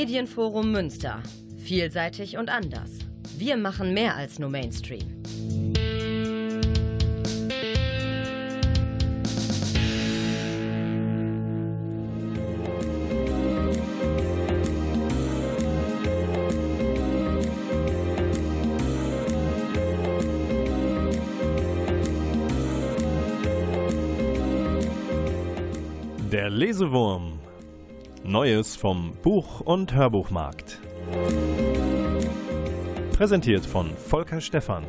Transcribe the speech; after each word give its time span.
Medienforum 0.00 0.72
Münster. 0.72 1.22
Vielseitig 1.58 2.38
und 2.38 2.48
anders. 2.48 2.90
Wir 3.36 3.58
machen 3.58 3.92
mehr 3.92 4.16
als 4.16 4.38
nur 4.38 4.48
Mainstream. 4.48 5.22
Der 26.32 26.48
Lesewurm. 26.48 27.39
Neues 28.30 28.76
vom 28.76 29.12
Buch- 29.24 29.58
und 29.58 29.92
Hörbuchmarkt. 29.92 30.78
Präsentiert 33.12 33.66
von 33.66 33.90
Volker 33.96 34.40
Stephan. 34.40 34.84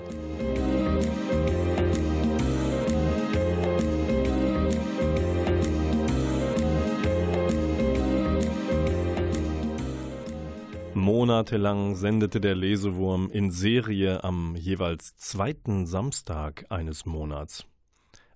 Monatelang 10.94 11.96
sendete 11.96 12.40
der 12.40 12.54
Lesewurm 12.54 13.32
in 13.32 13.50
Serie 13.50 14.24
am 14.24 14.56
jeweils 14.56 15.18
zweiten 15.18 15.88
Samstag 15.88 16.68
eines 16.70 17.08
Monats. 17.08 17.66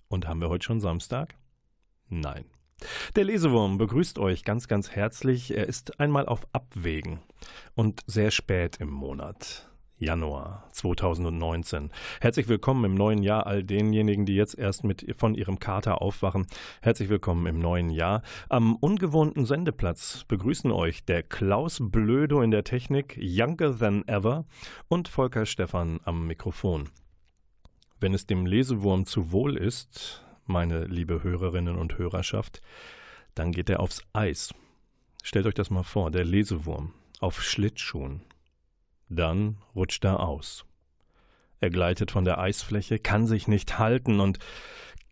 Und 0.08 0.26
haben 0.26 0.40
wir 0.40 0.48
heute 0.48 0.64
schon 0.64 0.80
Samstag? 0.80 1.36
Nein. 2.08 2.55
Der 3.16 3.24
Lesewurm 3.24 3.78
begrüßt 3.78 4.18
euch 4.18 4.44
ganz, 4.44 4.68
ganz 4.68 4.90
herzlich. 4.90 5.56
Er 5.56 5.66
ist 5.66 5.98
einmal 5.98 6.26
auf 6.26 6.46
Abwägen 6.52 7.20
und 7.74 8.00
sehr 8.06 8.30
spät 8.30 8.76
im 8.78 8.90
Monat. 8.90 9.70
Januar 9.98 10.68
2019. 10.72 11.90
Herzlich 12.20 12.48
willkommen 12.48 12.84
im 12.84 12.94
neuen 12.94 13.22
Jahr 13.22 13.46
all 13.46 13.64
denjenigen, 13.64 14.26
die 14.26 14.34
jetzt 14.34 14.58
erst 14.58 14.84
mit 14.84 15.06
von 15.16 15.34
ihrem 15.34 15.58
Kater 15.58 16.02
aufwachen. 16.02 16.46
Herzlich 16.82 17.08
willkommen 17.08 17.46
im 17.46 17.58
neuen 17.58 17.88
Jahr. 17.88 18.20
Am 18.50 18.76
ungewohnten 18.76 19.46
Sendeplatz 19.46 20.24
begrüßen 20.28 20.70
euch 20.70 21.06
der 21.06 21.22
Klaus 21.22 21.78
Blödo 21.80 22.42
in 22.42 22.50
der 22.50 22.64
Technik, 22.64 23.16
Younger 23.18 23.78
Than 23.78 24.06
Ever 24.06 24.44
und 24.88 25.08
Volker 25.08 25.46
Stephan 25.46 26.00
am 26.04 26.26
Mikrofon. 26.26 26.90
Wenn 27.98 28.12
es 28.12 28.26
dem 28.26 28.44
Lesewurm 28.44 29.06
zu 29.06 29.32
wohl 29.32 29.56
ist, 29.56 30.25
meine 30.48 30.84
liebe 30.84 31.22
Hörerinnen 31.22 31.76
und 31.76 31.98
Hörerschaft, 31.98 32.60
dann 33.34 33.52
geht 33.52 33.70
er 33.70 33.80
aufs 33.80 34.02
Eis. 34.12 34.54
Stellt 35.22 35.46
euch 35.46 35.54
das 35.54 35.70
mal 35.70 35.82
vor, 35.82 36.10
der 36.10 36.24
Lesewurm 36.24 36.92
auf 37.20 37.42
Schlittschuhen. 37.42 38.22
Dann 39.08 39.58
rutscht 39.74 40.04
er 40.04 40.20
aus. 40.20 40.64
Er 41.60 41.70
gleitet 41.70 42.10
von 42.10 42.24
der 42.24 42.38
Eisfläche, 42.38 42.98
kann 42.98 43.26
sich 43.26 43.48
nicht 43.48 43.78
halten 43.78 44.20
und 44.20 44.38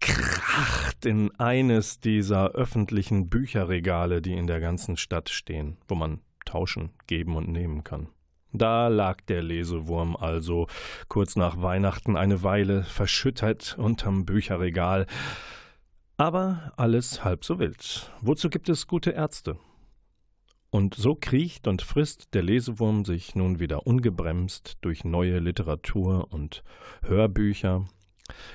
kracht 0.00 1.06
in 1.06 1.34
eines 1.38 2.00
dieser 2.00 2.50
öffentlichen 2.50 3.30
Bücherregale, 3.30 4.20
die 4.20 4.34
in 4.34 4.46
der 4.46 4.60
ganzen 4.60 4.96
Stadt 4.96 5.30
stehen, 5.30 5.78
wo 5.88 5.94
man 5.94 6.20
tauschen, 6.44 6.90
geben 7.06 7.36
und 7.36 7.48
nehmen 7.48 7.84
kann. 7.84 8.08
Da 8.56 8.86
lag 8.86 9.20
der 9.22 9.42
Lesewurm 9.42 10.14
also 10.14 10.68
kurz 11.08 11.34
nach 11.34 11.60
Weihnachten 11.60 12.16
eine 12.16 12.44
Weile 12.44 12.84
verschüttet 12.84 13.74
unterm 13.76 14.24
Bücherregal. 14.24 15.06
Aber 16.16 16.72
alles 16.76 17.24
halb 17.24 17.44
so 17.44 17.58
wild. 17.58 18.12
Wozu 18.20 18.50
gibt 18.50 18.68
es 18.68 18.86
gute 18.86 19.10
Ärzte? 19.10 19.58
Und 20.70 20.94
so 20.94 21.16
kriecht 21.16 21.66
und 21.66 21.82
frisst 21.82 22.32
der 22.32 22.44
Lesewurm 22.44 23.04
sich 23.04 23.34
nun 23.34 23.58
wieder 23.58 23.88
ungebremst 23.88 24.78
durch 24.82 25.04
neue 25.04 25.40
Literatur 25.40 26.32
und 26.32 26.62
Hörbücher. 27.02 27.86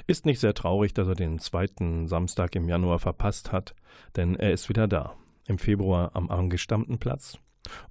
Ist 0.08 0.26
nicht 0.26 0.40
sehr 0.40 0.54
traurig, 0.54 0.94
dass 0.94 1.10
er 1.10 1.16
den 1.16 1.40
zweiten 1.40 2.08
Samstag 2.08 2.56
im 2.56 2.70
Januar 2.70 3.00
verpasst 3.00 3.52
hat, 3.52 3.76
denn 4.16 4.38
er 4.38 4.54
ist 4.54 4.70
wieder 4.70 4.88
da. 4.88 5.16
Im 5.46 5.58
Februar 5.58 6.12
am 6.14 6.30
angestammten 6.30 7.00
Platz 7.00 7.38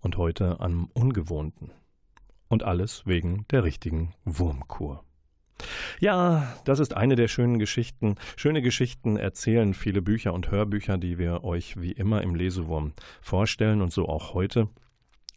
und 0.01 0.17
heute 0.17 0.59
am 0.61 0.91
ungewohnten. 0.95 1.71
Und 2.49 2.63
alles 2.63 3.07
wegen 3.07 3.45
der 3.51 3.65
richtigen 3.65 4.15
Wurmkur. 4.25 5.05
Ja, 6.01 6.55
das 6.65 6.79
ist 6.79 6.97
eine 6.97 7.17
der 7.17 7.29
schönen 7.29 7.59
Geschichten. 7.59 8.17
Schöne 8.37 8.63
Geschichten 8.63 9.17
erzählen 9.17 9.75
viele 9.75 10.03
Bücher 10.03 10.33
und 10.33 10.51
Hörbücher, 10.51 10.99
die 10.99 11.19
wir 11.19 11.45
euch 11.45 11.81
wie 11.81 11.93
immer 11.93 12.23
im 12.23 12.35
Lesewurm 12.35 12.93
vorstellen 13.21 13.83
und 13.83 13.93
so 13.93 14.09
auch 14.09 14.35
heute. 14.35 14.69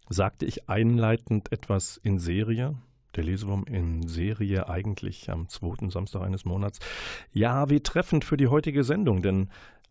Sagte 0.10 0.46
ich 0.46 0.70
einleitend 0.70 1.52
etwas 1.52 1.98
in 1.98 2.20
Serie? 2.20 2.76
Der 3.16 3.24
Lesewurm 3.24 3.66
in 3.66 4.08
Serie 4.08 4.70
eigentlich 4.70 5.30
am 5.30 5.50
zweiten 5.50 5.90
Samstag 5.90 6.22
eines 6.22 6.46
Monats. 6.46 6.80
Ja, 7.34 7.70
wie 7.70 7.82
treffend 7.82 8.24
für 8.24 8.38
die 8.38 8.48
heutige 8.48 8.84
Sendung, 8.84 9.22
denn 9.22 9.50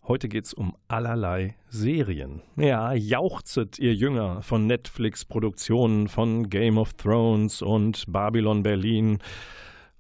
Heute 0.09 0.29
geht's 0.29 0.55
um 0.55 0.75
allerlei 0.89 1.57
Serien. 1.69 2.43
Ja, 2.57 2.93
jauchzet 2.95 3.79
ihr 3.79 3.95
Jünger 3.95 4.43
von 4.43 4.67
Netflix-Produktionen, 4.67 6.09
von 6.09 6.49
Game 6.49 6.79
of 6.79 6.95
Thrones 6.95 7.63
und 7.63 8.05
Babylon 8.09 8.63
Berlin. 8.63 9.19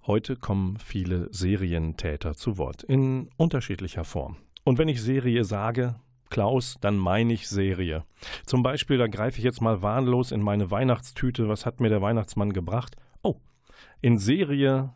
Heute 0.06 0.37
kommen 0.37 0.78
viele 0.78 1.28
Serientäter 1.33 2.34
zu 2.34 2.59
Wort, 2.59 2.83
in 2.83 3.28
unterschiedlicher 3.37 4.05
Form. 4.05 4.37
Und 4.65 4.78
wenn 4.78 4.88
ich 4.88 5.03
Serie 5.03 5.44
sage, 5.44 5.97
Klaus, 6.31 6.77
dann 6.81 6.97
meine 6.97 7.32
ich 7.32 7.49
Serie. 7.49 8.05
Zum 8.47 8.62
Beispiel, 8.62 8.99
da 8.99 9.06
greife 9.06 9.38
ich 9.38 9.44
jetzt 9.44 9.61
mal 9.61 9.82
wahllos 9.82 10.32
in 10.32 10.41
meine 10.41 10.71
Weihnachtstüte. 10.71 11.49
Was 11.49 11.67
hat 11.67 11.81
mir 11.81 11.88
der 11.91 12.03
Weihnachtsmann 12.03 12.53
gebracht? 12.53 12.97
Oh, 13.22 13.37
in 14.00 14.19
Serie 14.19 14.94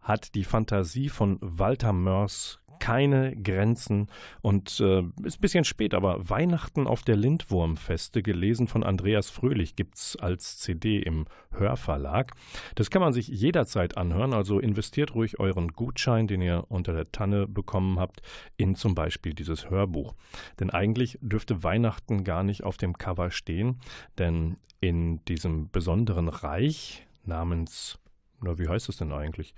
hat 0.00 0.34
die 0.34 0.44
Fantasie 0.44 1.08
von 1.08 1.38
Walter 1.40 1.92
Mörs 1.92 2.58
keine 2.82 3.36
Grenzen 3.36 4.08
und 4.40 4.80
äh, 4.80 5.02
ist 5.22 5.38
ein 5.38 5.40
bisschen 5.40 5.62
spät, 5.62 5.94
aber 5.94 6.28
Weihnachten 6.28 6.88
auf 6.88 7.04
der 7.04 7.14
Lindwurmfeste, 7.14 8.24
gelesen 8.24 8.66
von 8.66 8.82
Andreas 8.82 9.30
Fröhlich, 9.30 9.76
gibt 9.76 9.94
es 9.94 10.16
als 10.16 10.58
CD 10.58 10.98
im 10.98 11.26
Hörverlag. 11.52 12.32
Das 12.74 12.90
kann 12.90 13.00
man 13.00 13.12
sich 13.12 13.28
jederzeit 13.28 13.96
anhören, 13.96 14.32
also 14.32 14.58
investiert 14.58 15.14
ruhig 15.14 15.38
euren 15.38 15.68
Gutschein, 15.68 16.26
den 16.26 16.42
ihr 16.42 16.64
unter 16.70 16.92
der 16.92 17.12
Tanne 17.12 17.46
bekommen 17.46 18.00
habt, 18.00 18.20
in 18.56 18.74
zum 18.74 18.96
Beispiel 18.96 19.32
dieses 19.32 19.70
Hörbuch. 19.70 20.16
Denn 20.58 20.70
eigentlich 20.70 21.20
dürfte 21.22 21.62
Weihnachten 21.62 22.24
gar 22.24 22.42
nicht 22.42 22.64
auf 22.64 22.78
dem 22.78 22.98
Cover 22.98 23.30
stehen, 23.30 23.78
denn 24.18 24.56
in 24.80 25.24
diesem 25.26 25.70
besonderen 25.70 26.26
Reich 26.26 27.06
namens 27.24 28.01
na, 28.42 28.58
wie 28.58 28.68
heißt 28.68 28.88
es 28.88 28.96
denn 28.96 29.12
eigentlich? 29.12 29.54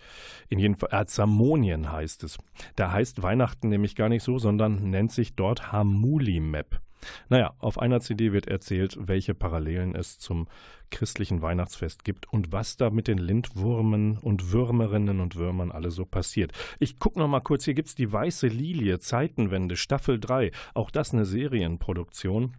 In 0.48 0.58
jedem 0.58 0.76
Fall, 0.76 0.92
Azamonien 0.92 1.90
heißt 1.90 2.24
es. 2.24 2.38
Da 2.76 2.92
heißt 2.92 3.22
Weihnachten 3.22 3.68
nämlich 3.68 3.96
gar 3.96 4.08
nicht 4.08 4.22
so, 4.22 4.38
sondern 4.38 4.90
nennt 4.90 5.12
sich 5.12 5.34
dort 5.34 5.72
Hamuli 5.72 6.40
Map. 6.40 6.80
Naja, 7.28 7.54
auf 7.58 7.78
einer 7.78 8.00
CD 8.00 8.32
wird 8.32 8.46
erzählt, 8.46 8.96
welche 8.98 9.34
Parallelen 9.34 9.94
es 9.94 10.18
zum 10.18 10.46
christlichen 10.90 11.42
Weihnachtsfest 11.42 12.04
gibt 12.04 12.32
und 12.32 12.52
was 12.52 12.76
da 12.76 12.90
mit 12.90 13.08
den 13.08 13.18
Lindwurmen 13.18 14.18
und 14.18 14.52
Würmerinnen 14.52 15.20
und 15.20 15.36
Würmern 15.36 15.72
alles 15.72 15.94
so 15.94 16.04
passiert. 16.04 16.52
Ich 16.78 16.98
gucke 16.98 17.18
noch 17.18 17.28
mal 17.28 17.40
kurz, 17.40 17.64
hier 17.64 17.74
gibt 17.74 17.88
es 17.88 17.94
die 17.94 18.12
Weiße 18.12 18.46
Lilie, 18.46 18.98
Zeitenwende, 19.00 19.76
Staffel 19.76 20.20
3, 20.20 20.50
auch 20.72 20.90
das 20.90 21.12
eine 21.12 21.24
Serienproduktion. 21.24 22.56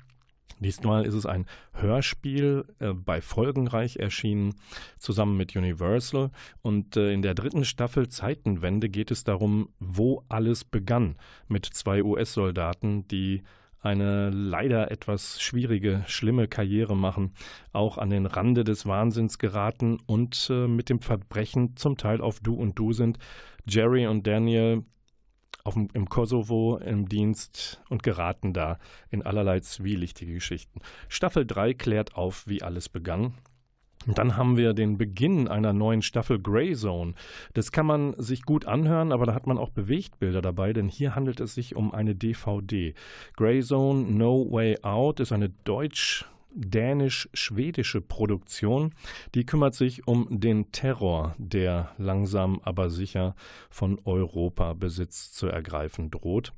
Diesmal 0.60 1.06
ist 1.06 1.14
es 1.14 1.26
ein 1.26 1.46
Hörspiel 1.74 2.66
äh, 2.80 2.94
bei 2.94 3.22
Folgenreich 3.22 3.98
erschienen, 3.98 4.56
zusammen 4.98 5.36
mit 5.38 5.56
Universal. 5.56 6.32
Und 6.62 6.96
äh, 6.96 7.12
in 7.12 7.22
der 7.22 7.36
dritten 7.36 7.66
Staffel 7.66 8.08
Zeitenwende 8.08 8.90
geht 8.90 9.12
es 9.12 9.24
darum, 9.24 9.70
wo 9.80 10.24
alles 10.30 10.64
begann 10.64 11.18
mit 11.48 11.66
zwei 11.66 12.04
US-Soldaten, 12.04 13.08
die 13.10 13.44
eine 13.82 14.32
leider 14.32 14.90
etwas 14.90 15.40
schwierige, 15.42 16.04
schlimme 16.08 16.48
Karriere 16.48 16.98
machen, 16.98 17.34
auch 17.72 17.98
an 18.00 18.10
den 18.10 18.26
Rande 18.26 18.64
des 18.64 18.88
Wahnsinns 18.88 19.38
geraten 19.38 20.00
und 20.08 20.48
äh, 20.50 20.68
mit 20.68 20.90
dem 20.90 21.02
Verbrechen 21.02 21.76
zum 21.76 21.98
Teil 21.98 22.22
auf 22.22 22.40
Du 22.40 22.56
und 22.56 22.80
Du 22.80 22.94
sind. 22.94 23.20
Jerry 23.68 24.08
und 24.08 24.26
Daniel 24.26 24.84
auf, 25.66 25.76
im 25.76 26.10
Kosovo 26.10 26.78
im 26.78 27.10
Dienst 27.10 27.82
und 27.90 28.04
geraten 28.04 28.54
da 28.54 28.78
in 29.10 29.24
allerlei 29.24 29.60
zwielichtige 29.60 30.34
Geschichten. 30.34 30.80
Staffel 31.10 31.46
3 31.46 31.74
klärt 31.74 32.16
auf, 32.16 32.48
wie 32.48 32.62
alles 32.62 32.88
begann. 32.88 33.34
Dann 34.08 34.38
haben 34.38 34.56
wir 34.56 34.74
den 34.74 35.00
Beginn 35.00 35.48
einer 35.48 35.74
neuen 35.74 36.04
Staffel 36.04 36.40
Grey 36.40 36.76
Zone. 36.76 37.16
Das 37.54 37.72
kann 37.72 37.88
man 37.88 38.14
sich 38.20 38.44
gut 38.44 38.66
anhören, 38.66 39.12
aber 39.12 39.26
da 39.26 39.34
hat 39.34 39.48
man 39.48 39.58
auch 39.58 39.72
Bewegtbilder 39.72 40.44
dabei, 40.44 40.74
denn 40.74 40.88
hier 40.88 41.16
handelt 41.16 41.40
es 41.40 41.56
sich 41.56 41.76
um 41.76 41.92
eine 41.92 42.14
DVD. 42.14 42.94
Grey 43.36 43.64
Zone 43.64 44.04
No 44.12 44.46
Way 44.52 44.84
Out 44.84 45.20
ist 45.20 45.32
eine 45.32 45.50
deutsch 45.50 46.26
dänisch-schwedische 46.56 48.02
Produktion. 48.02 48.94
Die 49.36 49.46
kümmert 49.46 49.76
sich 49.76 50.08
um 50.08 50.28
den 50.40 50.72
Terror, 50.72 51.36
der 51.38 51.92
langsam 51.98 52.60
aber 52.64 52.90
sicher 52.90 53.36
von 53.70 54.00
Europa 54.06 54.74
Besitz 54.74 55.32
zu 55.32 55.48
ergreifen 55.48 56.10
droht. 56.10 56.54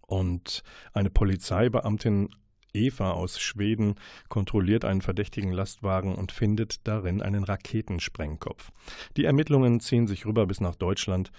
Und 0.00 0.62
eine 0.92 1.10
Polizeibeamtin 1.10 2.30
Eva 2.74 3.12
aus 3.12 3.40
Schweden 3.40 3.94
kontrolliert 4.28 4.84
einen 4.84 5.02
verdächtigen 5.02 5.52
Lastwagen 5.52 6.14
und 6.14 6.32
findet 6.32 6.86
darin 6.86 7.22
einen 7.22 7.44
Raketensprengkopf. 7.44 8.70
Die 9.16 9.24
Ermittlungen 9.24 9.80
ziehen 9.80 10.06
sich 10.06 10.26
rüber 10.26 10.46
bis 10.46 10.60
nach 10.60 10.74
Deutschland 10.74 11.30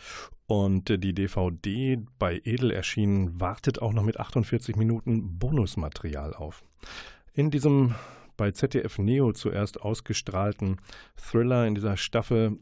und 0.47 1.03
die 1.03 1.13
DVD 1.13 1.99
bei 2.17 2.41
Edel 2.43 2.71
erschienen 2.71 3.39
wartet 3.39 3.81
auch 3.81 3.93
noch 3.93 4.03
mit 4.03 4.19
48 4.19 4.75
Minuten 4.75 5.37
Bonusmaterial 5.37 6.33
auf. 6.33 6.63
In 7.33 7.51
diesem 7.51 7.95
bei 8.37 8.51
ZDF 8.51 8.99
Neo 8.99 9.33
zuerst 9.33 9.81
ausgestrahlten 9.81 10.77
Thriller 11.17 11.67
in 11.67 11.75
dieser 11.75 11.97
Staffel 11.97 12.57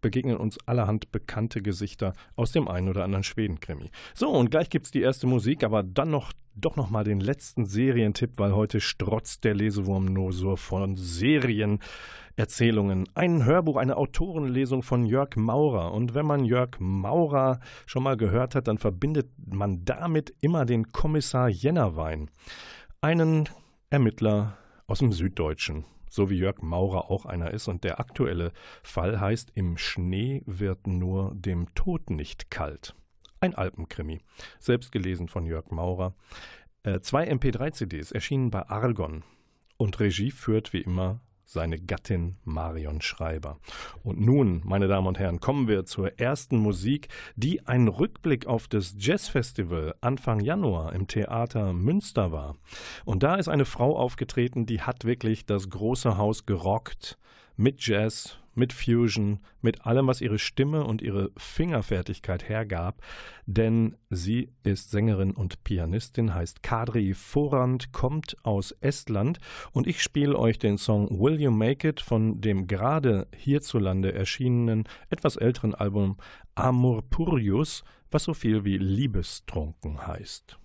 begegnen 0.00 0.36
uns 0.36 0.58
allerhand 0.66 1.12
bekannte 1.12 1.62
Gesichter 1.62 2.14
aus 2.34 2.50
dem 2.52 2.68
einen 2.68 2.88
oder 2.88 3.04
anderen 3.04 3.24
Schweden-Krimi. 3.24 3.90
So, 4.14 4.30
und 4.30 4.50
gleich 4.50 4.70
gibt 4.70 4.86
es 4.86 4.92
die 4.92 5.02
erste 5.02 5.26
Musik, 5.26 5.64
aber 5.64 5.82
dann 5.82 6.10
noch 6.10 6.32
doch 6.58 6.76
noch 6.76 6.88
mal 6.90 7.04
den 7.04 7.20
letzten 7.20 7.66
Serientipp, 7.66 8.38
weil 8.38 8.54
heute 8.54 8.80
strotzt 8.80 9.44
der 9.44 9.54
Lesewurm 9.54 10.06
nur 10.06 10.32
so 10.32 10.56
von 10.56 10.96
Serienerzählungen. 10.96 13.06
Ein 13.14 13.44
Hörbuch, 13.44 13.76
eine 13.76 13.98
Autorenlesung 13.98 14.82
von 14.82 15.04
Jörg 15.04 15.36
Maurer. 15.36 15.92
Und 15.92 16.14
wenn 16.14 16.24
man 16.24 16.46
Jörg 16.46 16.70
Maurer 16.78 17.60
schon 17.84 18.04
mal 18.04 18.16
gehört 18.16 18.54
hat, 18.54 18.68
dann 18.68 18.78
verbindet 18.78 19.28
man 19.44 19.84
damit 19.84 20.32
immer 20.40 20.64
den 20.64 20.92
Kommissar 20.92 21.50
Jennerwein. 21.50 22.30
Einen 23.02 23.50
Ermittler 23.90 24.58
aus 24.86 25.00
dem 25.00 25.12
Süddeutschen 25.12 25.84
so 26.16 26.30
wie 26.30 26.38
Jörg 26.38 26.62
Maurer 26.62 27.10
auch 27.10 27.26
einer 27.26 27.52
ist. 27.52 27.68
Und 27.68 27.84
der 27.84 28.00
aktuelle 28.00 28.52
Fall 28.82 29.20
heißt 29.20 29.52
Im 29.54 29.76
Schnee 29.76 30.42
wird 30.46 30.86
nur 30.86 31.32
dem 31.34 31.72
Tod 31.74 32.10
nicht 32.10 32.50
kalt. 32.50 32.94
Ein 33.40 33.54
Alpenkrimi, 33.54 34.20
selbst 34.58 34.90
gelesen 34.92 35.28
von 35.28 35.44
Jörg 35.46 35.70
Maurer. 35.70 36.14
Äh, 36.82 37.00
zwei 37.00 37.30
MP3-CDs 37.30 38.12
erschienen 38.12 38.50
bei 38.50 38.66
Argon. 38.68 39.24
Und 39.76 40.00
Regie 40.00 40.30
führt 40.30 40.72
wie 40.72 40.80
immer 40.80 41.20
seine 41.46 41.78
Gattin 41.78 42.36
Marion 42.44 43.00
Schreiber. 43.00 43.58
Und 44.02 44.20
nun, 44.20 44.60
meine 44.64 44.88
Damen 44.88 45.06
und 45.06 45.18
Herren, 45.18 45.40
kommen 45.40 45.68
wir 45.68 45.86
zur 45.86 46.18
ersten 46.18 46.58
Musik, 46.58 47.08
die 47.36 47.66
ein 47.66 47.88
Rückblick 47.88 48.46
auf 48.46 48.68
das 48.68 48.94
Jazzfestival 48.98 49.94
Anfang 50.00 50.40
Januar 50.40 50.92
im 50.92 51.06
Theater 51.06 51.72
Münster 51.72 52.32
war. 52.32 52.56
Und 53.04 53.22
da 53.22 53.36
ist 53.36 53.48
eine 53.48 53.64
Frau 53.64 53.96
aufgetreten, 53.96 54.66
die 54.66 54.82
hat 54.82 55.04
wirklich 55.04 55.46
das 55.46 55.70
große 55.70 56.18
Haus 56.18 56.44
gerockt 56.44 57.16
mit 57.56 57.86
Jazz, 57.86 58.38
mit 58.56 58.72
Fusion, 58.72 59.40
mit 59.60 59.86
allem, 59.86 60.06
was 60.06 60.20
ihre 60.20 60.38
Stimme 60.38 60.84
und 60.84 61.02
ihre 61.02 61.30
Fingerfertigkeit 61.36 62.48
hergab, 62.48 63.02
denn 63.46 63.96
sie 64.10 64.50
ist 64.62 64.90
Sängerin 64.90 65.32
und 65.32 65.62
Pianistin, 65.64 66.34
heißt 66.34 66.62
Kadri 66.62 67.14
Forand, 67.14 67.92
kommt 67.92 68.36
aus 68.42 68.72
Estland 68.80 69.38
und 69.72 69.86
ich 69.86 70.02
spiele 70.02 70.38
euch 70.38 70.58
den 70.58 70.78
Song 70.78 71.08
Will 71.20 71.40
You 71.40 71.50
Make 71.50 71.88
It 71.88 72.00
von 72.00 72.40
dem 72.40 72.66
gerade 72.66 73.28
hierzulande 73.36 74.12
erschienenen, 74.12 74.84
etwas 75.10 75.36
älteren 75.36 75.74
Album 75.74 76.16
Amor 76.54 77.02
Purius, 77.08 77.84
was 78.10 78.24
so 78.24 78.34
viel 78.34 78.64
wie 78.64 78.78
Liebestrunken 78.78 80.06
heißt. 80.06 80.58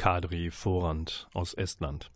Kadri 0.00 0.50
Vorand 0.50 1.28
aus 1.34 1.52
Estland. 1.52 2.10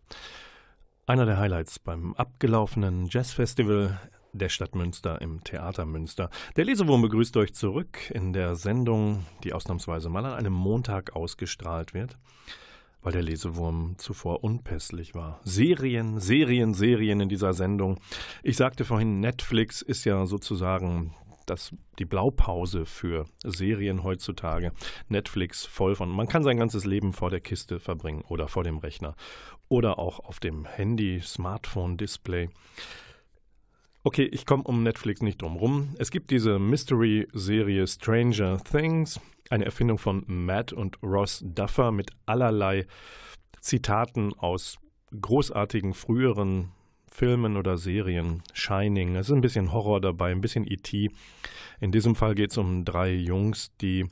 Einer 1.05 1.27
der 1.27 1.37
Highlights 1.37 1.79
beim 1.79 2.15
abgelaufenen 2.15 3.09
Jazzfestival 3.11 4.01
der 4.33 4.49
Stadt 4.49 4.75
Münster 4.75 5.21
im 5.21 5.45
Theater 5.45 5.85
Münster. 5.85 6.31
Der 6.57 6.65
Lesewurm 6.65 7.03
begrüßt 7.03 7.37
euch 7.37 7.53
zurück 7.53 8.11
in 8.11 8.33
der 8.33 8.57
Sendung, 8.57 9.27
die 9.43 9.53
ausnahmsweise 9.53 10.09
mal 10.09 10.25
an 10.25 10.33
einem 10.33 10.55
Montag 10.55 11.15
ausgestrahlt 11.15 11.93
wird, 11.93 12.17
weil 13.03 13.13
der 13.13 13.23
Lesewurm 13.23 13.97
zuvor 13.99 14.43
unpässlich 14.43 15.15
war. 15.15 15.41
Serien, 15.45 16.21
Serien, 16.21 16.73
Serien 16.73 17.21
in 17.21 17.29
dieser 17.29 17.53
Sendung. 17.53 18.01
Ich 18.43 18.57
sagte 18.57 18.87
vorhin, 18.87 19.21
Netflix 19.21 19.83
ist 19.83 20.07
ja 20.07 20.25
sozusagen 20.25 21.15
das, 21.47 21.75
die 21.99 22.05
Blaupause 22.05 22.87
für 22.87 23.27
Serien 23.45 24.03
heutzutage. 24.03 24.73
Netflix 25.09 25.65
voll 25.65 25.95
von. 25.95 26.11
Man 26.11 26.29
kann 26.29 26.43
sein 26.43 26.57
ganzes 26.57 26.85
Leben 26.85 27.13
vor 27.13 27.31
der 27.31 27.41
Kiste 27.41 27.81
verbringen 27.81 28.25
oder 28.29 28.49
vor 28.49 28.65
dem 28.65 28.79
Rechner 28.79 29.15
oder 29.69 29.99
auch 29.99 30.21
auf 30.21 30.41
dem 30.41 30.65
Handy, 30.65 31.21
Smartphone, 31.23 31.97
Display. 31.97 32.51
Okay, 34.03 34.25
ich 34.25 34.45
komme 34.45 34.65
um 34.65 34.83
Netflix 34.83 35.23
nicht 35.23 35.41
drum 35.41 35.57
rum. 35.57 35.95
Es 35.99 36.11
gibt 36.11 36.31
diese 36.31 36.59
Mystery-Serie 36.59 37.87
Stranger 37.87 38.59
Things, 38.59 39.19
eine 39.49 39.65
Erfindung 39.65 39.97
von 39.97 40.25
Matt 40.27 40.75
und 40.75 41.03
Ross 41.03 41.43
Duffer 41.43 41.91
mit 41.91 42.11
allerlei 42.27 42.87
Zitaten 43.61 44.35
aus 44.35 44.77
großartigen 45.19 45.95
früheren 45.95 46.73
Filmen 47.15 47.57
oder 47.57 47.79
Serien. 47.79 48.43
Shining, 48.53 49.15
es 49.15 49.29
ist 49.29 49.35
ein 49.35 49.41
bisschen 49.41 49.73
Horror 49.73 50.01
dabei, 50.01 50.33
ein 50.33 50.41
bisschen 50.41 50.67
E.T. 50.67 51.13
In 51.81 51.93
diesem 51.93 52.17
Fall 52.17 52.35
geht 52.35 52.51
es 52.51 52.59
um 52.59 52.85
drei 52.85 53.15
Jungs, 53.15 53.71
die 53.81 54.07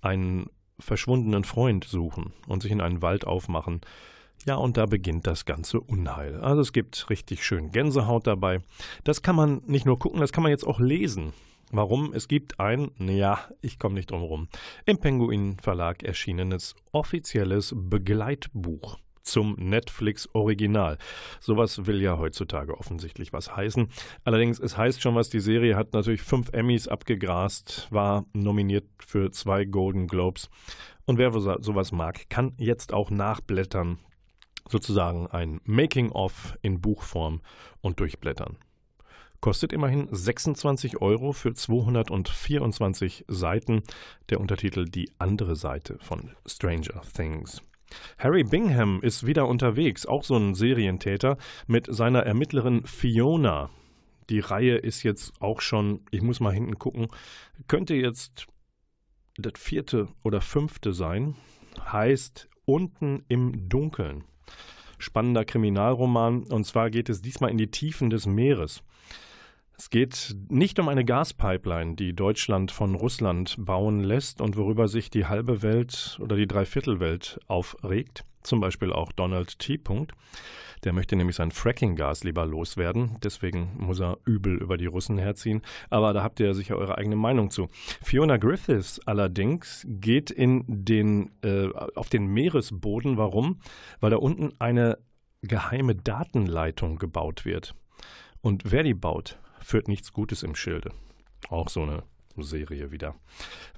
einen 0.00 0.46
verschwundenen 0.78 1.42
Freund 1.42 1.82
suchen 1.82 2.32
und 2.46 2.62
sich 2.62 2.70
in 2.70 2.80
einen 2.80 3.02
Wald 3.02 3.26
aufmachen. 3.26 3.80
Ja, 4.46 4.54
und 4.54 4.76
da 4.76 4.86
beginnt 4.86 5.26
das 5.26 5.46
ganze 5.46 5.80
Unheil. 5.80 6.40
Also 6.40 6.60
es 6.60 6.72
gibt 6.72 7.10
richtig 7.10 7.44
schön 7.44 7.72
Gänsehaut 7.72 8.28
dabei. 8.28 8.60
Das 9.02 9.22
kann 9.22 9.34
man 9.34 9.60
nicht 9.66 9.84
nur 9.84 9.98
gucken, 9.98 10.20
das 10.20 10.30
kann 10.30 10.44
man 10.44 10.52
jetzt 10.52 10.66
auch 10.66 10.78
lesen. 10.78 11.32
Warum? 11.72 12.12
Es 12.14 12.28
gibt 12.28 12.60
ein, 12.60 12.92
ja, 13.00 13.48
ich 13.62 13.80
komme 13.80 13.96
nicht 13.96 14.12
drum 14.12 14.22
rum, 14.22 14.48
im 14.86 14.98
Penguin 14.98 15.56
Verlag 15.58 16.04
erschienenes 16.04 16.76
offizielles 16.92 17.74
Begleitbuch 17.76 18.96
zum 19.30 19.54
Netflix-Original. 19.58 20.98
Sowas 21.40 21.86
will 21.86 22.02
ja 22.02 22.18
heutzutage 22.18 22.76
offensichtlich 22.76 23.32
was 23.32 23.54
heißen. 23.54 23.88
Allerdings, 24.24 24.58
es 24.58 24.76
heißt 24.76 25.00
schon 25.00 25.14
was, 25.14 25.30
die 25.30 25.40
Serie 25.40 25.76
hat 25.76 25.92
natürlich 25.92 26.22
fünf 26.22 26.52
Emmys 26.52 26.88
abgegrast, 26.88 27.88
war 27.90 28.24
nominiert 28.32 28.86
für 28.98 29.30
zwei 29.30 29.64
Golden 29.64 30.06
Globes. 30.06 30.50
Und 31.06 31.18
wer 31.18 31.32
sowas 31.32 31.92
mag, 31.92 32.28
kann 32.28 32.52
jetzt 32.58 32.92
auch 32.92 33.10
nachblättern. 33.10 33.98
Sozusagen 34.68 35.26
ein 35.28 35.60
Making-of 35.64 36.58
in 36.60 36.80
Buchform 36.82 37.40
und 37.80 38.00
durchblättern. 38.00 38.58
Kostet 39.40 39.72
immerhin 39.72 40.08
26 40.10 41.00
Euro 41.00 41.32
für 41.32 41.54
224 41.54 43.24
Seiten. 43.28 43.82
Der 44.30 44.40
Untertitel 44.40 44.84
Die 44.84 45.12
andere 45.18 45.54
Seite 45.54 45.96
von 46.00 46.32
Stranger 46.44 47.02
Things. 47.14 47.62
Harry 48.18 48.44
Bingham 48.44 49.00
ist 49.02 49.26
wieder 49.26 49.48
unterwegs, 49.48 50.06
auch 50.06 50.24
so 50.24 50.36
ein 50.36 50.54
Serientäter, 50.54 51.38
mit 51.66 51.86
seiner 51.92 52.20
Ermittlerin 52.24 52.84
Fiona. 52.84 53.70
Die 54.30 54.40
Reihe 54.40 54.76
ist 54.76 55.02
jetzt 55.02 55.32
auch 55.40 55.60
schon, 55.60 56.00
ich 56.10 56.22
muss 56.22 56.40
mal 56.40 56.52
hinten 56.52 56.78
gucken, 56.78 57.08
könnte 57.66 57.94
jetzt 57.94 58.46
das 59.36 59.54
vierte 59.56 60.08
oder 60.22 60.40
fünfte 60.40 60.92
sein. 60.92 61.34
Heißt 61.80 62.48
Unten 62.64 63.24
im 63.28 63.68
Dunkeln. 63.68 64.24
Spannender 64.98 65.44
Kriminalroman, 65.44 66.42
und 66.42 66.64
zwar 66.64 66.90
geht 66.90 67.08
es 67.08 67.22
diesmal 67.22 67.50
in 67.50 67.56
die 67.56 67.70
Tiefen 67.70 68.10
des 68.10 68.26
Meeres. 68.26 68.82
Es 69.78 69.90
geht 69.90 70.34
nicht 70.48 70.80
um 70.80 70.88
eine 70.88 71.04
Gaspipeline, 71.04 71.94
die 71.94 72.12
Deutschland 72.12 72.72
von 72.72 72.96
Russland 72.96 73.54
bauen 73.58 74.00
lässt 74.00 74.40
und 74.40 74.56
worüber 74.56 74.88
sich 74.88 75.08
die 75.08 75.26
halbe 75.26 75.62
Welt 75.62 76.18
oder 76.20 76.34
die 76.34 76.48
Dreiviertelwelt 76.48 77.38
aufregt. 77.46 78.24
Zum 78.42 78.60
Beispiel 78.60 78.92
auch 78.92 79.12
Donald 79.12 79.60
T. 79.60 79.78
Der 80.82 80.92
möchte 80.92 81.14
nämlich 81.14 81.36
sein 81.36 81.52
Fracking-Gas 81.52 82.24
lieber 82.24 82.44
loswerden. 82.44 83.18
Deswegen 83.22 83.76
muss 83.78 84.00
er 84.00 84.18
übel 84.24 84.56
über 84.56 84.78
die 84.78 84.86
Russen 84.86 85.16
herziehen. 85.16 85.62
Aber 85.90 86.12
da 86.12 86.24
habt 86.24 86.40
ihr 86.40 86.54
sicher 86.54 86.76
eure 86.76 86.98
eigene 86.98 87.16
Meinung 87.16 87.50
zu. 87.50 87.68
Fiona 88.02 88.36
Griffiths 88.36 89.00
allerdings 89.06 89.86
geht 89.88 90.32
in 90.32 90.64
den, 90.66 91.30
äh, 91.42 91.68
auf 91.94 92.08
den 92.08 92.26
Meeresboden. 92.26 93.16
Warum? 93.16 93.60
Weil 94.00 94.10
da 94.10 94.16
unten 94.16 94.54
eine 94.58 94.98
geheime 95.42 95.94
Datenleitung 95.94 96.98
gebaut 96.98 97.44
wird. 97.44 97.76
Und 98.40 98.70
wer 98.72 98.82
die 98.82 98.94
baut, 98.94 99.38
führt 99.68 99.86
nichts 99.86 100.12
Gutes 100.14 100.42
im 100.42 100.54
Schilde. 100.54 100.92
Auch 101.50 101.68
so 101.68 101.82
eine 101.82 102.02
Serie 102.38 102.90
wieder. 102.90 103.14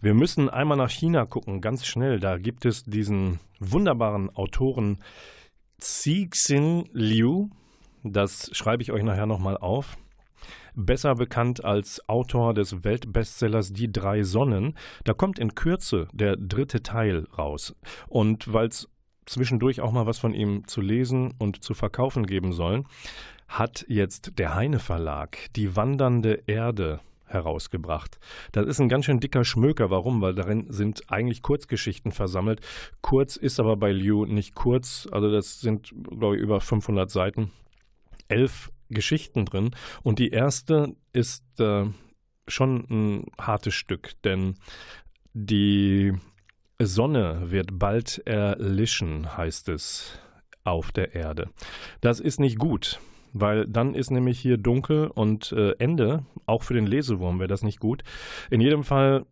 Wir 0.00 0.14
müssen 0.14 0.49
einmal 0.49 0.76
nach 0.76 0.90
China 0.90 1.26
gucken, 1.26 1.61
ganz 1.61 1.85
schnell. 1.85 2.20
Da 2.20 2.38
gibt 2.38 2.64
es 2.64 2.85
diesen 2.85 3.40
wunderbaren 3.59 4.30
Autoren 4.37 5.02
Cixin 5.80 6.88
Liu. 6.92 7.49
Das 8.04 8.50
schreibe 8.52 8.85
ich 8.85 8.92
euch 8.92 9.02
nachher 9.02 9.26
nochmal 9.26 9.56
auf. 9.56 9.99
Besser 10.76 11.16
bekannt 11.16 11.64
als 11.64 12.09
Autor 12.09 12.54
des 12.54 12.85
Weltbestsellers 12.85 13.73
Die 13.73 13.90
drei 13.90 14.23
Sonnen. 14.23 14.76
Da 15.02 15.12
kommt 15.12 15.40
in 15.40 15.56
Kürze 15.56 16.06
der 16.12 16.37
dritte 16.37 16.85
Teil 16.85 17.26
raus. 17.37 17.75
Und 18.06 18.52
weil 18.52 18.68
es 18.68 18.88
zwischendurch 19.26 19.80
auch 19.80 19.90
mal 19.90 20.06
was 20.06 20.18
von 20.18 20.35
ihm 20.35 20.66
zu 20.68 20.80
lesen 20.80 21.35
und 21.38 21.64
zu 21.64 21.75
verkaufen 21.75 22.26
geben 22.26 22.52
soll, 22.52 22.85
hat 23.50 23.85
jetzt 23.88 24.38
der 24.38 24.54
Heine 24.54 24.78
Verlag 24.78 25.37
die 25.57 25.75
wandernde 25.75 26.45
Erde 26.47 27.00
herausgebracht. 27.26 28.19
Das 28.52 28.66
ist 28.66 28.80
ein 28.80 28.88
ganz 28.88 29.04
schön 29.04 29.21
dicker 29.21 29.45
Schmöker. 29.45 29.90
Warum? 29.90 30.21
Weil 30.21 30.35
darin 30.35 30.66
sind 30.69 31.11
eigentlich 31.11 31.42
Kurzgeschichten 31.42 32.12
versammelt. 32.12 32.61
Kurz 33.00 33.37
ist 33.37 33.59
aber 33.59 33.76
bei 33.76 33.92
Liu 33.92 34.25
nicht 34.25 34.54
kurz. 34.54 35.09
Also 35.11 35.30
das 35.33 35.61
sind, 35.61 35.92
glaube 36.11 36.37
ich, 36.37 36.42
über 36.42 36.61
500 36.61 37.11
Seiten. 37.11 37.50
Elf 38.28 38.71
Geschichten 38.88 39.45
drin. 39.45 39.71
Und 40.02 40.21
die 40.21 40.30
erste 40.30 40.95
ist 41.12 41.45
äh, 41.59 41.87
schon 42.47 42.87
ein 42.88 43.26
hartes 43.38 43.75
Stück, 43.75 44.12
denn 44.23 44.54
die 45.33 46.14
Sonne 46.80 47.50
wird 47.50 47.78
bald 47.78 48.19
erlischen, 48.26 49.37
heißt 49.37 49.69
es 49.69 50.19
auf 50.62 50.92
der 50.92 51.14
Erde. 51.14 51.50
Das 52.00 52.21
ist 52.21 52.38
nicht 52.38 52.59
gut 52.59 53.00
weil 53.33 53.67
dann 53.67 53.95
ist 53.95 54.11
nämlich 54.11 54.39
hier 54.39 54.57
dunkel 54.57 55.09
und 55.09 55.53
äh, 55.53 55.73
Ende, 55.79 56.25
auch 56.47 56.63
für 56.63 56.75
den 56.75 56.87
Lesewurm 56.87 57.39
wäre 57.39 57.49
das 57.49 57.63
nicht 57.63 57.81
gut. 57.81 58.03
In 58.51 58.61
jedem 58.61 58.85
Fall 58.85 59.27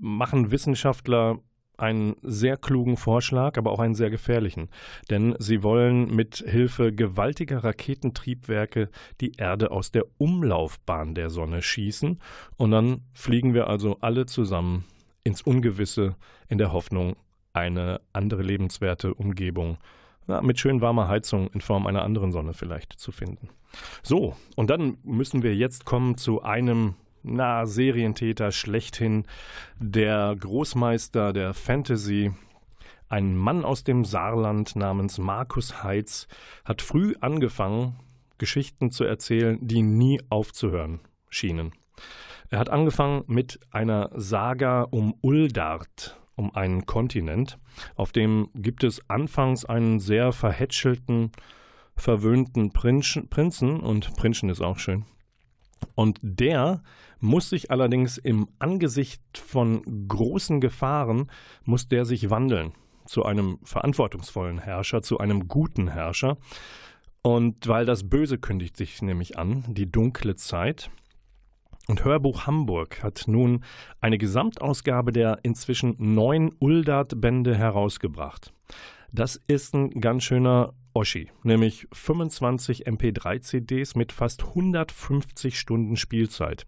machen 0.00 0.50
Wissenschaftler 0.50 1.38
einen 1.76 2.16
sehr 2.22 2.56
klugen 2.56 2.96
Vorschlag, 2.96 3.58
aber 3.58 3.72
auch 3.72 3.80
einen 3.80 3.94
sehr 3.94 4.10
gefährlichen. 4.10 4.68
Denn 5.10 5.34
sie 5.38 5.62
wollen 5.62 6.14
mit 6.14 6.36
Hilfe 6.36 6.92
gewaltiger 6.92 7.64
Raketentriebwerke 7.64 8.90
die 9.20 9.32
Erde 9.36 9.70
aus 9.70 9.90
der 9.90 10.04
Umlaufbahn 10.18 11.14
der 11.14 11.30
Sonne 11.30 11.62
schießen 11.62 12.20
und 12.56 12.70
dann 12.70 13.02
fliegen 13.12 13.54
wir 13.54 13.68
also 13.68 13.98
alle 14.00 14.26
zusammen 14.26 14.84
ins 15.24 15.42
Ungewisse 15.42 16.16
in 16.48 16.58
der 16.58 16.72
Hoffnung, 16.72 17.16
eine 17.52 18.00
andere 18.12 18.42
lebenswerte 18.42 19.14
Umgebung 19.14 19.78
ja, 20.26 20.40
mit 20.42 20.58
schön 20.58 20.80
warmer 20.80 21.08
Heizung 21.08 21.48
in 21.48 21.60
Form 21.60 21.86
einer 21.86 22.02
anderen 22.02 22.32
Sonne 22.32 22.54
vielleicht 22.54 22.92
zu 22.92 23.12
finden. 23.12 23.48
So, 24.02 24.36
und 24.56 24.70
dann 24.70 24.98
müssen 25.02 25.42
wir 25.42 25.54
jetzt 25.54 25.84
kommen 25.84 26.16
zu 26.16 26.42
einem 26.42 26.94
na, 27.22 27.66
Serientäter 27.66 28.52
schlechthin, 28.52 29.24
der 29.78 30.36
Großmeister 30.38 31.32
der 31.32 31.54
Fantasy, 31.54 32.32
ein 33.08 33.36
Mann 33.36 33.64
aus 33.64 33.84
dem 33.84 34.04
Saarland 34.04 34.76
namens 34.76 35.18
Markus 35.18 35.82
Heitz, 35.82 36.28
hat 36.64 36.82
früh 36.82 37.14
angefangen, 37.20 37.96
Geschichten 38.38 38.90
zu 38.90 39.04
erzählen, 39.04 39.58
die 39.60 39.82
nie 39.82 40.20
aufzuhören 40.28 41.00
schienen. 41.28 41.72
Er 42.50 42.58
hat 42.58 42.70
angefangen 42.70 43.24
mit 43.26 43.58
einer 43.70 44.10
Saga 44.14 44.82
um 44.82 45.14
Uldart, 45.22 46.18
um 46.36 46.54
einen 46.54 46.86
Kontinent, 46.86 47.58
auf 47.96 48.12
dem 48.12 48.48
gibt 48.54 48.84
es 48.84 49.08
anfangs 49.08 49.64
einen 49.64 50.00
sehr 50.00 50.32
verhätschelten, 50.32 51.30
verwöhnten 51.96 52.72
Prinzen, 52.72 53.28
Prinzen 53.28 53.80
und 53.80 54.16
Prinzen 54.16 54.48
ist 54.48 54.60
auch 54.60 54.78
schön. 54.78 55.04
Und 55.94 56.18
der 56.22 56.82
muss 57.20 57.50
sich 57.50 57.70
allerdings 57.70 58.18
im 58.18 58.48
Angesicht 58.58 59.22
von 59.38 60.08
großen 60.08 60.60
Gefahren, 60.60 61.30
muss 61.64 61.88
der 61.88 62.04
sich 62.04 62.30
wandeln. 62.30 62.72
zu 63.06 63.24
einem 63.24 63.58
verantwortungsvollen 63.64 64.58
Herrscher, 64.58 65.02
zu 65.02 65.18
einem 65.18 65.46
guten 65.46 65.88
Herrscher. 65.88 66.38
Und 67.22 67.66
weil 67.68 67.86
das 67.86 68.08
Böse 68.08 68.38
kündigt 68.38 68.76
sich 68.76 69.02
nämlich 69.02 69.38
an, 69.38 69.64
die 69.68 69.90
dunkle 69.90 70.36
Zeit. 70.36 70.90
Und 71.86 72.04
Hörbuch 72.04 72.46
Hamburg 72.46 73.02
hat 73.02 73.24
nun 73.26 73.62
eine 74.00 74.16
Gesamtausgabe 74.16 75.12
der 75.12 75.40
inzwischen 75.42 75.96
neun 75.98 76.54
Uldart-Bände 76.58 77.54
herausgebracht. 77.54 78.52
Das 79.12 79.40
ist 79.46 79.74
ein 79.74 80.00
ganz 80.00 80.24
schöner 80.24 80.72
Oschi, 80.94 81.30
nämlich 81.42 81.86
25 81.92 82.86
MP3-CDs 82.86 83.96
mit 83.96 84.12
fast 84.12 84.44
150 84.44 85.58
Stunden 85.58 85.96
Spielzeit. 85.96 86.66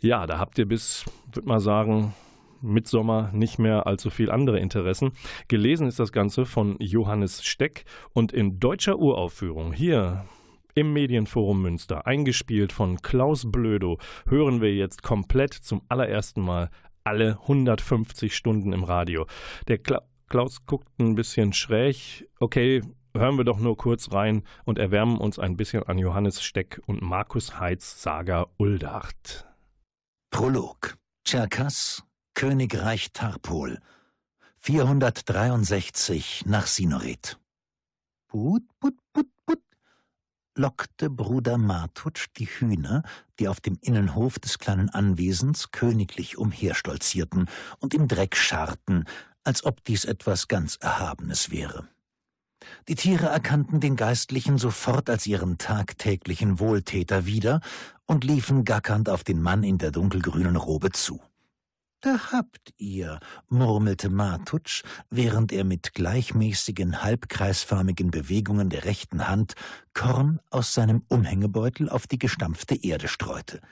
Ja, 0.00 0.26
da 0.26 0.38
habt 0.38 0.58
ihr 0.58 0.68
bis, 0.68 1.04
würde 1.32 1.48
mal 1.48 1.60
sagen, 1.60 2.14
Mitsommer 2.60 3.30
nicht 3.32 3.58
mehr 3.58 3.86
allzu 3.86 4.10
viel 4.10 4.30
andere 4.30 4.58
Interessen. 4.58 5.12
Gelesen 5.48 5.86
ist 5.86 5.98
das 5.98 6.12
Ganze 6.12 6.46
von 6.46 6.76
Johannes 6.78 7.44
Steck 7.44 7.84
und 8.12 8.32
in 8.32 8.58
deutscher 8.58 8.98
Uraufführung 8.98 9.72
hier 9.72 10.24
im 10.74 10.92
Medienforum 10.92 11.62
Münster, 11.62 12.06
eingespielt 12.06 12.72
von 12.72 13.00
Klaus 13.02 13.50
Blödo, 13.50 13.98
hören 14.28 14.60
wir 14.60 14.74
jetzt 14.74 15.02
komplett 15.02 15.54
zum 15.54 15.82
allerersten 15.88 16.40
Mal 16.40 16.70
alle 17.04 17.38
150 17.42 18.34
Stunden 18.34 18.72
im 18.72 18.84
Radio. 18.84 19.26
Der 19.68 19.78
Kla 19.78 20.02
Klaus 20.28 20.64
guckt 20.66 20.88
ein 20.98 21.14
bisschen 21.14 21.52
schräg. 21.52 22.28
Okay, 22.40 22.82
hören 23.14 23.36
wir 23.36 23.44
doch 23.44 23.60
nur 23.60 23.76
kurz 23.76 24.12
rein 24.12 24.42
und 24.64 24.78
erwärmen 24.78 25.18
uns 25.18 25.38
ein 25.38 25.56
bisschen 25.56 25.84
an 25.84 25.98
Johannes 25.98 26.42
Steck 26.42 26.80
und 26.86 27.02
Markus 27.02 27.60
Heitz 27.60 28.02
Saga 28.02 28.46
Uldart. 28.56 29.46
Prolog. 30.30 30.96
Tscherkass, 31.24 32.02
Königreich 32.34 33.12
Tarpol. 33.12 33.78
463 34.58 36.44
nach 36.46 36.66
Sinoret. 36.66 37.38
Put, 38.28 38.62
put, 38.80 38.94
put, 39.12 39.26
put, 39.46 39.60
lockte 40.56 41.10
Bruder 41.10 41.58
Martutsch 41.58 42.28
die 42.36 42.46
Hühner, 42.46 43.02
die 43.38 43.48
auf 43.48 43.60
dem 43.60 43.78
Innenhof 43.80 44.38
des 44.38 44.58
kleinen 44.58 44.88
Anwesens 44.88 45.70
königlich 45.70 46.38
umherstolzierten 46.38 47.48
und 47.78 47.94
im 47.94 48.08
Dreck 48.08 48.36
scharrten, 48.36 49.04
als 49.42 49.64
ob 49.64 49.84
dies 49.84 50.04
etwas 50.04 50.48
ganz 50.48 50.76
Erhabenes 50.76 51.50
wäre. 51.50 51.88
Die 52.88 52.94
Tiere 52.94 53.26
erkannten 53.26 53.80
den 53.80 53.96
Geistlichen 53.96 54.56
sofort 54.58 55.10
als 55.10 55.26
ihren 55.26 55.58
tagtäglichen 55.58 56.60
Wohltäter 56.60 57.26
wieder 57.26 57.60
und 58.06 58.24
liefen 58.24 58.64
gackernd 58.64 59.08
auf 59.08 59.24
den 59.24 59.42
Mann 59.42 59.62
in 59.62 59.78
der 59.78 59.90
dunkelgrünen 59.90 60.56
Robe 60.56 60.90
zu. 60.90 61.20
Da 62.04 62.32
habt 62.32 62.74
ihr, 62.76 63.18
murmelte 63.48 64.10
Martutsch, 64.10 64.82
während 65.08 65.52
er 65.52 65.64
mit 65.64 65.94
gleichmäßigen, 65.94 67.02
halbkreisförmigen 67.02 68.10
Bewegungen 68.10 68.68
der 68.68 68.84
rechten 68.84 69.26
Hand 69.26 69.54
Korn 69.94 70.38
aus 70.50 70.74
seinem 70.74 71.02
Umhängebeutel 71.08 71.88
auf 71.88 72.06
die 72.06 72.18
gestampfte 72.18 72.74
Erde 72.74 73.08
streute. 73.08 73.62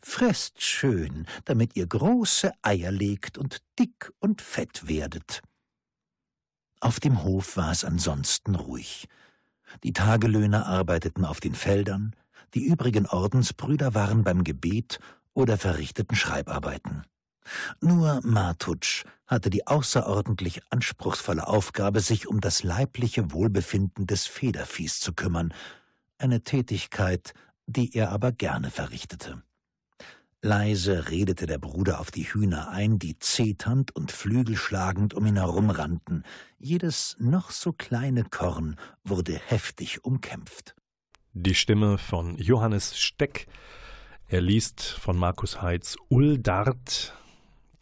Fresst 0.00 0.60
schön, 0.60 1.28
damit 1.44 1.76
ihr 1.76 1.86
große 1.86 2.50
Eier 2.62 2.90
legt 2.90 3.38
und 3.38 3.62
dick 3.78 4.12
und 4.18 4.42
fett 4.42 4.88
werdet. 4.88 5.40
Auf 6.80 6.98
dem 6.98 7.22
Hof 7.22 7.56
war 7.56 7.70
es 7.70 7.84
ansonsten 7.84 8.56
ruhig. 8.56 9.06
Die 9.84 9.92
Tagelöhner 9.92 10.66
arbeiteten 10.66 11.24
auf 11.24 11.38
den 11.38 11.54
Feldern, 11.54 12.16
die 12.54 12.64
übrigen 12.64 13.06
Ordensbrüder 13.06 13.94
waren 13.94 14.24
beim 14.24 14.42
Gebet 14.42 14.98
oder 15.32 15.58
verrichteten 15.58 16.16
Schreibarbeiten. 16.16 17.04
Nur 17.80 18.20
Martutsch 18.22 19.04
hatte 19.26 19.50
die 19.50 19.66
außerordentlich 19.66 20.60
anspruchsvolle 20.70 21.46
Aufgabe, 21.46 22.00
sich 22.00 22.28
um 22.28 22.40
das 22.40 22.62
leibliche 22.62 23.32
Wohlbefinden 23.32 24.06
des 24.06 24.26
Federviehs 24.26 25.00
zu 25.00 25.12
kümmern, 25.12 25.54
eine 26.18 26.42
Tätigkeit, 26.42 27.34
die 27.66 27.94
er 27.94 28.10
aber 28.10 28.32
gerne 28.32 28.70
verrichtete. 28.70 29.42
Leise 30.44 31.08
redete 31.08 31.46
der 31.46 31.58
Bruder 31.58 32.00
auf 32.00 32.10
die 32.10 32.24
Hühner 32.24 32.68
ein, 32.70 32.98
die 32.98 33.16
zeternd 33.20 33.94
und 33.94 34.10
flügelschlagend 34.10 35.14
um 35.14 35.24
ihn 35.24 35.36
herumrannten. 35.36 36.24
Jedes 36.58 37.16
noch 37.20 37.52
so 37.52 37.72
kleine 37.72 38.24
Korn 38.24 38.76
wurde 39.04 39.34
heftig 39.34 40.04
umkämpft. 40.04 40.74
Die 41.32 41.54
Stimme 41.54 41.96
von 41.96 42.36
Johannes 42.38 42.98
Steck. 42.98 43.46
Er 44.26 44.40
liest 44.40 44.82
von 44.82 45.16
Markus 45.16 45.62
Heitz 45.62 45.96
Uldart, 46.08 47.14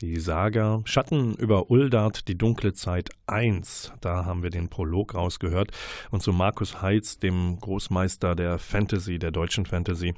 die 0.00 0.18
Saga 0.18 0.80
Schatten 0.84 1.34
über 1.34 1.70
Uldart, 1.70 2.28
die 2.28 2.38
dunkle 2.38 2.72
Zeit 2.72 3.10
1. 3.26 3.92
Da 4.00 4.24
haben 4.24 4.42
wir 4.42 4.50
den 4.50 4.68
Prolog 4.68 5.14
rausgehört. 5.14 5.70
Und 6.10 6.22
zu 6.22 6.32
Markus 6.32 6.82
Heitz, 6.82 7.18
dem 7.18 7.58
Großmeister 7.60 8.34
der 8.34 8.58
Fantasy, 8.58 9.18
der 9.18 9.30
deutschen 9.30 9.66
Fantasy, 9.66 10.14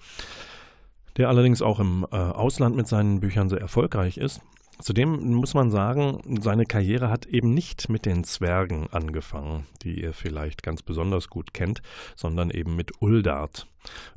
der 1.16 1.28
allerdings 1.28 1.62
auch 1.62 1.80
im 1.80 2.06
äh, 2.10 2.16
Ausland 2.16 2.76
mit 2.76 2.86
seinen 2.86 3.20
Büchern 3.20 3.48
sehr 3.48 3.60
erfolgreich 3.60 4.18
ist. 4.18 4.40
Zudem 4.82 5.34
muss 5.34 5.54
man 5.54 5.70
sagen, 5.70 6.40
seine 6.42 6.66
Karriere 6.66 7.08
hat 7.08 7.26
eben 7.26 7.54
nicht 7.54 7.88
mit 7.88 8.04
den 8.04 8.24
Zwergen 8.24 8.88
angefangen, 8.90 9.64
die 9.82 10.00
ihr 10.02 10.12
vielleicht 10.12 10.64
ganz 10.64 10.82
besonders 10.82 11.28
gut 11.28 11.54
kennt, 11.54 11.82
sondern 12.16 12.50
eben 12.50 12.74
mit 12.74 13.00
Uldart. 13.00 13.68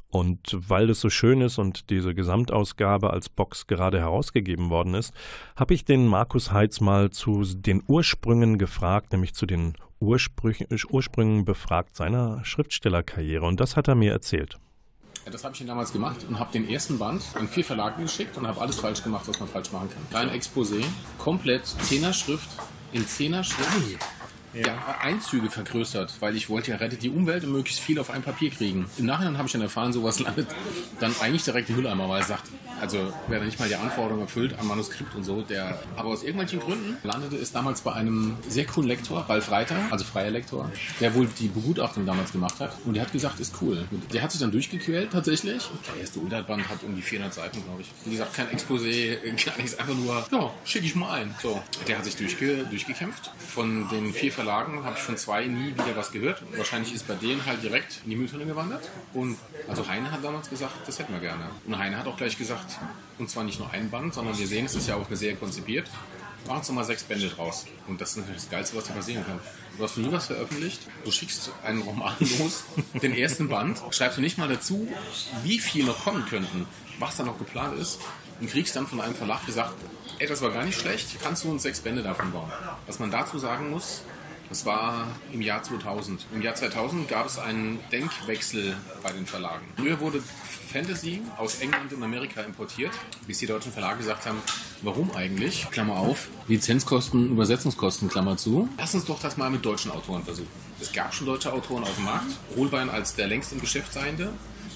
Und 0.10 0.58
weil 0.58 0.88
das 0.88 1.02
so 1.02 1.12
schön 1.12 1.42
ist 1.42 1.60
und 1.60 1.92
diese 1.92 2.16
Gesamtausgabe 2.16 3.12
als 3.12 3.30
Box 3.30 3.68
gerade 3.68 4.00
herausgegeben 4.00 4.72
worden 4.72 4.96
ist, 4.96 5.14
habe 5.56 5.76
ich 5.76 5.86
den 5.86 6.08
Markus 6.08 6.52
Heitz 6.52 6.82
mal 6.82 7.12
zu 7.12 7.44
den 7.44 7.84
Ursprüngen 7.86 8.58
gefragt, 8.58 9.12
nämlich 9.12 9.36
zu 9.36 9.46
den 9.46 9.76
Ursprüngen 10.00 11.46
befragt 11.46 11.96
seiner 11.96 12.44
Schriftstellerkarriere. 12.44 13.46
Und 13.46 13.60
das 13.60 13.76
hat 13.76 13.88
er 13.88 13.96
mir 13.96 14.14
erzählt. 14.14 14.58
Ja, 15.26 15.32
das 15.32 15.44
habe 15.44 15.56
ich 15.56 15.66
damals 15.66 15.92
gemacht 15.92 16.18
und 16.30 16.38
habe 16.38 16.52
den 16.52 16.70
ersten 16.70 17.00
Band 17.00 17.24
an 17.34 17.48
vier 17.48 17.66
Verlage 17.66 18.04
geschickt 18.04 18.38
und 18.38 18.46
habe 18.46 18.62
alles 18.62 18.76
falsch 18.76 19.02
gemacht, 19.02 19.28
was 19.28 19.40
man 19.40 19.50
falsch 19.50 19.72
machen 19.72 19.90
kann. 19.90 20.08
Klein 20.12 20.30
Exposé, 20.40 20.84
komplett 21.18 21.66
Zehner-Schrift 21.66 22.48
in 22.92 23.08
Zehner-Schrift 23.08 23.98
ja. 24.56 24.98
Einzüge 25.02 25.50
vergrößert, 25.50 26.16
weil 26.20 26.36
ich 26.36 26.50
wollte 26.50 26.72
ja 26.72 26.78
rettet 26.78 27.04
die 27.04 27.10
Umwelt 27.10 27.44
und 27.44 27.52
möglichst 27.52 27.80
viel 27.80 28.00
auf 28.00 28.10
ein 28.10 28.22
Papier 28.22 28.50
kriegen. 28.50 28.86
Im 28.98 29.06
Nachhinein 29.06 29.38
habe 29.38 29.48
ich 29.48 29.54
dann 29.54 29.62
erfahren, 29.62 29.94
sowas 29.94 30.20
landet 30.20 30.48
dann 31.00 31.14
eigentlich 31.22 31.44
direkt 31.44 31.70
im 31.70 31.76
Mülleimer, 31.78 32.10
weil 32.10 32.22
er 32.22 32.26
sagt, 32.26 32.50
also 32.82 33.14
wer 33.28 33.40
da 33.40 33.46
nicht 33.46 33.60
mal 33.60 33.68
die 33.68 33.76
Anforderungen 33.76 34.22
erfüllt 34.22 34.58
am 34.60 34.68
Manuskript 34.68 35.16
und 35.16 35.24
so, 35.24 35.42
der 35.42 35.80
aber 35.96 36.10
aus 36.10 36.24
irgendwelchen 36.24 36.60
Gründen 36.60 36.98
landete 37.04 37.38
es 37.38 37.52
damals 37.52 37.82
bei 37.82 37.94
einem 37.94 38.38
sehr 38.48 38.66
coolen 38.66 38.90
Lektor, 38.90 39.22
Ralf 39.30 39.50
Reiter, 39.52 39.78
also 39.92 40.04
freier 40.04 40.32
Lektor, 40.32 40.70
der 41.00 41.14
wohl 41.16 41.28
die 41.40 41.48
Begutachtung 41.48 42.06
damals 42.06 42.32
gemacht 42.32 42.60
hat 42.60 42.76
und 42.86 42.96
der 42.96 43.04
hat 43.04 43.12
gesagt, 43.12 43.40
ist 43.40 43.56
cool. 43.62 43.86
Der 44.14 44.22
hat 44.22 44.32
sich 44.32 44.42
dann 44.42 44.52
durchgequält 44.52 45.12
tatsächlich. 45.12 45.64
Der 45.94 46.02
erste 46.02 46.20
Unterband 46.20 46.68
hat 46.70 46.84
um 46.84 46.96
die 46.96 47.02
400 47.02 47.34
Seiten, 47.34 47.64
glaube 47.64 47.82
ich. 47.82 47.88
Wie 48.04 48.12
gesagt, 48.12 48.34
kein 48.34 48.48
Exposé, 48.48 49.18
gar 49.46 49.58
nichts, 49.58 49.78
einfach 49.78 49.96
nur, 49.96 50.26
ja, 50.32 50.52
schicke 50.64 50.86
ich 50.86 50.96
mal 50.96 51.14
ein. 51.14 51.36
So, 51.42 51.62
der 51.88 51.98
hat 51.98 52.06
sich 52.06 52.16
durchge 52.16 52.66
durchgekämpft. 52.70 53.32
Von 53.38 53.88
den 53.90 54.14
vier 54.14 54.32
Verlagen 54.32 54.45
habe 54.52 54.96
ich 54.96 55.02
von 55.02 55.18
zwei 55.18 55.46
nie 55.46 55.74
wieder 55.74 55.96
was 55.96 56.12
gehört. 56.12 56.44
Wahrscheinlich 56.56 56.94
ist 56.94 57.08
bei 57.08 57.16
denen 57.16 57.46
halt 57.46 57.64
direkt 57.64 58.02
in 58.04 58.12
die 58.12 58.16
Mülltonne 58.16 58.46
gewandert. 58.46 58.90
Und 59.14 59.38
also 59.68 59.88
Heine 59.88 60.12
hat 60.12 60.24
damals 60.24 60.50
gesagt, 60.50 60.74
das 60.88 61.00
hätten 61.00 61.14
wir 61.14 61.20
gerne. 61.20 61.50
Und 61.66 61.78
Heine 61.78 61.98
hat 61.98 62.08
auch 62.08 62.18
gleich 62.18 62.38
gesagt, 62.38 62.78
und 63.18 63.30
zwar 63.30 63.44
nicht 63.44 63.60
nur 63.60 63.70
ein 63.72 63.90
Band, 63.90 64.14
sondern 64.14 64.38
wir 64.38 64.48
sehen, 64.48 64.66
es 64.66 64.76
ist 64.76 64.88
ja 64.88 64.96
auch 64.96 65.08
sehr 65.12 65.36
konzipiert. 65.36 65.90
Machen 66.48 66.60
uns 66.60 66.68
nochmal 66.68 66.86
sechs 66.86 67.04
Bände 67.04 67.28
draus. 67.28 67.66
Und 67.88 68.00
das 68.02 68.12
ist 68.12 68.18
natürlich 68.18 68.42
das 68.42 68.52
Geilste, 68.52 68.78
was 68.78 68.86
dir 68.86 68.94
passieren 68.94 69.26
kann. 69.26 69.40
Du 69.78 69.84
hast 69.84 69.98
nie 69.98 70.12
was 70.12 70.28
veröffentlicht, 70.28 70.82
du 71.04 71.12
schickst 71.12 71.52
einen 71.64 71.82
Roman 71.82 72.14
los, 72.40 72.64
den 73.02 73.14
ersten 73.14 73.50
Band, 73.50 73.82
schreibst 73.90 74.18
du 74.18 74.22
nicht 74.22 74.38
mal 74.38 74.48
dazu, 74.48 74.88
wie 75.44 75.60
viel 75.60 75.86
noch 75.86 76.06
kommen 76.06 76.26
könnten, 76.26 76.66
was 76.98 77.18
da 77.18 77.24
noch 77.24 77.38
geplant 77.38 77.78
ist, 77.78 78.00
und 78.40 78.50
kriegst 78.50 78.76
dann 78.76 78.88
von 78.88 79.02
einem 79.02 79.16
Verlag 79.16 79.46
gesagt, 79.46 79.74
ey, 80.20 80.28
das 80.28 80.42
war 80.42 80.52
gar 80.52 80.64
nicht 80.64 80.80
schlecht, 80.80 81.18
kannst 81.22 81.44
du 81.44 81.52
uns 81.52 81.64
sechs 81.64 81.82
Bände 81.82 82.04
davon 82.04 82.32
bauen. 82.32 82.52
Was 82.88 83.00
man 83.00 83.12
dazu 83.12 83.38
sagen 83.38 83.70
muss, 83.70 84.04
das 84.56 84.66
war 84.66 85.08
im 85.34 85.42
Jahr 85.42 85.62
2000. 85.64 86.28
Im 86.34 86.42
Jahr 86.42 86.56
2000 86.56 87.10
gab 87.10 87.26
es 87.26 87.38
einen 87.38 87.78
Denkwechsel 87.92 88.78
bei 89.04 89.12
den 89.12 89.26
Verlagen. 89.26 89.66
Früher 89.76 90.00
wurde 90.00 90.24
Fantasy 90.72 91.22
aus 91.38 91.60
England 91.60 91.92
und 91.92 92.02
Amerika 92.02 92.40
importiert, 92.40 92.92
bis 93.28 93.40
die 93.40 93.48
deutschen 93.48 93.74
Verlage 93.74 93.98
gesagt 93.98 94.26
haben, 94.26 94.38
warum 94.82 95.14
eigentlich? 95.14 95.70
Klammer 95.72 95.98
auf, 95.98 96.30
Lizenzkosten, 96.48 97.32
Übersetzungskosten, 97.32 98.08
Klammer 98.08 98.38
zu. 98.38 98.70
Lass 98.78 98.96
uns 98.96 99.04
doch 99.04 99.20
das 99.20 99.36
mal 99.36 99.50
mit 99.50 99.66
deutschen 99.66 99.92
Autoren 99.92 100.24
versuchen. 100.24 100.48
Es 100.80 100.94
gab 100.94 101.14
schon 101.14 101.28
deutsche 101.28 101.52
Autoren 101.52 101.84
auf 101.84 101.96
dem 101.96 102.06
Markt. 102.06 102.32
Holbein 102.56 102.90
als 102.90 103.14
der 103.14 103.28
längst 103.28 103.52
im 103.52 103.60
Geschäft 103.60 103.92
seiende, 103.92 104.32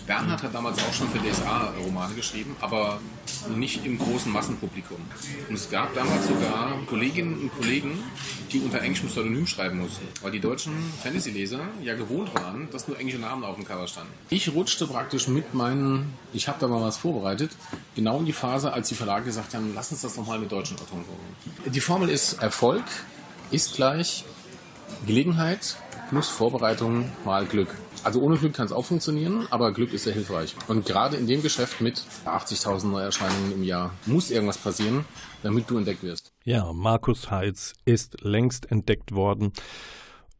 Bernhard 0.09 0.41
hat 0.41 0.55
damals 0.55 0.79
auch 0.79 0.91
schon 0.91 1.07
für 1.09 1.19
DSA 1.19 1.71
Romane 1.85 2.15
geschrieben, 2.15 2.55
aber 2.61 2.99
nicht 3.55 3.85
im 3.85 3.99
großen 3.99 4.31
Massenpublikum. 4.31 4.97
Und 5.47 5.53
es 5.53 5.69
gab 5.69 5.93
damals 5.93 6.27
sogar 6.27 6.79
Kolleginnen 6.87 7.39
und 7.39 7.55
Kollegen, 7.55 7.91
die 8.51 8.59
unter 8.59 8.81
englischem 8.81 9.09
Pseudonym 9.09 9.45
schreiben 9.45 9.77
mussten, 9.79 10.07
weil 10.23 10.31
die 10.31 10.39
deutschen 10.39 10.73
Fantasy-Leser 11.03 11.59
ja 11.83 11.93
gewohnt 11.93 12.33
waren, 12.33 12.69
dass 12.71 12.87
nur 12.87 12.97
englische 12.97 13.19
Namen 13.19 13.43
auf 13.43 13.53
dem 13.55 13.65
Cover 13.65 13.87
standen. 13.87 14.11
Ich 14.31 14.51
rutschte 14.51 14.87
praktisch 14.87 15.27
mit 15.27 15.53
meinen, 15.53 16.11
ich 16.33 16.47
habe 16.47 16.57
da 16.59 16.67
mal 16.67 16.81
was 16.81 16.97
vorbereitet, 16.97 17.51
genau 17.93 18.17
in 18.17 18.25
die 18.25 18.33
Phase, 18.33 18.73
als 18.73 18.89
die 18.89 18.95
Verlage 18.95 19.25
gesagt 19.25 19.53
haben, 19.53 19.73
lass 19.75 19.91
uns 19.91 20.01
das 20.01 20.17
nochmal 20.17 20.39
mit 20.39 20.51
deutschen 20.51 20.75
Autoren 20.77 21.03
probieren. 21.03 21.71
Die 21.71 21.81
Formel 21.81 22.09
ist 22.09 22.41
Erfolg, 22.41 22.83
ist 23.51 23.75
gleich 23.75 24.25
Gelegenheit 25.05 25.77
plus 26.09 26.27
Vorbereitung 26.27 27.11
mal 27.23 27.45
Glück. 27.45 27.69
Also 28.03 28.21
ohne 28.21 28.37
Glück 28.37 28.53
kann 28.53 28.65
es 28.65 28.71
auch 28.71 28.85
funktionieren, 28.85 29.45
aber 29.49 29.73
Glück 29.73 29.93
ist 29.93 30.05
sehr 30.05 30.13
hilfreich. 30.13 30.55
Und 30.67 30.85
gerade 30.85 31.17
in 31.17 31.27
dem 31.27 31.41
Geschäft 31.41 31.81
mit 31.81 32.01
80.000 32.25 32.87
Neuerscheinungen 32.87 33.53
im 33.53 33.63
Jahr 33.63 33.91
muss 34.05 34.31
irgendwas 34.31 34.57
passieren, 34.57 35.05
damit 35.43 35.69
du 35.69 35.77
entdeckt 35.77 36.03
wirst. 36.03 36.31
Ja, 36.43 36.71
Markus 36.73 37.29
Heitz 37.29 37.73
ist 37.85 38.21
längst 38.21 38.71
entdeckt 38.71 39.13
worden 39.13 39.51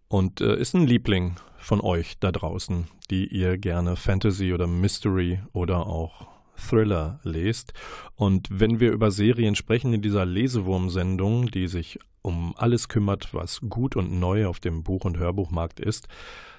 und 0.08 0.42
äh, 0.42 0.58
ist 0.58 0.74
ein 0.74 0.88
Liebling 0.88 1.36
von 1.58 1.82
euch 1.82 2.18
da 2.20 2.32
draußen, 2.32 2.88
die 3.12 3.28
ihr 3.28 3.58
gerne 3.58 3.96
Fantasy 3.96 4.54
oder 4.54 4.66
Mystery 4.66 5.40
oder 5.54 5.86
auch 5.86 6.28
Thriller 6.56 7.20
lest. 7.24 7.74
Und 8.16 8.48
wenn 8.52 8.80
wir 8.80 8.92
über 8.92 9.12
Serien 9.12 9.56
sprechen 9.56 9.94
in 9.94 10.02
dieser 10.02 10.26
Lesewurm-Sendung, 10.26 11.52
die 11.52 11.68
sich 11.68 12.00
um 12.30 12.54
alles 12.56 12.88
kümmert, 12.88 13.34
was 13.34 13.60
gut 13.68 13.96
und 13.96 14.20
neu 14.20 14.46
auf 14.46 14.60
dem 14.60 14.84
Buch- 14.84 15.04
und 15.04 15.18
Hörbuchmarkt 15.18 15.80
ist, 15.80 16.08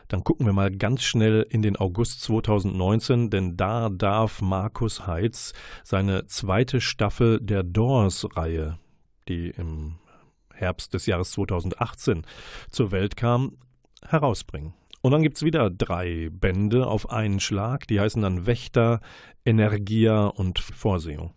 dann 0.09 0.25
gucken 0.25 0.45
wir 0.45 0.53
mal 0.53 0.73
ganz 0.73 1.03
schnell 1.03 1.47
in 1.49 1.63
den 1.63 1.77
August 1.77 2.23
2019, 2.23 3.31
denn 3.31 3.57
da 3.57 3.89
darf 3.89 4.43
Markus 4.43 5.07
Heitz 5.07 5.53
seine 5.85 6.27
zweite 6.27 6.81
Staffel 6.81 7.41
der 7.41 7.63
Doors-Reihe, 7.63 8.79
die 9.29 9.51
im 9.51 9.99
Herbst 10.53 10.95
des 10.95 11.07
Jahres 11.07 11.31
2018 11.31 12.27
zur 12.71 12.91
Welt 12.91 13.17
kam, 13.17 13.57
herausbringen. 14.05 14.75
Und 15.01 15.13
dann 15.13 15.23
gibt 15.23 15.37
es 15.37 15.45
wieder 15.45 15.71
drei 15.71 16.29
Bände 16.33 16.89
auf 16.89 17.09
einen 17.09 17.39
Schlag, 17.39 17.87
die 17.87 18.01
heißen 18.01 18.21
dann 18.21 18.47
Wächter, 18.47 19.01
Energia 19.45 20.27
und 20.27 20.59
Vorsehung. 20.59 21.33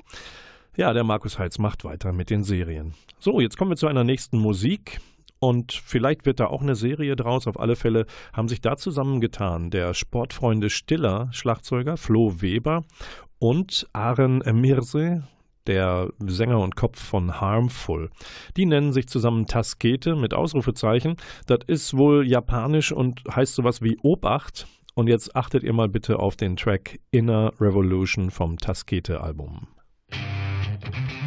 Ja, 0.75 0.91
der 0.91 1.03
Markus 1.03 1.37
Heitz 1.37 1.59
macht 1.59 1.83
weiter 1.83 2.13
mit 2.13 2.31
den 2.31 2.43
Serien. 2.43 2.95
So, 3.19 3.39
jetzt 3.39 3.57
kommen 3.57 3.69
wir 3.69 3.77
zu 3.77 3.87
einer 3.87 4.03
nächsten 4.03 4.39
Musik. 4.39 4.99
Und 5.39 5.73
vielleicht 5.73 6.25
wird 6.25 6.39
da 6.39 6.47
auch 6.47 6.61
eine 6.61 6.75
Serie 6.75 7.15
draus. 7.15 7.47
Auf 7.47 7.59
alle 7.59 7.75
Fälle 7.75 8.05
haben 8.31 8.47
sich 8.47 8.61
da 8.61 8.77
zusammengetan 8.77 9.69
der 9.69 9.93
Sportfreunde 9.93 10.69
Stiller 10.69 11.27
Schlagzeuger 11.31 11.97
Flo 11.97 12.41
Weber 12.41 12.85
und 13.39 13.87
Aren 13.91 14.41
Emirse, 14.41 15.27
der 15.67 16.09
Sänger 16.25 16.59
und 16.59 16.75
Kopf 16.75 16.99
von 16.99 17.41
Harmful. 17.41 18.09
Die 18.57 18.65
nennen 18.65 18.93
sich 18.93 19.07
zusammen 19.07 19.45
Taskete 19.45 20.15
mit 20.15 20.33
Ausrufezeichen. 20.33 21.17
Das 21.45 21.59
ist 21.67 21.95
wohl 21.95 22.25
japanisch 22.25 22.91
und 22.91 23.21
heißt 23.29 23.53
sowas 23.53 23.81
wie 23.81 23.97
Obacht. 24.01 24.65
Und 24.95 25.07
jetzt 25.07 25.35
achtet 25.35 25.63
ihr 25.63 25.73
mal 25.73 25.89
bitte 25.89 26.19
auf 26.19 26.35
den 26.35 26.55
Track 26.55 26.99
Inner 27.11 27.51
Revolution 27.59 28.31
vom 28.31 28.57
Taskete-Album. 28.57 29.67
Thank 30.91 31.11
you. 31.11 31.22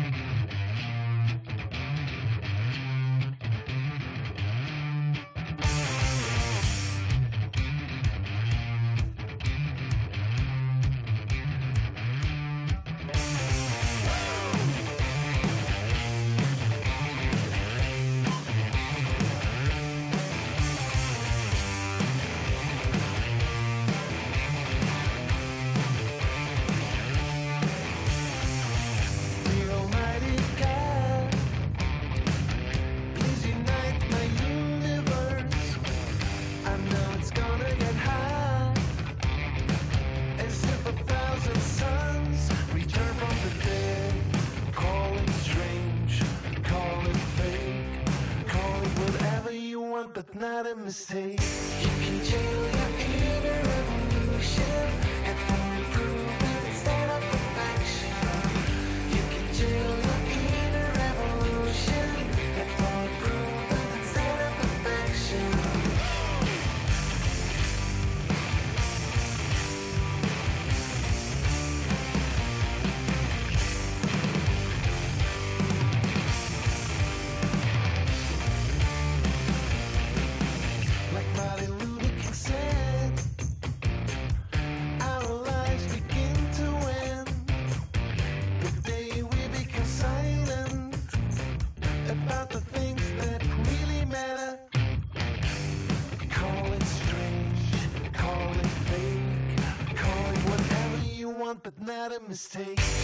Mistake. 102.28 102.95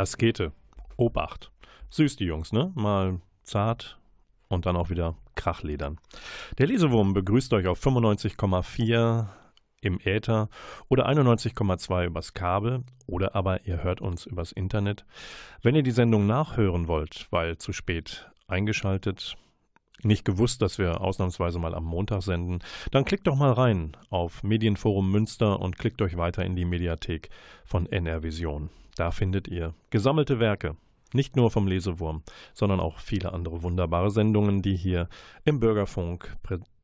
Taskete. 0.00 0.52
Obacht. 0.96 1.52
Süß, 1.90 2.16
die 2.16 2.24
Jungs, 2.24 2.54
ne? 2.54 2.72
Mal 2.74 3.20
zart 3.42 3.98
und 4.48 4.64
dann 4.64 4.74
auch 4.74 4.88
wieder 4.88 5.14
Krachledern. 5.34 5.98
Der 6.56 6.68
Lesewurm 6.68 7.12
begrüßt 7.12 7.52
euch 7.52 7.66
auf 7.66 7.84
95,4 7.84 9.26
im 9.82 10.00
Äther 10.02 10.48
oder 10.88 11.06
91,2 11.06 12.06
übers 12.06 12.32
Kabel 12.32 12.84
oder 13.06 13.34
aber 13.34 13.66
ihr 13.66 13.82
hört 13.82 14.00
uns 14.00 14.24
übers 14.24 14.52
Internet. 14.52 15.04
Wenn 15.60 15.74
ihr 15.74 15.82
die 15.82 15.90
Sendung 15.90 16.26
nachhören 16.26 16.88
wollt, 16.88 17.26
weil 17.30 17.58
zu 17.58 17.74
spät 17.74 18.30
eingeschaltet, 18.46 19.36
nicht 20.02 20.24
gewusst, 20.24 20.62
dass 20.62 20.78
wir 20.78 21.02
ausnahmsweise 21.02 21.58
mal 21.58 21.74
am 21.74 21.84
Montag 21.84 22.22
senden, 22.22 22.60
dann 22.90 23.04
klickt 23.04 23.26
doch 23.26 23.36
mal 23.36 23.52
rein 23.52 23.98
auf 24.08 24.42
Medienforum 24.42 25.10
Münster 25.10 25.60
und 25.60 25.76
klickt 25.76 26.00
euch 26.00 26.16
weiter 26.16 26.42
in 26.42 26.56
die 26.56 26.64
Mediathek 26.64 27.28
von 27.66 27.84
NR 27.84 28.22
Vision. 28.22 28.70
Da 28.96 29.10
findet 29.10 29.48
ihr 29.48 29.74
gesammelte 29.90 30.40
Werke, 30.40 30.76
nicht 31.12 31.36
nur 31.36 31.50
vom 31.50 31.66
Lesewurm, 31.66 32.22
sondern 32.54 32.80
auch 32.80 32.98
viele 32.98 33.32
andere 33.32 33.62
wunderbare 33.62 34.10
Sendungen, 34.10 34.62
die 34.62 34.76
hier 34.76 35.08
im 35.44 35.60
Bürgerfunk 35.60 36.36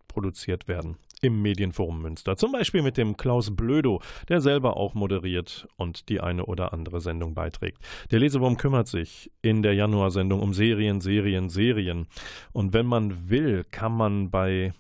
produziert 0.09 0.67
werden. 0.67 0.97
Im 1.23 1.41
Medienforum 1.41 2.03
Münster. 2.03 2.37
Zum 2.37 2.53
Beispiel 2.53 2.83
mit 2.83 2.99
dem 2.99 3.17
Klaus 3.17 3.55
Blödo, 3.55 4.03
der 4.29 4.43
selber 4.43 4.77
auch 4.77 4.93
moderiert 4.93 5.67
und 5.77 6.11
die 6.11 6.21
eine 6.21 6.45
oder 6.45 6.75
andere 6.75 7.01
Sendung 7.01 7.35
beiträgt. 7.35 7.79
Der 8.11 8.21
Lesewurm 8.21 8.59
kümmert 8.59 8.87
sich 8.87 9.31
in 9.41 9.63
der 9.63 9.73
Januarsendung 9.73 10.41
um 10.41 10.53
Serien, 10.53 11.01
Serien, 11.01 11.49
Serien. 11.49 12.07
Und 12.53 12.75
wenn 12.75 12.85
man 12.85 13.31
will, 13.31 13.65
kann 13.71 13.93
man 13.93 14.31
bei 14.31 14.75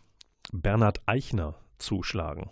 Bernhard 0.52 1.00
Eichner 1.06 1.54
zuschlagen. 1.78 2.50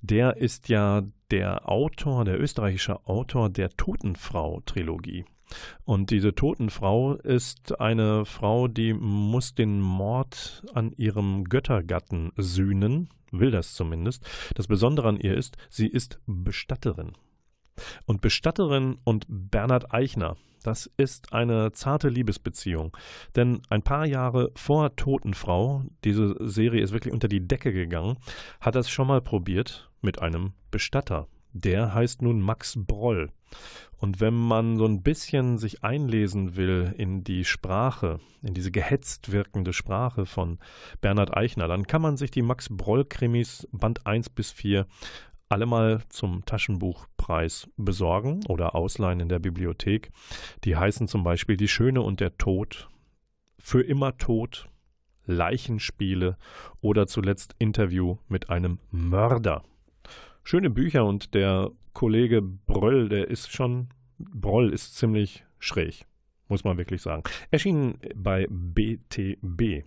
Der 0.00 0.38
ist 0.38 0.68
ja 0.68 1.02
der 1.32 1.68
Autor, 1.68 2.24
der 2.24 2.38
österreichische 2.38 3.06
Autor 3.06 3.48
der 3.48 3.70
Totenfrau-Trilogie. 3.70 5.24
Und 5.84 6.10
diese 6.10 6.34
Totenfrau 6.34 7.14
ist 7.14 7.80
eine 7.80 8.24
Frau, 8.26 8.68
die 8.68 8.92
muss 8.92 9.54
den 9.54 9.80
Mord 9.80 10.62
an 10.74 10.92
ihrem 10.96 11.44
Göttergatten 11.44 12.32
sühnen, 12.36 13.08
will 13.30 13.50
das 13.50 13.74
zumindest. 13.74 14.24
Das 14.54 14.66
Besondere 14.66 15.08
an 15.08 15.18
ihr 15.18 15.34
ist, 15.34 15.56
sie 15.70 15.88
ist 15.88 16.20
Bestatterin. 16.26 17.12
Und 18.06 18.20
Bestatterin 18.20 18.98
und 19.04 19.26
Bernhard 19.28 19.92
Eichner, 19.92 20.36
das 20.62 20.90
ist 20.96 21.32
eine 21.32 21.72
zarte 21.72 22.08
Liebesbeziehung. 22.08 22.96
Denn 23.34 23.62
ein 23.68 23.82
paar 23.82 24.06
Jahre 24.06 24.50
vor 24.54 24.94
Totenfrau, 24.96 25.84
diese 26.04 26.36
Serie 26.40 26.82
ist 26.82 26.92
wirklich 26.92 27.12
unter 27.12 27.28
die 27.28 27.46
Decke 27.46 27.72
gegangen, 27.72 28.16
hat 28.60 28.76
es 28.76 28.88
schon 28.88 29.08
mal 29.08 29.20
probiert 29.20 29.90
mit 30.00 30.20
einem 30.20 30.52
Bestatter. 30.70 31.26
Der 31.52 31.94
heißt 31.94 32.22
nun 32.22 32.40
Max 32.40 32.74
Broll. 32.76 33.30
Und 33.98 34.20
wenn 34.20 34.34
man 34.34 34.78
so 34.78 34.86
ein 34.86 35.02
bisschen 35.02 35.58
sich 35.58 35.84
einlesen 35.84 36.56
will 36.56 36.94
in 36.96 37.22
die 37.22 37.44
Sprache, 37.44 38.18
in 38.42 38.54
diese 38.54 38.70
gehetzt 38.70 39.30
wirkende 39.30 39.72
Sprache 39.72 40.26
von 40.26 40.58
Bernhard 41.00 41.36
Eichner, 41.36 41.68
dann 41.68 41.86
kann 41.86 42.02
man 42.02 42.16
sich 42.16 42.30
die 42.30 42.42
Max 42.42 42.68
Broll-Krimis 42.70 43.68
Band 43.70 44.06
1 44.06 44.30
bis 44.30 44.50
4 44.50 44.86
alle 45.52 45.66
mal 45.66 46.00
zum 46.08 46.46
Taschenbuchpreis 46.46 47.68
besorgen 47.76 48.40
oder 48.48 48.74
ausleihen 48.74 49.20
in 49.20 49.28
der 49.28 49.38
Bibliothek. 49.38 50.10
Die 50.64 50.76
heißen 50.76 51.08
zum 51.08 51.24
Beispiel 51.24 51.58
Die 51.58 51.68
Schöne 51.68 52.00
und 52.00 52.20
der 52.20 52.38
Tod, 52.38 52.88
Für 53.58 53.82
immer 53.82 54.16
Tod, 54.16 54.70
Leichenspiele 55.26 56.38
oder 56.80 57.06
zuletzt 57.06 57.54
Interview 57.58 58.16
mit 58.28 58.48
einem 58.48 58.78
Mörder. 58.90 59.62
Schöne 60.42 60.70
Bücher 60.70 61.04
und 61.04 61.34
der 61.34 61.70
Kollege 61.92 62.40
Bröll, 62.40 63.10
der 63.10 63.28
ist 63.28 63.52
schon, 63.52 63.90
Broll 64.18 64.72
ist 64.72 64.96
ziemlich 64.96 65.44
schräg, 65.58 66.06
muss 66.48 66.64
man 66.64 66.78
wirklich 66.78 67.02
sagen. 67.02 67.24
Erschienen 67.50 67.98
bei 68.16 68.46
BTB. 68.48 69.84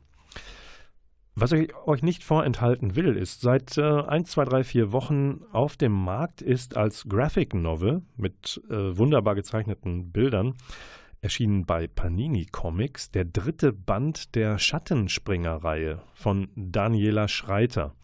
Was 1.38 1.52
ich 1.52 1.76
euch 1.76 2.02
nicht 2.02 2.24
vorenthalten 2.24 2.96
will, 2.96 3.18
ist, 3.18 3.42
seit 3.42 3.78
äh, 3.78 3.82
1, 3.82 4.32
2, 4.32 4.46
3, 4.46 4.64
4 4.64 4.92
Wochen 4.94 5.42
auf 5.52 5.76
dem 5.76 5.92
Markt 5.92 6.42
ist 6.42 6.78
als 6.78 7.10
Graphic 7.10 7.54
Novel 7.54 8.04
mit 8.16 8.62
äh, 8.70 8.98
wunderbar 8.98 9.36
gezeichneten 9.36 10.14
Bildern 10.14 10.56
erschienen 11.20 11.66
bei 11.66 11.88
Panini 11.88 12.46
Comics 12.46 13.12
der 13.12 13.26
dritte 13.26 13.74
Band 13.74 14.36
der 14.36 14.58
Schattenspringer-Reihe 14.58 16.02
von 16.14 16.48
Daniela 16.56 17.28
Schreiter 17.28 17.96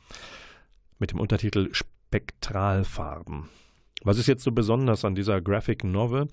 mit 0.99 1.11
dem 1.11 1.19
Untertitel 1.19 1.69
Spektralfarben. 1.71 3.47
Was 4.03 4.17
ist 4.17 4.27
jetzt 4.27 4.43
so 4.43 4.51
besonders 4.51 5.05
an 5.05 5.15
dieser 5.15 5.39
Graphic 5.39 5.85
Novel? 5.85 6.27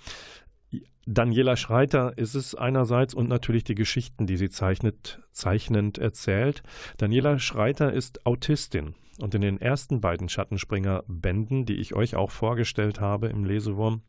Daniela 1.06 1.56
Schreiter 1.56 2.18
ist 2.18 2.34
es 2.34 2.54
einerseits 2.54 3.14
und 3.14 3.28
natürlich 3.28 3.64
die 3.64 3.74
Geschichten, 3.74 4.26
die 4.26 4.36
sie 4.36 4.50
zeichnet, 4.50 5.20
zeichnend 5.32 5.96
erzählt. 5.96 6.62
Daniela 6.98 7.38
Schreiter 7.38 7.92
ist 7.92 8.26
Autistin 8.26 8.94
und 9.18 9.34
in 9.34 9.40
den 9.40 9.60
ersten 9.60 10.02
beiden 10.02 10.28
Schattenspringer-Bänden, 10.28 11.64
die 11.64 11.76
ich 11.76 11.94
euch 11.94 12.14
auch 12.14 12.30
vorgestellt 12.30 13.00
habe 13.00 13.28
im 13.28 13.44
Lesewurm, 13.44 14.02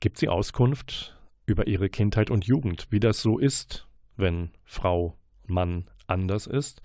gibt 0.00 0.18
sie 0.18 0.28
Auskunft 0.28 1.16
über 1.46 1.68
ihre 1.68 1.88
Kindheit 1.88 2.30
und 2.30 2.44
Jugend, 2.44 2.88
wie 2.90 3.00
das 3.00 3.22
so 3.22 3.38
ist, 3.38 3.86
wenn 4.16 4.50
Frau, 4.64 5.16
Mann 5.46 5.88
anders 6.06 6.46
ist 6.46 6.82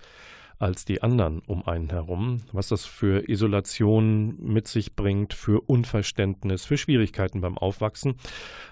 als 0.58 0.84
die 0.84 1.02
anderen 1.02 1.40
um 1.40 1.66
einen 1.66 1.90
herum, 1.90 2.42
was 2.52 2.68
das 2.68 2.84
für 2.84 3.28
Isolation 3.28 4.36
mit 4.40 4.68
sich 4.68 4.94
bringt, 4.94 5.34
für 5.34 5.60
Unverständnis, 5.60 6.64
für 6.64 6.76
Schwierigkeiten 6.76 7.40
beim 7.40 7.58
Aufwachsen. 7.58 8.14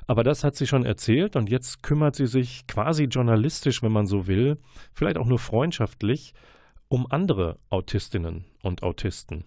Aber 0.07 0.25
das 0.25 0.45
hat 0.45 0.57
sie 0.57 0.66
schon 0.66 0.85
erzählt 0.85 1.37
und 1.37 1.51
jetzt 1.51 1.83
kümmert 1.83 2.16
sie 2.16 2.27
sich 2.27 2.66
quasi 2.66 3.05
journalistisch, 3.05 3.83
wenn 3.83 3.92
man 3.92 4.07
so 4.07 4.27
will, 4.27 4.59
vielleicht 4.92 5.18
auch 5.18 5.27
nur 5.27 5.38
freundschaftlich, 5.38 6.35
um 6.88 7.07
andere 7.11 7.59
Autistinnen 7.71 8.45
und 8.62 8.83
Autisten 8.83 9.45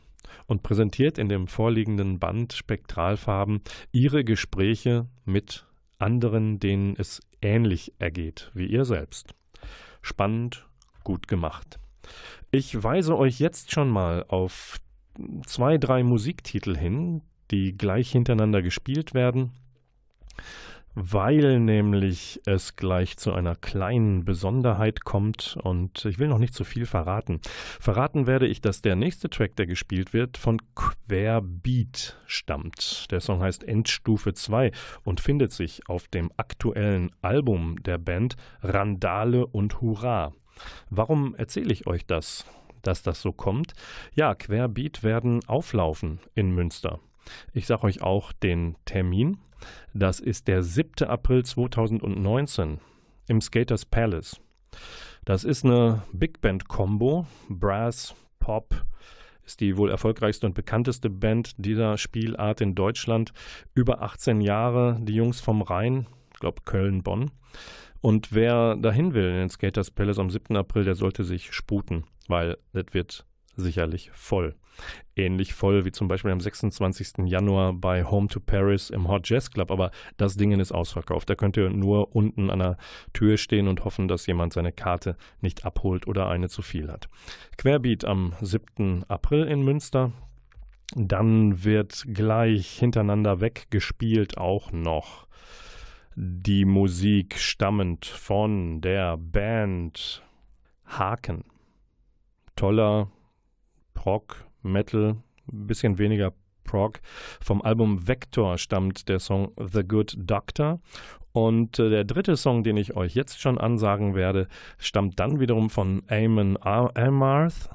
und 0.48 0.64
präsentiert 0.64 1.18
in 1.18 1.30
dem 1.30 1.48
vorliegenden 1.48 2.20
Band 2.20 2.54
Spektralfarben 2.54 3.62
ihre 3.92 4.24
Gespräche 4.24 5.08
mit 5.26 5.66
anderen, 6.00 6.60
denen 6.60 6.96
es 6.98 7.22
ähnlich 7.42 7.94
ergeht 8.00 8.52
wie 8.54 8.66
ihr 8.66 8.86
selbst. 8.86 9.34
Spannend, 10.02 10.68
gut 11.04 11.28
gemacht. 11.28 11.80
Ich 12.52 12.84
weise 12.84 13.18
euch 13.18 13.40
jetzt 13.40 13.72
schon 13.72 13.90
mal 13.90 14.26
auf 14.28 14.80
zwei, 15.46 15.78
drei 15.78 16.04
Musiktitel 16.04 16.76
hin, 16.76 17.22
die 17.52 17.78
gleich 17.78 18.12
hintereinander 18.12 18.62
gespielt 18.62 19.14
werden, 19.14 19.52
weil 20.94 21.60
nämlich 21.60 22.42
es 22.46 22.78
gleich 22.78 23.18
zu 23.18 23.34
einer 23.34 23.56
kleinen 23.56 24.24
Besonderheit 24.24 25.04
kommt 25.04 25.58
und 25.62 26.06
ich 26.06 26.20
will 26.20 26.30
noch 26.30 26.40
nicht 26.40 26.54
zu 26.54 26.64
viel 26.64 26.86
verraten. 26.86 27.42
Verraten 27.80 28.28
werde 28.28 28.48
ich, 28.48 28.62
dass 28.62 28.82
der 28.82 28.96
nächste 28.96 29.30
Track, 29.30 29.58
der 29.58 29.68
gespielt 29.68 30.14
wird, 30.14 30.38
von 30.38 30.62
Querbeat 30.74 32.18
stammt. 32.26 33.12
Der 33.12 33.20
Song 33.20 33.42
heißt 33.42 33.66
Endstufe 33.66 34.34
2 34.34 34.72
und 35.04 35.20
findet 35.20 35.52
sich 35.52 35.88
auf 35.90 36.08
dem 36.08 36.32
aktuellen 36.38 37.12
Album 37.22 37.84
der 37.84 37.98
Band 37.98 38.38
Randale 38.62 39.46
und 39.46 39.82
Hurra. 39.82 40.34
Warum 40.90 41.36
erzähle 41.36 41.74
ich 41.74 41.88
euch 41.88 42.06
das, 42.06 42.46
dass 42.82 43.04
das 43.04 43.22
so 43.22 43.32
kommt? 43.32 43.74
Ja, 44.14 44.36
Querbeat 44.36 45.04
werden 45.04 45.42
auflaufen 45.48 46.20
in 46.34 46.52
Münster. 46.52 47.00
Ich 47.54 47.66
sage 47.66 47.84
euch 47.84 48.02
auch 48.02 48.32
den 48.32 48.76
Termin. 48.86 49.38
Das 49.94 50.20
ist 50.20 50.48
der 50.48 50.64
7. 50.64 51.08
April 51.08 51.44
2019 51.44 52.80
im 53.28 53.42
Skaters 53.42 53.86
Palace. 53.86 54.40
Das 55.24 55.44
ist 55.44 55.66
eine 55.66 56.04
Big 56.12 56.42
Band 56.42 56.68
Combo, 56.68 57.26
Brass, 57.50 58.14
Pop, 58.40 58.86
ist 59.46 59.60
die 59.60 59.78
wohl 59.78 59.90
erfolgreichste 59.90 60.46
und 60.46 60.54
bekannteste 60.54 61.10
Band 61.10 61.54
dieser 61.58 61.98
Spielart 61.98 62.62
in 62.62 62.76
Deutschland. 62.76 63.32
Über 63.74 64.02
18 64.02 64.42
Jahre, 64.42 64.98
die 65.02 65.16
Jungs 65.16 65.40
vom 65.40 65.62
Rhein, 65.62 66.08
ich 66.34 66.40
glaube 66.40 66.62
Köln, 66.66 67.04
Bonn. 67.04 67.32
Und 68.06 68.36
wer 68.36 68.76
dahin 68.76 69.16
will 69.16 69.30
in 69.30 69.34
den 69.34 69.50
Skaters 69.50 69.90
Palace 69.90 70.20
am 70.20 70.30
7. 70.30 70.56
April, 70.56 70.84
der 70.84 70.94
sollte 70.94 71.24
sich 71.24 71.52
sputen, 71.54 72.04
weil 72.28 72.56
das 72.72 72.86
wird 72.92 73.26
sicherlich 73.56 74.12
voll. 74.14 74.54
Ähnlich 75.16 75.56
voll 75.56 75.86
wie 75.86 75.92
zum 75.92 76.08
Beispiel 76.08 76.30
am 76.30 76.40
26. 76.40 77.26
Januar 77.26 77.74
bei 77.74 78.04
Home 78.04 78.28
to 78.28 78.40
Paris 78.40 78.92
im 78.92 79.08
Hot 79.08 79.28
Jazz 79.28 79.50
Club, 79.50 79.72
aber 79.72 79.90
das 80.18 80.38
Ding 80.38 80.52
ist 80.52 80.72
ausverkauft. 80.72 81.32
Da 81.32 81.34
könnt 81.34 81.58
ihr 81.58 81.72
nur 81.72 82.16
unten 82.16 82.52
an 82.52 82.60
der 82.60 82.78
Tür 83.12 83.38
stehen 83.38 83.68
und 83.68 83.86
hoffen, 83.86 84.08
dass 84.08 84.28
jemand 84.28 84.54
seine 84.54 84.72
Karte 84.72 85.18
nicht 85.42 85.66
abholt 85.66 86.06
oder 86.06 86.30
eine 86.30 86.48
zu 86.48 86.62
viel 86.62 86.92
hat. 86.92 87.10
Querbeat 87.58 88.06
am 88.06 88.34
7. 88.40 89.06
April 89.08 89.46
in 89.46 89.64
Münster. 89.64 90.12
Dann 90.96 91.64
wird 91.64 92.06
gleich 92.14 92.78
hintereinander 92.78 93.42
weggespielt 93.42 94.38
auch 94.38 94.72
noch 94.72 95.26
die 96.16 96.66
Musik 96.66 97.38
stammend 97.38 98.06
von 98.06 98.80
der 98.82 99.18
Band 99.18 100.24
Haken. 100.86 101.44
Toller 102.56 103.12
Prog, 103.94 104.46
Metal, 104.62 105.18
ein 105.52 105.68
bisschen 105.68 105.98
weniger 105.98 106.34
Prog. 106.64 107.02
Vom 107.42 107.62
Album 107.62 108.08
Vector 108.08 108.58
stammt 108.58 109.10
der 109.10 109.20
Song 109.20 109.52
The 109.60 109.84
Good 109.84 110.16
Doctor. 110.18 110.80
Und 111.34 111.80
äh, 111.80 111.90
der 111.90 112.06
dritte 112.06 112.38
Song, 112.38 112.64
den 112.64 112.78
ich 112.78 112.96
euch 112.96 113.14
jetzt 113.14 113.42
schon 113.42 113.58
ansagen 113.58 114.16
werde, 114.16 114.48
stammt 114.78 115.20
dann 115.20 115.42
wiederum 115.42 115.70
von 115.70 116.04
Eamon 116.08 116.56
Amarth, 116.62 117.70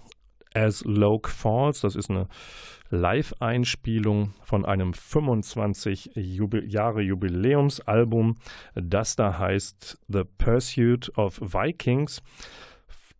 As 0.54 0.82
Loke 0.84 1.30
Falls. 1.30 1.80
Das 1.80 1.96
ist 1.96 2.10
eine 2.10 2.28
Live-Einspielung 2.90 4.34
von 4.42 4.64
einem 4.64 4.92
25 4.94 6.12
Jubil 6.14 6.68
Jahre 6.70 7.02
Jubiläumsalbum, 7.02 8.36
das 8.74 9.16
da 9.16 9.38
heißt 9.38 9.98
The 10.08 10.24
Pursuit 10.38 11.16
of 11.16 11.40
Vikings, 11.40 12.20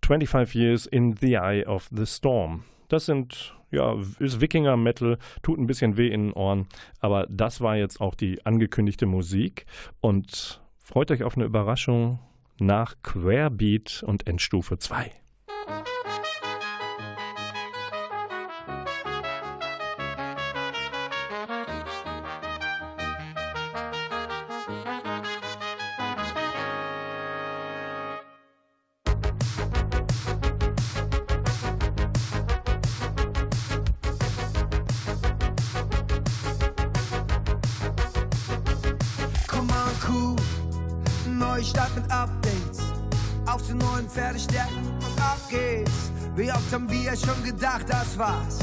25 0.05 0.55
Years 0.55 0.87
in 0.87 1.17
the 1.17 1.35
Eye 1.35 1.65
of 1.67 1.89
the 1.93 2.07
Storm. 2.07 2.65
Das 2.89 3.07
sind 3.07 3.55
ja, 3.71 3.95
ist 4.19 4.41
Wikinger-Metal, 4.41 5.19
tut 5.43 5.59
ein 5.59 5.67
bisschen 5.67 5.97
weh 5.97 6.09
in 6.09 6.29
den 6.29 6.33
Ohren, 6.33 6.67
aber 6.99 7.27
das 7.31 7.61
war 7.61 7.77
jetzt 7.77 8.01
auch 8.01 8.17
die 8.17 8.45
angekündigte 8.45 9.07
Musik 9.07 9.67
und 10.01 10.61
freut 10.79 11.13
euch 11.13 11.23
auf 11.23 11.37
eine 11.37 11.47
Überraschung 11.47 12.19
nach 12.59 12.97
Querbeat 13.05 14.03
und 14.05 14.27
Endstufe 14.27 14.79
2. 14.79 15.13
Neustart 41.61 41.95
mit 41.95 42.11
Updates. 42.11 42.79
Auf 43.45 43.63
zu 43.63 43.75
neuen 43.75 44.09
Pferdestärken 44.09 44.95
und 44.97 45.21
ab 45.21 45.39
geht's. 45.51 46.11
Wie 46.35 46.51
oft 46.51 46.73
haben 46.73 46.89
wir 46.89 47.15
schon 47.15 47.45
gedacht, 47.45 47.85
das 47.87 48.17
war's. 48.17 48.61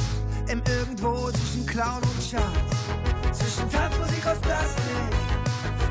Im 0.48 0.64
Irgendwo 0.80 1.30
zwischen 1.30 1.68
Clown 1.68 2.02
und 2.02 2.24
Schatz. 2.24 3.38
Zwischen 3.38 3.70
Tanzmusik 3.70 4.26
aus 4.26 4.40
Plastik 4.40 5.14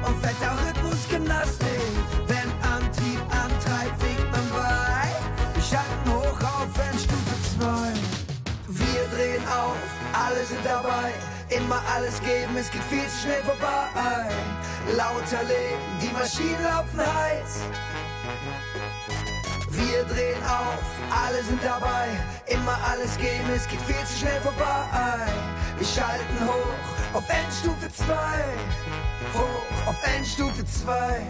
und 0.04 0.16
fetter 0.18 0.56
Rhythmusgymnastik. 0.66 1.80
Wenn 2.26 2.50
Antrieb 2.74 3.20
antreibt, 3.30 4.02
fegt 4.02 4.30
man 4.32 4.50
bei. 4.50 5.54
Wir 5.54 5.62
schalten 5.62 6.10
hoch 6.10 6.42
auf 6.42 6.90
Endstufe 6.90 7.36
2. 7.60 7.66
Wir 8.82 9.16
drehen 9.16 9.46
auf, 9.46 9.78
alle 10.12 10.44
sind 10.44 10.64
dabei. 10.64 11.12
Immer 11.48 11.80
alles 11.94 12.20
geben, 12.22 12.56
es 12.56 12.70
geht 12.70 12.82
viel 12.84 13.06
zu 13.08 13.18
schnell 13.22 13.42
vorbei. 13.42 14.28
Lauter 14.96 15.44
Leben, 15.44 15.82
die 16.02 16.12
Maschinen 16.12 16.62
laufen 16.64 17.00
heiß. 17.00 17.60
Wir 19.70 20.04
drehen 20.04 20.42
auf, 20.42 20.82
alle 21.10 21.42
sind 21.44 21.62
dabei. 21.62 22.08
Immer 22.46 22.76
alles 22.90 23.16
geben, 23.18 23.48
es 23.54 23.68
geht 23.68 23.80
viel 23.82 24.04
zu 24.06 24.18
schnell 24.18 24.40
vorbei. 24.40 25.26
Wir 25.78 25.86
schalten 25.86 26.48
hoch 26.48 27.16
auf 27.16 27.24
Endstufe 27.28 27.92
2. 27.92 28.14
Hoch 29.34 29.88
auf 29.88 29.96
Endstufe 30.16 30.64
2. 30.64 31.22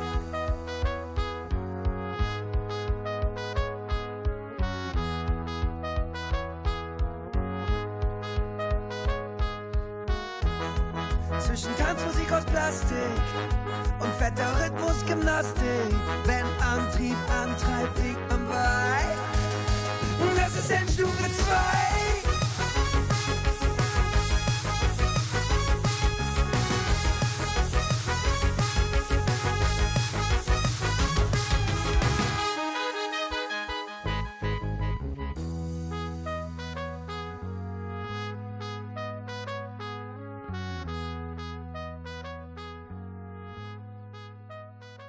Rhythmusgymnastik. 15.07 15.95
Wenn 16.25 16.47
Antrieb 16.61 17.17
antreibt, 17.31 17.99
fliegt 17.99 18.29
man 18.29 18.49
bei. 18.49 20.25
Und 20.25 20.37
das 20.37 20.57
ist 20.57 20.71
Endstufe 20.71 21.25
2. 21.25 21.86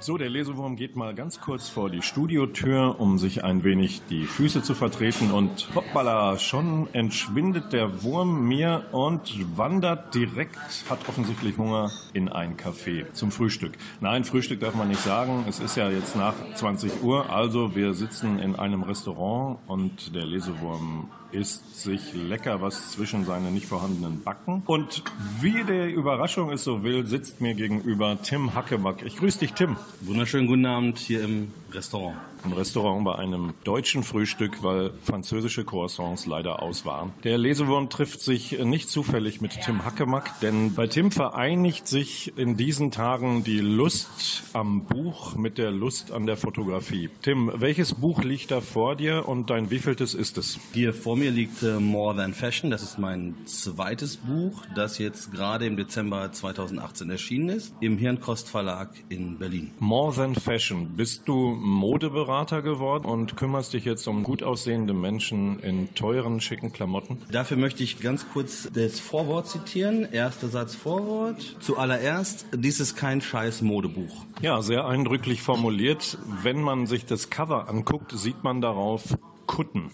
So, 0.08 0.18
der 0.18 0.30
Lesewurm 0.30 0.78
geht 0.78 0.96
mal 0.96 1.14
ganz 1.14 1.42
kurz 1.42 1.68
vor 1.68 1.90
die 1.90 2.02
Studiotür, 2.02 2.96
um 2.98 3.18
sich 3.18 3.44
ein 3.44 3.66
wenig 3.66 4.04
die 4.10 4.24
Füße 4.24 4.64
zu 4.64 4.74
vertreten. 4.74 5.32
Und 5.32 5.68
hoppala, 5.76 6.38
schon 6.38 6.88
entschwindet 6.94 7.74
der 7.74 8.04
Wurm 8.04 8.48
mir 8.48 8.86
und 8.94 9.58
wandert 9.58 10.16
direkt, 10.16 10.86
hat 10.90 11.10
offensichtlich 11.10 11.58
Hunger, 11.58 11.92
in 12.14 12.30
ein 12.30 12.56
Café 12.56 13.12
zum 13.12 13.32
Frühstück. 13.32 13.74
Nein, 14.00 14.24
Frühstück 14.24 14.62
darf 14.62 14.76
man 14.76 14.88
nicht 14.88 15.02
sagen, 15.02 15.44
es 15.50 15.60
ist 15.60 15.76
ja 15.76 15.90
jetzt 15.90 16.16
nach 16.16 16.36
20 16.56 17.04
Uhr, 17.04 17.30
also 17.30 17.76
wir 17.76 17.94
sitzen 17.94 18.40
in 18.40 18.56
einem 18.56 18.84
Restaurant 18.84 19.60
und 19.68 20.16
der 20.16 20.26
Lesewurm 20.26 21.10
isst 21.32 21.82
sich 21.82 22.14
lecker 22.14 22.62
was 22.62 22.92
zwischen 22.92 23.26
seine 23.26 23.52
nicht 23.52 23.66
vorhandenen 23.66 24.24
Backen. 24.24 24.64
Und 24.66 25.04
wie 25.40 25.64
der 25.64 25.94
Überraschung 25.94 26.52
es 26.52 26.64
so 26.64 26.84
will, 26.84 27.06
sitzt 27.06 27.42
mir 27.42 27.54
gegenüber 27.54 28.18
Tim 28.22 28.54
Hackeback. 28.54 29.04
Ich 29.06 29.18
grüße 29.18 29.40
dich, 29.40 29.54
Tim. 29.54 29.76
Wunderschönen 30.02 30.48
guten 30.48 30.66
Abend 30.66 30.98
hier 30.98 31.24
im 31.24 31.52
Restaurant. 31.74 32.18
Im 32.46 32.54
Restaurant 32.54 33.04
bei 33.04 33.16
einem 33.16 33.54
deutschen 33.64 34.04
Frühstück, 34.04 34.64
weil 34.64 34.92
französische 35.04 35.66
Croissants 35.66 36.26
leider 36.26 36.62
aus 36.62 36.86
waren. 36.86 37.12
Der 37.24 37.38
Lesewurm 37.38 37.90
trifft 37.90 38.22
sich 38.22 38.60
nicht 38.60 38.90
zufällig 38.90 39.42
mit 39.42 39.60
Tim 39.62 39.84
Hackemack, 39.84 40.40
denn 40.42 40.74
bei 40.74 40.88
Tim 40.88 41.12
vereinigt 41.12 41.88
sich 41.88 42.38
in 42.38 42.56
diesen 42.58 42.92
Tagen 42.92 43.44
die 43.44 43.60
Lust 43.60 44.44
am 44.54 44.86
Buch 44.86 45.36
mit 45.36 45.58
der 45.58 45.72
Lust 45.72 46.12
an 46.12 46.26
der 46.26 46.38
Fotografie. 46.38 47.10
Tim, 47.22 47.52
welches 47.56 47.94
Buch 47.94 48.24
liegt 48.24 48.52
da 48.52 48.62
vor 48.62 48.96
dir 48.96 49.28
und 49.28 49.50
dein 49.50 49.70
wievieltes 49.70 50.14
ist 50.14 50.38
es? 50.38 50.60
Hier 50.74 50.94
vor 50.94 51.18
mir 51.18 51.32
liegt 51.32 51.64
äh, 51.64 51.80
More 51.80 52.16
Than 52.16 52.34
Fashion. 52.34 52.72
Das 52.72 52.84
ist 52.84 52.98
mein 53.00 53.36
zweites 53.46 54.18
Buch, 54.18 54.64
das 54.76 54.98
jetzt 54.98 55.32
gerade 55.32 55.66
im 55.66 55.76
Dezember 55.76 56.32
2018 56.32 57.10
erschienen 57.10 57.50
ist, 57.50 57.74
im 57.82 57.98
Hirnkost 57.98 58.50
Verlag 58.50 58.92
in 59.10 59.38
Berlin. 59.38 59.72
More 59.80 60.14
Than 60.14 60.36
Fashion. 60.36 60.96
Bist 60.96 61.28
du 61.28 61.57
Modeberater 61.60 62.62
geworden 62.62 63.06
und 63.06 63.36
kümmerst 63.38 63.74
dich 63.74 63.86
jetzt 63.86 64.08
um 64.08 64.24
gut 64.24 64.44
aussehende 64.44 64.94
Menschen 64.94 65.60
in 65.60 65.94
teuren, 65.96 66.42
schicken 66.42 66.72
Klamotten? 66.72 67.18
Dafür 67.32 67.58
möchte 67.58 67.84
ich 67.84 68.00
ganz 68.00 68.26
kurz 68.32 68.70
das 68.74 69.00
Vorwort 69.00 69.48
zitieren. 69.48 70.08
Erster 70.12 70.48
Satz 70.48 70.76
Vorwort. 70.76 71.56
Zuallererst, 71.60 72.46
dies 72.56 72.80
ist 72.80 72.96
kein 72.96 73.22
scheiß 73.22 73.62
Modebuch. 73.62 74.26
Ja, 74.42 74.62
sehr 74.62 74.86
eindrücklich 74.86 75.42
formuliert. 75.42 76.18
Wenn 76.44 76.62
man 76.62 76.88
sich 76.88 77.06
das 77.06 77.30
Cover 77.30 77.70
anguckt, 77.70 78.12
sieht 78.12 78.44
man 78.44 78.62
darauf 78.62 79.18
Kutten. 79.48 79.92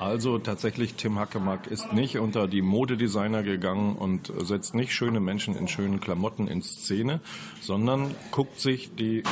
Also 0.00 0.38
tatsächlich, 0.38 0.94
Tim 0.94 1.18
Hackemack 1.18 1.66
ist 1.66 1.92
nicht 1.92 2.18
unter 2.18 2.48
die 2.48 2.62
Modedesigner 2.62 3.42
gegangen 3.42 3.96
und 3.96 4.32
setzt 4.38 4.74
nicht 4.74 4.94
schöne 4.94 5.20
Menschen 5.20 5.54
in 5.54 5.68
schönen 5.68 6.00
Klamotten 6.00 6.48
in 6.48 6.62
Szene, 6.62 7.20
sondern 7.60 8.14
guckt 8.30 8.58
sich 8.60 8.94
die 8.94 9.22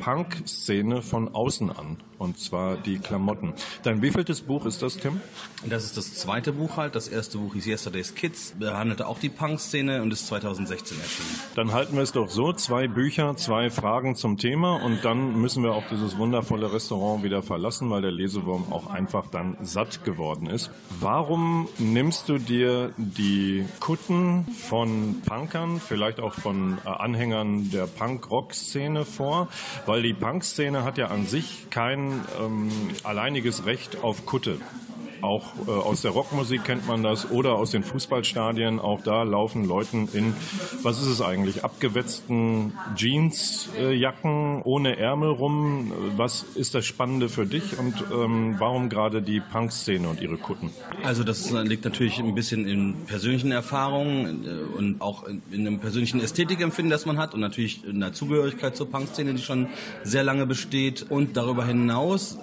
Punk-Szene 0.00 1.02
von 1.02 1.34
außen 1.34 1.70
an. 1.70 1.96
Und 2.18 2.38
zwar 2.38 2.76
die 2.76 2.98
Klamotten. 2.98 3.54
Dein 3.84 4.02
wievieltes 4.02 4.40
Buch 4.40 4.66
ist 4.66 4.82
das, 4.82 4.96
Tim? 4.96 5.20
Das 5.64 5.84
ist 5.84 5.96
das 5.96 6.14
zweite 6.14 6.52
Buch 6.52 6.76
halt. 6.76 6.96
Das 6.96 7.06
erste 7.06 7.38
Buch 7.38 7.54
hieß 7.54 7.66
Yesterday's 7.66 8.14
Kids, 8.14 8.54
behandelte 8.58 9.06
auch 9.06 9.20
die 9.20 9.28
Punk-Szene 9.28 10.02
und 10.02 10.12
ist 10.12 10.26
2016 10.26 10.98
erschienen. 10.98 11.28
Dann 11.54 11.72
halten 11.72 11.94
wir 11.94 12.02
es 12.02 12.12
doch 12.12 12.28
so. 12.28 12.52
Zwei 12.52 12.88
Bücher, 12.88 13.36
zwei 13.36 13.70
Fragen 13.70 14.16
zum 14.16 14.36
Thema 14.36 14.82
und 14.82 15.04
dann 15.04 15.40
müssen 15.40 15.62
wir 15.62 15.74
auch 15.74 15.84
dieses 15.90 16.18
wundervolle 16.18 16.72
Restaurant 16.72 17.22
wieder 17.22 17.42
verlassen, 17.42 17.88
weil 17.90 18.02
der 18.02 18.12
Lesewurm 18.12 18.72
auch 18.72 18.88
einfach 18.88 19.26
dann 19.30 19.56
satt 19.62 20.04
geworden 20.04 20.48
ist. 20.48 20.70
Warum 21.00 21.68
nimmst 21.78 22.28
du 22.28 22.38
dir 22.38 22.92
die 22.96 23.64
Kutten 23.78 24.46
von 24.68 25.22
Punkern, 25.24 25.80
vielleicht 25.80 26.18
auch 26.18 26.34
von 26.34 26.78
äh, 26.84 26.88
Anhängern 26.88 27.70
der 27.70 27.86
Punk-Rock-Szene 27.86 29.04
vor? 29.04 29.48
Weil 29.86 30.02
die 30.02 30.14
Punk-Szene 30.14 30.82
hat 30.82 30.98
ja 30.98 31.08
an 31.08 31.26
sich 31.26 31.68
kein 31.70 32.07
ähm, 32.40 32.70
alleiniges 33.04 33.64
Recht 33.66 34.02
auf 34.02 34.26
Kutte. 34.26 34.58
Auch 35.22 35.46
äh, 35.66 35.70
aus 35.70 36.02
der 36.02 36.12
Rockmusik 36.12 36.64
kennt 36.64 36.86
man 36.86 37.02
das 37.02 37.30
oder 37.30 37.54
aus 37.54 37.70
den 37.70 37.82
Fußballstadien. 37.82 38.78
Auch 38.78 39.02
da 39.02 39.22
laufen 39.22 39.64
Leuten 39.64 40.08
in, 40.12 40.34
was 40.82 41.00
ist 41.00 41.08
es 41.08 41.22
eigentlich, 41.22 41.64
abgewetzten 41.64 42.72
Jeansjacken 42.96 44.62
ohne 44.62 44.96
Ärmel 44.98 45.30
rum. 45.30 45.92
Was 46.16 46.44
ist 46.54 46.74
das 46.74 46.86
Spannende 46.86 47.28
für 47.28 47.46
dich 47.46 47.78
und 47.78 47.94
ähm, 48.12 48.56
warum 48.58 48.88
gerade 48.88 49.22
die 49.22 49.40
Punk-Szene 49.40 50.08
und 50.08 50.20
ihre 50.20 50.36
Kutten? 50.36 50.70
Also 51.02 51.24
das 51.24 51.50
liegt 51.50 51.84
natürlich 51.84 52.18
ein 52.18 52.34
bisschen 52.34 52.66
in 52.66 53.06
persönlichen 53.06 53.52
Erfahrungen 53.52 54.44
äh, 54.44 54.76
und 54.76 55.00
auch 55.00 55.24
in, 55.24 55.42
in 55.50 55.66
einem 55.66 55.78
persönlichen 55.78 56.20
Ästhetikempfinden, 56.20 56.90
das 56.90 57.06
man 57.06 57.18
hat 57.18 57.34
und 57.34 57.40
natürlich 57.40 57.84
in 57.84 58.00
der 58.00 58.12
Zugehörigkeit 58.12 58.76
zur 58.76 58.90
Punk-Szene, 58.90 59.34
die 59.34 59.42
schon 59.42 59.68
sehr 60.04 60.22
lange 60.22 60.46
besteht. 60.46 61.06
Und 61.08 61.36
darüber 61.36 61.64
hinaus 61.64 62.38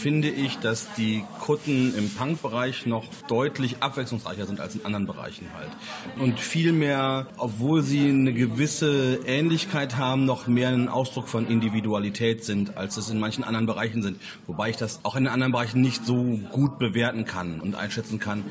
finde 0.00 0.28
ich, 0.28 0.58
dass 0.58 0.92
die 0.94 1.24
Kutten 1.40 1.94
im 1.96 2.08
Punk-Bereich 2.20 2.84
noch 2.84 3.04
deutlich 3.28 3.76
abwechslungsreicher 3.80 4.44
sind 4.44 4.60
als 4.60 4.74
in 4.74 4.84
anderen 4.84 5.06
Bereichen 5.06 5.46
halt. 5.56 5.70
Und 6.18 6.38
vielmehr, 6.38 7.28
obwohl 7.38 7.80
sie 7.80 8.10
eine 8.10 8.34
gewisse 8.34 9.20
Ähnlichkeit 9.24 9.96
haben, 9.96 10.26
noch 10.26 10.46
mehr 10.46 10.68
ein 10.68 10.90
Ausdruck 10.90 11.28
von 11.28 11.46
Individualität 11.46 12.44
sind, 12.44 12.76
als 12.76 12.98
es 12.98 13.08
in 13.08 13.18
manchen 13.18 13.42
anderen 13.42 13.64
Bereichen 13.64 14.02
sind. 14.02 14.20
Wobei 14.46 14.68
ich 14.68 14.76
das 14.76 15.00
auch 15.02 15.16
in 15.16 15.28
anderen 15.28 15.52
Bereichen 15.52 15.80
nicht 15.80 16.04
so 16.04 16.38
gut 16.52 16.78
bewerten 16.78 17.24
kann 17.24 17.58
und 17.58 17.74
einschätzen 17.74 18.18
kann, 18.18 18.44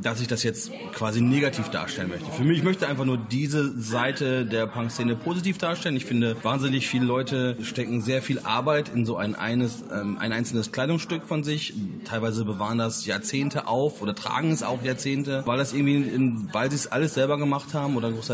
dass 0.00 0.20
ich 0.20 0.28
das 0.28 0.44
jetzt 0.44 0.70
quasi 0.92 1.20
negativ 1.20 1.68
darstellen 1.70 2.10
möchte. 2.10 2.30
Für 2.30 2.44
mich 2.44 2.58
ich 2.58 2.64
möchte 2.64 2.86
einfach 2.86 3.06
nur 3.06 3.16
diese 3.16 3.80
Seite 3.80 4.44
der 4.44 4.66
Punk-Szene 4.66 5.16
positiv 5.16 5.56
darstellen. 5.56 5.96
Ich 5.96 6.04
finde, 6.04 6.36
wahnsinnig 6.42 6.86
viele 6.86 7.06
Leute 7.06 7.56
stecken 7.62 8.02
sehr 8.02 8.20
viel 8.20 8.38
Arbeit 8.40 8.90
in 8.94 9.06
so 9.06 9.16
ein, 9.16 9.34
eines, 9.34 9.82
ähm, 9.90 10.18
ein 10.18 10.32
einzelnes 10.32 10.72
Kleidungsstück 10.72 11.24
von 11.24 11.42
sich. 11.42 11.72
Teilweise 12.04 12.44
bewahren 12.44 12.76
das 12.76 12.99
Jahrzehnte 13.06 13.66
auf 13.66 14.02
oder 14.02 14.14
tragen 14.14 14.50
es 14.50 14.62
auch 14.62 14.82
Jahrzehnte, 14.82 15.42
weil 15.46 15.58
das 15.58 15.72
irgendwie, 15.72 15.96
in, 15.96 16.48
weil 16.52 16.70
sie 16.70 16.76
es 16.76 16.86
alles 16.86 17.14
selber 17.14 17.38
gemacht 17.38 17.74
haben 17.74 17.96
oder 17.96 18.10
ist 18.10 18.30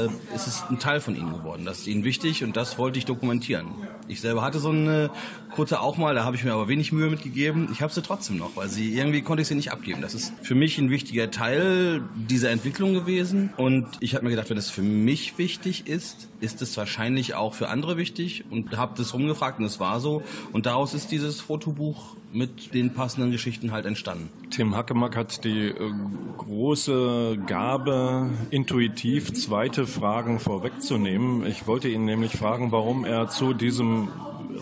es 0.46 0.64
ein 0.70 0.78
Teil 0.78 1.00
von 1.00 1.16
ihnen 1.16 1.32
geworden. 1.32 1.64
Das 1.64 1.80
ist 1.80 1.86
ihnen 1.86 2.04
wichtig 2.04 2.44
und 2.44 2.56
das 2.56 2.78
wollte 2.78 2.98
ich 2.98 3.04
dokumentieren. 3.04 3.66
Ich 4.08 4.20
selber 4.20 4.42
hatte 4.42 4.58
so 4.58 4.70
eine 4.70 5.10
Kutte 5.52 5.80
auch 5.80 5.96
mal, 5.96 6.14
da 6.14 6.24
habe 6.24 6.36
ich 6.36 6.44
mir 6.44 6.52
aber 6.52 6.68
wenig 6.68 6.92
Mühe 6.92 7.08
mitgegeben. 7.08 7.68
Ich 7.72 7.82
habe 7.82 7.92
sie 7.92 8.02
trotzdem 8.02 8.36
noch, 8.36 8.56
weil 8.56 8.68
sie 8.68 8.94
irgendwie 8.94 9.22
konnte 9.22 9.42
ich 9.42 9.48
sie 9.48 9.54
nicht 9.54 9.72
abgeben. 9.72 10.00
Das 10.00 10.14
ist 10.14 10.32
für 10.42 10.54
mich 10.54 10.78
ein 10.78 10.90
wichtiger 10.90 11.30
Teil 11.30 12.02
dieser 12.14 12.50
Entwicklung 12.50 12.94
gewesen 12.94 13.50
und 13.56 13.86
ich 14.00 14.14
habe 14.14 14.24
mir 14.24 14.30
gedacht, 14.30 14.50
wenn 14.50 14.58
es 14.58 14.70
für 14.70 14.82
mich 14.82 15.38
wichtig 15.38 15.86
ist, 15.86 16.28
ist 16.40 16.62
es 16.62 16.76
wahrscheinlich 16.76 17.34
auch 17.34 17.54
für 17.54 17.68
andere 17.68 17.96
wichtig 17.96 18.44
und 18.50 18.76
habe 18.76 18.94
das 18.96 19.14
rumgefragt 19.14 19.58
und 19.58 19.64
es 19.64 19.80
war 19.80 20.00
so 20.00 20.22
und 20.52 20.66
daraus 20.66 20.94
ist 20.94 21.10
dieses 21.10 21.40
Fotobuch 21.40 22.16
mit 22.32 22.74
den 22.74 22.92
passenden 22.92 23.30
Geschichten 23.30 23.72
halt 23.72 23.86
entstanden. 23.86 24.30
Tim 24.50 24.76
Hackemack 24.76 25.16
hat 25.16 25.44
die 25.44 25.68
äh, 25.68 25.92
große 26.36 27.38
Gabe, 27.46 28.30
intuitiv 28.50 29.32
zweite 29.32 29.86
Fragen 29.86 30.38
vorwegzunehmen. 30.38 31.46
Ich 31.46 31.66
wollte 31.66 31.88
ihn 31.88 32.04
nämlich 32.04 32.32
fragen, 32.32 32.72
warum 32.72 33.04
er 33.04 33.28
zu 33.28 33.54
diesem 33.54 34.08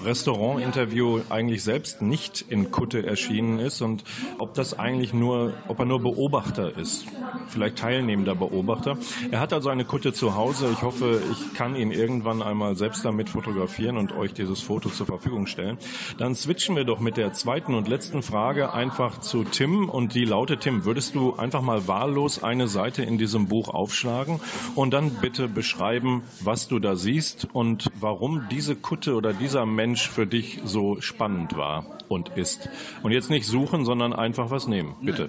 Restaurant-Interview 0.04 1.20
eigentlich 1.30 1.62
selbst 1.62 2.02
nicht 2.02 2.44
in 2.48 2.70
Kutte 2.70 3.06
erschienen 3.06 3.58
ist 3.58 3.80
und 3.82 4.04
ob 4.38 4.54
das 4.54 4.78
eigentlich 4.78 5.12
nur, 5.12 5.54
ob 5.68 5.78
er 5.78 5.84
nur 5.84 6.00
Beobachter 6.00 6.76
ist, 6.76 7.06
vielleicht 7.48 7.78
teilnehmender 7.78 8.34
Beobachter. 8.34 8.98
Er 9.30 9.40
hat 9.40 9.52
also 9.52 9.68
eine 9.68 9.84
Kutte 9.84 10.12
zu 10.12 10.34
Hause. 10.34 10.70
Ich 10.72 10.82
hoffe, 10.82 11.20
ich 11.32 11.54
kann 11.54 11.76
ihn 11.76 11.90
irgendwann 11.90 12.42
einmal 12.42 12.76
selbst 12.76 13.04
damit 13.04 13.28
fotografieren 13.28 13.96
und 13.96 14.12
euch 14.12 14.32
dieses 14.32 14.60
Foto 14.60 14.88
zur 14.88 15.06
Verfügung 15.06 15.46
stellen. 15.46 15.78
Dann 16.18 16.34
switchen 16.34 16.76
wir 16.76 16.84
doch 16.84 17.00
mit 17.00 17.16
der 17.16 17.32
zweiten 17.32 17.74
und 17.74 17.88
letzten 17.88 18.22
Frage 18.22 18.72
einfach 18.72 19.20
zu 19.20 19.44
Tim 19.44 19.88
und 19.88 20.14
die 20.14 20.24
lautet, 20.24 20.60
Tim, 20.60 20.84
würdest 20.84 21.14
du 21.14 21.34
einfach 21.34 21.62
mal 21.62 21.86
wahllos 21.86 22.42
eine 22.42 22.68
Seite 22.68 23.02
in 23.02 23.18
diesem 23.18 23.46
Buch 23.46 23.68
aufschlagen 23.68 24.40
und 24.74 24.92
dann 24.92 25.10
bitte 25.20 25.48
beschreiben, 25.48 26.22
was 26.40 26.68
du 26.68 26.78
da 26.78 26.96
siehst 26.96 27.48
und 27.52 27.90
warum 28.00 28.46
diese 28.50 28.76
Kutte 28.76 29.14
oder 29.14 29.32
dieser 29.32 29.66
Mensch 29.66 29.83
für 29.96 30.26
dich 30.26 30.60
so 30.64 31.00
spannend 31.00 31.56
war 31.56 31.98
und 32.08 32.30
ist. 32.30 32.68
Und 33.02 33.12
jetzt 33.12 33.30
nicht 33.30 33.46
suchen, 33.46 33.84
sondern 33.84 34.12
einfach 34.12 34.50
was 34.50 34.66
nehmen. 34.66 34.94
Bitte. 35.02 35.28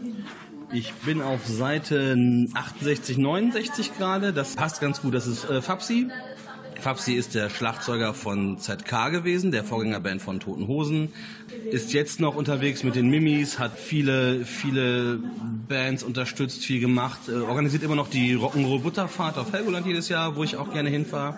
Ich 0.74 0.93
bin 0.93 1.22
auf 1.22 1.45
Seite 1.45 2.18
68, 2.53 3.18
69 3.18 3.97
gerade. 3.97 4.34
Das 4.34 4.56
passt 4.56 4.82
ganz 4.82 5.01
gut. 5.01 5.14
Das 5.14 5.28
ist 5.28 5.49
äh, 5.49 5.62
Fabsi. 5.62 6.08
Fabsi 6.80 7.14
ist 7.14 7.36
der 7.36 7.49
Schlagzeuger 7.49 8.14
von 8.14 8.60
ZK 8.60 9.10
gewesen, 9.12 9.51
der 9.51 9.64
Vorgängerband 9.64 10.22
von 10.22 10.39
Toten 10.39 10.68
Hosen. 10.68 11.14
Ist 11.72 11.93
jetzt 11.93 12.20
noch 12.20 12.36
unterwegs 12.36 12.84
mit 12.84 12.96
den 12.96 13.10
Mimis, 13.10 13.60
hat 13.60 13.78
viele, 13.78 14.46
viele 14.46 15.20
Bands 15.68 16.04
unterstützt, 16.04 16.64
viel 16.64 16.80
gemacht, 16.80 17.20
äh, 17.28 17.34
organisiert 17.34 17.84
immer 17.84 17.96
noch 17.96 18.10
die 18.10 18.36
Rock'n'Roll 18.36 18.82
Butterfahrt 18.82 19.38
auf 19.38 19.52
Helgoland 19.52 19.86
jedes 19.86 20.10
Jahr, 20.10 20.36
wo 20.36 20.43
ich 20.43 20.58
auch 20.58 20.72
gerne 20.72 20.89
hinfahre. 20.89 21.38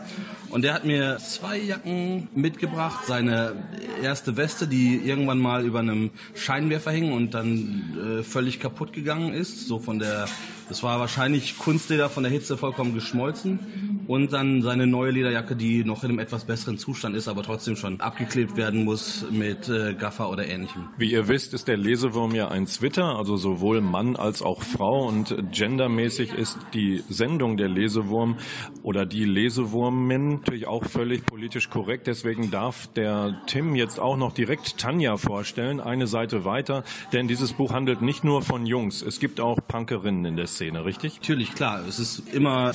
Und 0.50 0.62
der 0.62 0.74
hat 0.74 0.86
mir 0.86 1.18
zwei 1.18 1.58
Jacken 1.58 2.30
mitgebracht. 2.34 3.06
Seine 3.06 3.56
erste 4.02 4.38
Weste, 4.38 4.68
die 4.68 4.96
irgendwann 4.96 5.40
mal 5.40 5.66
über 5.66 5.80
einem 5.80 6.12
Scheinwerfer 6.36 6.92
hing 6.92 7.12
und 7.12 7.34
dann 7.34 8.20
äh, 8.20 8.24
völlig 8.24 8.60
kaputt 8.60 8.94
gegangen 8.94 9.34
ist. 9.34 9.68
So 9.68 9.80
von 9.80 10.00
der, 10.00 10.28
das 10.70 10.84
war 10.84 11.00
wahrscheinlich 11.00 11.58
Kunstleder 11.58 12.10
von 12.10 12.24
der 12.24 12.32
Hitze 12.32 12.58
vollkommen 12.58 12.94
geschmolzen. 12.94 13.60
Und 14.08 14.32
dann 14.32 14.62
seine 14.62 14.88
neue 14.88 15.12
Lederjacke, 15.12 15.58
die 15.58 15.84
noch 15.84 16.04
in 16.06 16.12
einem 16.12 16.20
etwas 16.20 16.46
besseren 16.46 16.78
Zustand 16.78 17.16
ist, 17.16 17.28
aber 17.28 17.44
trotzdem 17.44 17.76
schon 17.76 18.00
abgeklebt 18.00 18.56
werden 18.56 18.86
muss 18.86 19.26
mit 19.30 19.68
äh, 19.68 19.96
Gaffer 19.98 20.30
oder 20.30 20.48
ähnlichem. 20.48 20.90
Wie 20.98 21.12
ihr 21.12 21.28
wisst, 21.28 21.54
ist 21.54 21.68
der 21.68 21.78
Lesewurm 21.78 22.34
ja 22.34 22.48
ein 22.48 22.66
Twitter, 22.66 23.18
also 23.18 23.36
sowohl 23.36 23.82
Mann 23.82 24.16
als 24.16 24.42
auch 24.42 24.64
Frau 24.64 25.08
und 25.08 25.36
gendermäßig 25.52 26.34
ist 26.34 26.58
die 26.74 27.04
Sendung 27.10 27.58
der 27.58 27.70
Lesewurm 27.70 28.38
oder 28.84 29.06
die 29.06 29.26
Lesewurmin 29.26 30.36
natürlich 30.36 30.68
auch 30.68 30.86
völlig 30.86 31.26
politisch 31.26 31.70
korrekt. 31.70 32.08
Deswegen 32.08 32.52
darf 32.52 32.88
der 32.88 33.42
Tim 33.48 33.76
jetzt 33.76 34.00
auch 34.00 34.18
noch 34.18 34.34
direkt 34.34 34.78
Tanja 34.78 35.18
vorstellen, 35.18 35.80
eine 35.80 36.08
Seite 36.08 36.46
weiter, 36.46 36.84
denn 37.14 37.28
dieses 37.28 37.54
Buch 37.54 37.74
handelt 37.74 38.02
nicht 38.02 38.24
nur 38.24 38.42
von 38.42 38.66
Jungs, 38.66 39.02
es 39.02 39.20
gibt 39.20 39.40
auch 39.40 39.60
Punkerinnen 39.68 40.26
in 40.26 40.36
der 40.38 40.48
Szene, 40.48 40.86
richtig? 40.86 41.18
Natürlich, 41.18 41.54
klar. 41.54 41.82
Es 41.88 42.00
ist 42.00 42.34
immer, 42.34 42.72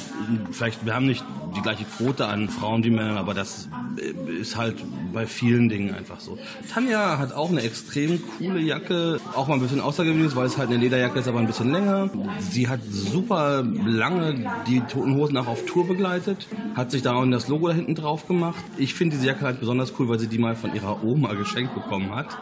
vielleicht, 0.50 0.84
wir 0.84 0.94
haben 0.94 1.06
nicht 1.06 1.24
die 1.56 1.62
gleiche 1.62 1.84
Quote 1.84 2.26
an 2.26 2.48
Frauen 2.48 2.84
wie 2.84 2.90
Männern, 2.90 3.16
aber 3.16 3.34
das 3.34 3.68
äh, 3.96 4.40
ist 4.40 4.56
halt 4.56 4.76
bei 5.12 5.26
vielen 5.26 5.68
Dingen 5.68 5.94
einfach 5.94 6.20
so. 6.20 6.38
Tanja 6.72 7.18
hat 7.18 7.32
auch 7.32 7.50
eine 7.50 7.62
extrem 7.62 8.20
coole 8.38 8.60
Jacke, 8.60 9.20
auch 9.34 9.48
mal 9.48 9.54
ein 9.54 9.60
bisschen 9.60 9.80
außergewöhnlich, 9.80 10.34
weil 10.34 10.46
es 10.46 10.58
halt 10.58 10.70
eine 10.70 10.78
Lederjacke 10.78 11.18
ist, 11.18 11.28
aber 11.28 11.40
ein 11.40 11.46
bisschen 11.46 11.72
länger. 11.72 12.10
Sie 12.38 12.68
hat 12.68 12.80
super 12.84 13.62
lange 13.62 14.50
die 14.66 14.80
Toten 14.80 15.16
Hosen 15.16 15.36
auch 15.36 15.46
auf 15.46 15.64
Tour 15.66 15.86
begleitet, 15.86 16.48
hat 16.74 16.90
sich 16.90 17.02
da 17.02 17.14
auch 17.14 17.26
das 17.30 17.48
Logo 17.48 17.68
da 17.68 17.74
hinten 17.74 17.94
drauf 17.94 18.26
gemacht. 18.26 18.62
Ich 18.76 18.94
finde 18.94 19.16
diese 19.16 19.28
Jacke 19.28 19.44
halt 19.44 19.60
besonders 19.60 19.92
cool, 19.98 20.08
weil 20.08 20.18
sie 20.18 20.28
die 20.28 20.38
mal 20.38 20.56
von 20.56 20.74
ihrer 20.74 21.04
Oma 21.04 21.34
geschenkt 21.34 21.74
bekommen 21.74 22.14
hat 22.14 22.38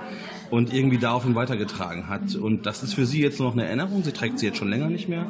und 0.51 0.73
irgendwie 0.73 0.99
daraufhin 0.99 1.35
weitergetragen 1.35 2.09
hat. 2.09 2.35
Und 2.35 2.67
das 2.67 2.83
ist 2.83 2.95
für 2.95 3.07
sie 3.07 3.21
jetzt 3.21 3.41
noch 3.41 3.53
eine 3.53 3.65
Erinnerung. 3.65 4.03
Sie 4.03 4.13
trägt 4.13 4.39
sie 4.39 4.47
jetzt 4.47 4.59
schon 4.59 4.69
länger 4.69 4.89
nicht 4.89 5.09
mehr, 5.09 5.27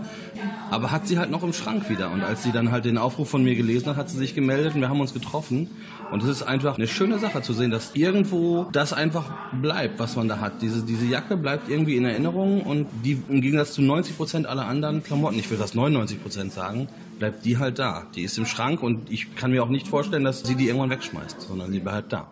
aber 0.70 0.90
hat 0.90 1.06
sie 1.06 1.18
halt 1.18 1.30
noch 1.30 1.42
im 1.42 1.52
Schrank 1.52 1.88
wieder. 1.90 2.10
Und 2.10 2.22
als 2.22 2.42
sie 2.42 2.52
dann 2.52 2.70
halt 2.70 2.84
den 2.84 2.98
Aufruf 2.98 3.28
von 3.28 3.44
mir 3.44 3.54
gelesen 3.54 3.86
hat, 3.86 3.96
hat 3.96 4.10
sie 4.10 4.18
sich 4.18 4.34
gemeldet 4.34 4.74
und 4.74 4.80
wir 4.80 4.88
haben 4.88 5.00
uns 5.00 5.12
getroffen. 5.12 5.70
Und 6.10 6.22
es 6.22 6.28
ist 6.28 6.42
einfach 6.42 6.76
eine 6.76 6.88
schöne 6.88 7.18
Sache 7.18 7.42
zu 7.42 7.52
sehen, 7.52 7.70
dass 7.70 7.94
irgendwo 7.94 8.66
das 8.72 8.92
einfach 8.92 9.30
bleibt, 9.60 9.98
was 9.98 10.16
man 10.16 10.28
da 10.28 10.40
hat. 10.40 10.62
Diese, 10.62 10.82
diese 10.82 11.06
Jacke 11.06 11.36
bleibt 11.36 11.68
irgendwie 11.68 11.96
in 11.96 12.04
Erinnerung 12.04 12.62
und 12.62 12.88
die 13.04 13.22
im 13.28 13.40
Gegensatz 13.40 13.72
zu 13.74 13.82
90 13.82 14.16
Prozent 14.16 14.46
aller 14.46 14.66
anderen 14.66 15.04
Klamotten, 15.04 15.38
ich 15.38 15.50
will 15.50 15.58
das 15.58 15.74
99 15.74 16.22
Prozent 16.22 16.52
sagen, 16.52 16.88
bleibt 17.18 17.44
die 17.44 17.58
halt 17.58 17.78
da. 17.78 18.06
Die 18.16 18.22
ist 18.22 18.38
im 18.38 18.46
Schrank 18.46 18.82
und 18.82 19.10
ich 19.10 19.36
kann 19.36 19.52
mir 19.52 19.62
auch 19.62 19.68
nicht 19.68 19.86
vorstellen, 19.86 20.24
dass 20.24 20.42
sie 20.42 20.56
die 20.56 20.66
irgendwann 20.66 20.90
wegschmeißt, 20.90 21.42
sondern 21.42 21.70
sie 21.70 21.80
bleibt 21.80 22.12
da. 22.12 22.30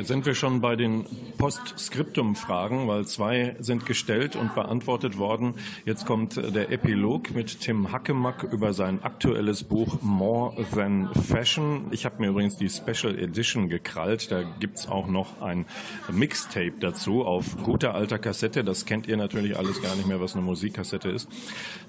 Jetzt 0.00 0.08
sind 0.08 0.24
wir 0.24 0.34
schon 0.34 0.62
bei 0.62 0.76
den 0.76 1.04
Postskriptum-Fragen, 1.36 2.88
weil 2.88 3.06
zwei 3.06 3.54
sind 3.60 3.84
gestellt 3.84 4.34
und 4.34 4.54
beantwortet 4.54 5.18
worden. 5.18 5.54
Jetzt 5.84 6.06
kommt 6.06 6.36
der 6.36 6.70
Epilog 6.70 7.34
mit 7.34 7.60
Tim 7.60 7.92
Hackemack 7.92 8.44
über 8.44 8.72
sein 8.72 9.02
aktuelles 9.02 9.62
Buch 9.62 9.98
More 10.00 10.56
Than 10.74 11.10
Fashion. 11.12 11.88
Ich 11.90 12.06
habe 12.06 12.16
mir 12.18 12.28
übrigens 12.28 12.56
die 12.56 12.70
Special 12.70 13.18
Edition 13.18 13.68
gekrallt. 13.68 14.32
Da 14.32 14.42
gibt's 14.58 14.88
auch 14.88 15.06
noch 15.06 15.42
ein 15.42 15.66
Mixtape 16.10 16.72
dazu 16.80 17.26
auf 17.26 17.62
guter 17.62 17.94
alter 17.94 18.18
Kassette. 18.18 18.64
Das 18.64 18.86
kennt 18.86 19.06
ihr 19.06 19.18
natürlich 19.18 19.58
alles 19.58 19.82
gar 19.82 19.94
nicht 19.96 20.08
mehr, 20.08 20.20
was 20.20 20.34
eine 20.34 20.42
Musikkassette 20.42 21.10
ist. 21.10 21.28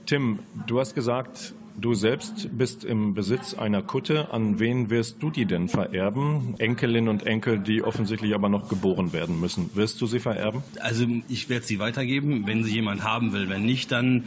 Tim, 0.06 0.40
du 0.68 0.82
hast 0.82 0.96
gesagt, 0.96 1.54
Du 1.78 1.94
selbst 1.94 2.50
bist 2.58 2.84
im 2.84 3.14
Besitz 3.14 3.54
einer 3.54 3.82
Kutte. 3.82 4.32
An 4.32 4.60
wen 4.60 4.90
wirst 4.90 5.22
du 5.22 5.30
die 5.30 5.46
denn 5.46 5.68
vererben? 5.68 6.56
Enkelin 6.58 7.08
und 7.08 7.26
Enkel, 7.26 7.60
die 7.60 7.84
offensichtlich 7.84 8.36
aber 8.36 8.50
noch 8.50 8.70
geboren 8.70 9.14
werden 9.14 9.40
müssen. 9.40 9.70
Wirst 9.74 10.00
du 10.02 10.06
sie 10.06 10.20
vererben? 10.20 10.64
Also 10.80 11.06
ich 11.28 11.50
werde 11.50 11.66
sie 11.66 11.80
weitergeben, 11.80 12.46
wenn 12.46 12.64
sie 12.64 12.74
jemand 12.74 13.04
haben 13.04 13.34
will. 13.34 13.50
Wenn 13.50 13.66
nicht, 13.66 13.92
dann 13.92 14.26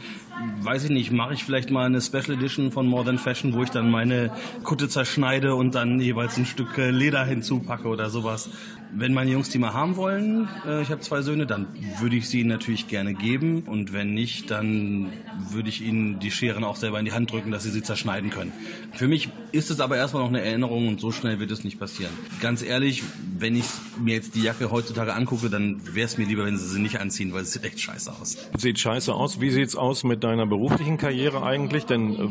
weiß 0.61 0.85
ich 0.85 0.89
nicht, 0.89 1.11
mache 1.11 1.33
ich 1.33 1.43
vielleicht 1.43 1.71
mal 1.71 1.85
eine 1.85 2.01
Special 2.01 2.31
Edition 2.31 2.71
von 2.71 2.87
More 2.87 3.05
Than 3.05 3.19
Fashion, 3.19 3.53
wo 3.53 3.63
ich 3.63 3.69
dann 3.69 3.89
meine 3.89 4.31
Kutte 4.63 4.89
zerschneide 4.89 5.55
und 5.55 5.75
dann 5.75 5.99
jeweils 5.99 6.37
ein 6.37 6.45
Stück 6.45 6.77
äh, 6.77 6.91
Leder 6.91 7.25
hinzupacke 7.25 7.87
oder 7.87 8.09
sowas. 8.09 8.49
Wenn 8.93 9.13
meine 9.13 9.31
Jungs 9.31 9.49
die 9.49 9.57
mal 9.57 9.73
haben 9.73 9.95
wollen, 9.95 10.47
äh, 10.67 10.81
ich 10.81 10.91
habe 10.91 11.01
zwei 11.01 11.21
Söhne, 11.21 11.45
dann 11.45 11.67
würde 11.99 12.15
ich 12.15 12.29
sie 12.29 12.41
ihnen 12.41 12.49
natürlich 12.49 12.87
gerne 12.87 13.13
geben. 13.13 13.63
Und 13.63 13.91
wenn 13.91 14.13
nicht, 14.13 14.51
dann 14.51 15.11
würde 15.49 15.69
ich 15.69 15.81
ihnen 15.81 16.19
die 16.19 16.31
Scheren 16.31 16.63
auch 16.63 16.75
selber 16.75 16.99
in 16.99 17.05
die 17.05 17.11
Hand 17.11 17.31
drücken 17.31 17.51
dass 17.55 17.63
sie 17.63 17.71
sie 17.71 17.81
zerschneiden 17.81 18.31
können. 18.31 18.51
Für 18.93 19.07
mich 19.07 19.29
ist 19.53 19.71
es 19.71 19.79
aber 19.79 19.95
erstmal 19.95 20.23
noch 20.23 20.29
eine 20.29 20.41
Erinnerung 20.41 20.89
und 20.89 20.99
so 20.99 21.11
schnell 21.11 21.39
wird 21.39 21.51
es 21.51 21.63
nicht 21.63 21.79
passieren. 21.79 22.11
Ganz 22.41 22.61
ehrlich, 22.61 23.01
wenn 23.39 23.55
ich 23.55 23.65
mir 23.97 24.13
jetzt 24.13 24.35
die 24.35 24.41
Jacke 24.41 24.71
heutzutage 24.71 25.13
angucke, 25.13 25.49
dann 25.49 25.79
wäre 25.95 26.05
es 26.05 26.17
mir 26.17 26.25
lieber, 26.25 26.45
wenn 26.45 26.57
sie 26.57 26.67
sie 26.67 26.81
nicht 26.81 26.99
anziehen, 26.99 27.31
weil 27.33 27.43
es 27.43 27.53
sieht 27.53 27.63
echt 27.63 27.79
scheiße 27.79 28.11
aus. 28.11 28.37
Sieht 28.57 28.77
scheiße 28.77 29.13
aus. 29.13 29.39
Wie 29.39 29.51
sieht's 29.51 29.77
aus 29.77 30.03
mit 30.03 30.25
deiner 30.25 30.45
beruflichen 30.45 30.97
Karriere 30.97 31.43
eigentlich? 31.43 31.85
Denn 31.85 32.13
äh, 32.13 32.27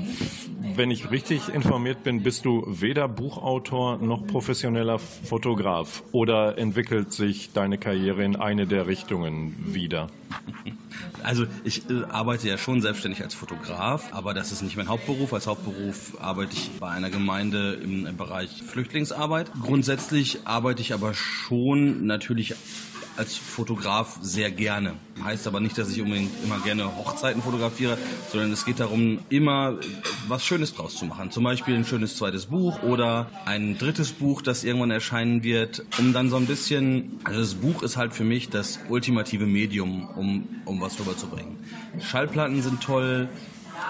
wenn 0.76 0.90
ich 0.90 1.11
richtig 1.11 1.48
informiert 1.48 2.02
bin, 2.02 2.22
bist 2.22 2.44
du 2.44 2.64
weder 2.66 3.09
Buchautor 3.09 3.96
noch 3.98 4.26
professioneller 4.26 4.98
Fotograf. 4.98 6.02
Oder 6.12 6.43
entwickelt 6.53 7.12
sich 7.12 7.53
deine 7.53 7.78
Karriere 7.78 8.24
in 8.24 8.36
eine 8.36 8.66
der 8.66 8.86
Richtungen 8.86 9.55
wieder? 9.74 10.09
Also 11.22 11.47
ich 11.64 11.88
äh, 11.88 12.05
arbeite 12.11 12.49
ja 12.49 12.59
schon 12.59 12.82
selbstständig 12.82 13.22
als 13.22 13.34
Fotograf, 13.34 14.12
aber 14.12 14.34
das 14.34 14.53
ist 14.53 14.62
nicht 14.62 14.76
mein 14.76 14.88
Hauptberuf. 14.88 15.32
Als 15.32 15.47
Hauptberuf 15.47 16.20
arbeite 16.20 16.53
ich 16.53 16.70
bei 16.78 16.90
einer 16.90 17.11
Gemeinde 17.11 17.74
im, 17.82 18.07
im 18.07 18.16
Bereich 18.16 18.62
Flüchtlingsarbeit. 18.62 19.51
Grundsätzlich 19.62 20.40
arbeite 20.45 20.82
ich 20.82 20.92
aber 20.92 21.14
schon 21.14 22.07
natürlich 22.07 22.55
als 23.16 23.36
Fotograf 23.36 24.18
sehr 24.20 24.50
gerne. 24.50 24.94
Heißt 25.22 25.46
aber 25.46 25.60
nicht, 25.60 25.78
dass 25.78 25.90
ich 25.90 26.02
unbedingt 26.02 26.32
immer 26.44 26.58
gerne 26.58 26.96
Hochzeiten 26.96 27.42
fotografiere, 27.42 27.96
sondern 28.30 28.52
es 28.52 28.64
geht 28.64 28.80
darum, 28.80 29.20
immer 29.28 29.78
was 30.28 30.44
Schönes 30.44 30.74
draus 30.74 30.96
zu 30.96 31.04
machen. 31.06 31.30
Zum 31.30 31.44
Beispiel 31.44 31.74
ein 31.74 31.84
schönes 31.84 32.16
zweites 32.16 32.46
Buch 32.46 32.82
oder 32.82 33.30
ein 33.44 33.78
drittes 33.78 34.12
Buch, 34.12 34.42
das 34.42 34.64
irgendwann 34.64 34.90
erscheinen 34.90 35.42
wird, 35.44 35.84
um 35.98 36.12
dann 36.12 36.30
so 36.30 36.36
ein 36.36 36.46
bisschen, 36.46 37.20
also 37.24 37.40
das 37.40 37.54
Buch 37.54 37.82
ist 37.82 37.96
halt 37.96 38.12
für 38.12 38.24
mich 38.24 38.50
das 38.50 38.80
ultimative 38.88 39.46
Medium, 39.46 40.08
um, 40.16 40.48
um 40.64 40.80
was 40.80 40.98
rüberzubringen. 40.98 41.58
Schallplatten 42.00 42.62
sind 42.62 42.82
toll, 42.82 43.28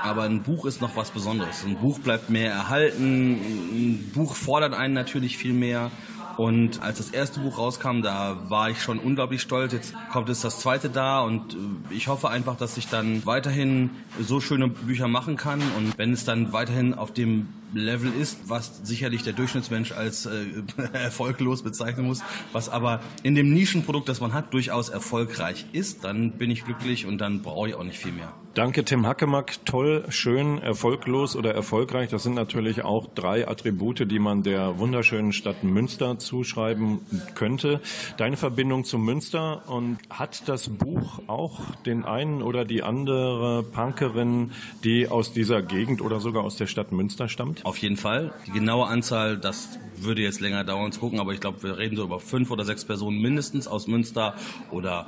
aber 0.03 0.23
ein 0.25 0.43
Buch 0.43 0.67
ist 0.67 0.81
noch 0.81 0.97
was 0.97 1.11
Besonderes. 1.11 1.65
Ein 1.65 1.77
Buch 1.77 1.99
bleibt 1.99 2.29
mehr 2.29 2.53
erhalten, 2.53 3.33
ein 3.33 4.11
Buch 4.15 4.35
fordert 4.35 4.75
einen 4.75 4.95
natürlich 4.95 5.39
viel 5.39 5.53
mehr. 5.53 5.91
Und 6.37 6.83
als 6.83 6.99
das 6.99 7.11
erste 7.11 7.41
Buch 7.41 7.59
rauskam, 7.59 8.03
da 8.03 8.37
war 8.49 8.71
ich 8.71 8.83
schon 8.83 8.99
unglaublich 8.99 9.43
stolz. 9.43 9.73
Jetzt 9.73 9.95
kommt 10.13 10.29
jetzt 10.29 10.45
das 10.45 10.61
zweite 10.61 10.89
da 10.91 11.21
und 11.21 11.55
äh, 11.55 11.95
ich 11.95 12.09
hoffe 12.09 12.29
einfach, 12.29 12.57
dass 12.57 12.77
ich 12.77 12.89
dann 12.89 13.25
weiterhin 13.27 13.91
so 14.21 14.41
schöne 14.41 14.69
Bücher 14.69 15.09
machen 15.09 15.37
kann. 15.37 15.61
Und 15.77 15.97
wenn 15.97 16.13
es 16.13 16.25
dann 16.25 16.53
weiterhin 16.53 16.95
auf 16.95 17.13
dem 17.13 17.49
Level 17.75 18.13
ist, 18.21 18.49
was 18.49 18.81
sicherlich 18.85 19.23
der 19.23 19.33
Durchschnittsmensch 19.33 19.93
als 19.93 20.27
äh, 20.27 20.47
erfolglos 20.93 21.63
bezeichnen 21.63 22.07
muss, 22.07 22.23
was 22.53 22.69
aber 22.69 23.01
in 23.23 23.35
dem 23.35 23.53
Nischenprodukt, 23.53 24.09
das 24.09 24.21
man 24.21 24.33
hat, 24.33 24.53
durchaus 24.53 24.89
erfolgreich 24.89 25.67
ist, 25.73 26.05
dann 26.05 26.33
bin 26.33 26.51
ich 26.51 26.65
glücklich 26.65 27.07
und 27.07 27.19
dann 27.19 27.43
brauche 27.43 27.69
ich 27.69 27.75
auch 27.75 27.85
nicht 27.85 27.99
viel 27.99 28.13
mehr. 28.13 28.33
Danke, 28.55 28.85
Tim 28.85 29.05
Hackemack. 29.05 29.65
Toll, 29.65 30.05
schön, 30.11 30.59
erfolglos 30.59 31.35
oder 31.35 31.53
erfolgreich. 31.53 32.11
Das 32.11 32.23
sind 32.23 32.35
natürlich 32.35 32.85
auch 32.85 33.09
drei 33.13 33.49
Attribute, 33.49 34.09
die 34.09 34.21
man 34.21 34.45
der 34.45 34.79
wunderschönen 34.79 35.33
Stadt 35.33 35.65
Münster 35.65 36.21
zuschreiben 36.21 37.01
könnte. 37.35 37.81
Deine 38.17 38.37
Verbindung 38.37 38.85
zu 38.85 38.97
Münster 38.97 39.69
und 39.69 39.99
hat 40.09 40.49
das 40.49 40.69
Buch 40.69 41.19
auch 41.27 41.63
den 41.85 42.05
einen 42.05 42.43
oder 42.43 42.65
die 42.65 42.85
andere 42.85 43.65
Punkerin, 43.65 44.53
die 44.85 45.09
aus 45.09 45.33
dieser 45.33 45.61
Gegend 45.61 46.01
oder 46.01 46.21
sogar 46.21 46.45
aus 46.45 46.55
der 46.55 46.69
Stadt 46.69 46.93
Münster 46.93 47.29
stammt? 47.29 47.64
Auf 47.65 47.79
jeden 47.79 47.97
Fall. 47.97 48.33
Die 48.47 48.51
genaue 48.53 48.87
Anzahl, 48.87 49.39
das 49.39 49.79
würde 49.97 50.21
jetzt 50.21 50.41
länger 50.41 50.65
dauern 50.65 50.93
zu 50.93 51.01
gucken, 51.01 51.19
aber 51.19 51.33
ich 51.33 51.41
glaube, 51.41 51.63
wir 51.63 51.79
reden 51.79 51.97
so 51.97 52.05
über 52.05 52.21
fünf 52.21 52.51
oder 52.51 52.65
sechs 52.65 52.85
Personen 52.85 53.23
mindestens 53.23 53.67
aus 53.67 53.87
Münster 53.87 54.35
oder 54.71 55.07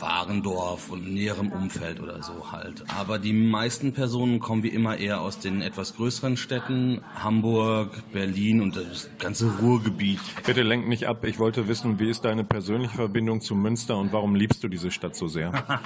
Warendorf 0.00 0.90
und 0.90 1.14
näherem 1.14 1.52
Umfeld 1.52 2.00
oder 2.00 2.20
so 2.22 2.50
halt. 2.50 2.82
Aber 2.98 3.20
die 3.20 3.32
meisten 3.32 3.92
Personen 3.92 4.40
kommen 4.40 4.64
wie 4.64 4.68
immer 4.68 4.98
eher 4.98 5.20
aus 5.20 5.38
den 5.38 5.62
etwas 5.62 5.94
größeren 5.94 6.36
Städten, 6.36 7.02
Hamburg, 7.14 7.90
Berlin 8.12 8.60
und 8.62 8.74
das 8.74 9.08
ganze 9.20 9.58
Ruhrgebiet. 9.58 10.18
Bitte 10.44 10.62
lenk 10.62 10.88
nicht 10.88 11.06
ab. 11.06 11.24
Ich 11.24 11.38
wollte 11.38 11.68
wissen, 11.68 12.00
wie 12.00 12.10
ist 12.10 12.24
deine 12.24 12.42
persönliche 12.42 12.96
Verbindung 12.96 13.40
zu 13.40 13.54
Münster 13.54 13.96
und 13.96 14.12
warum 14.12 14.34
liebst 14.34 14.64
du 14.64 14.68
diese 14.68 14.90
Stadt 14.90 15.14
so 15.14 15.28
sehr? 15.28 15.52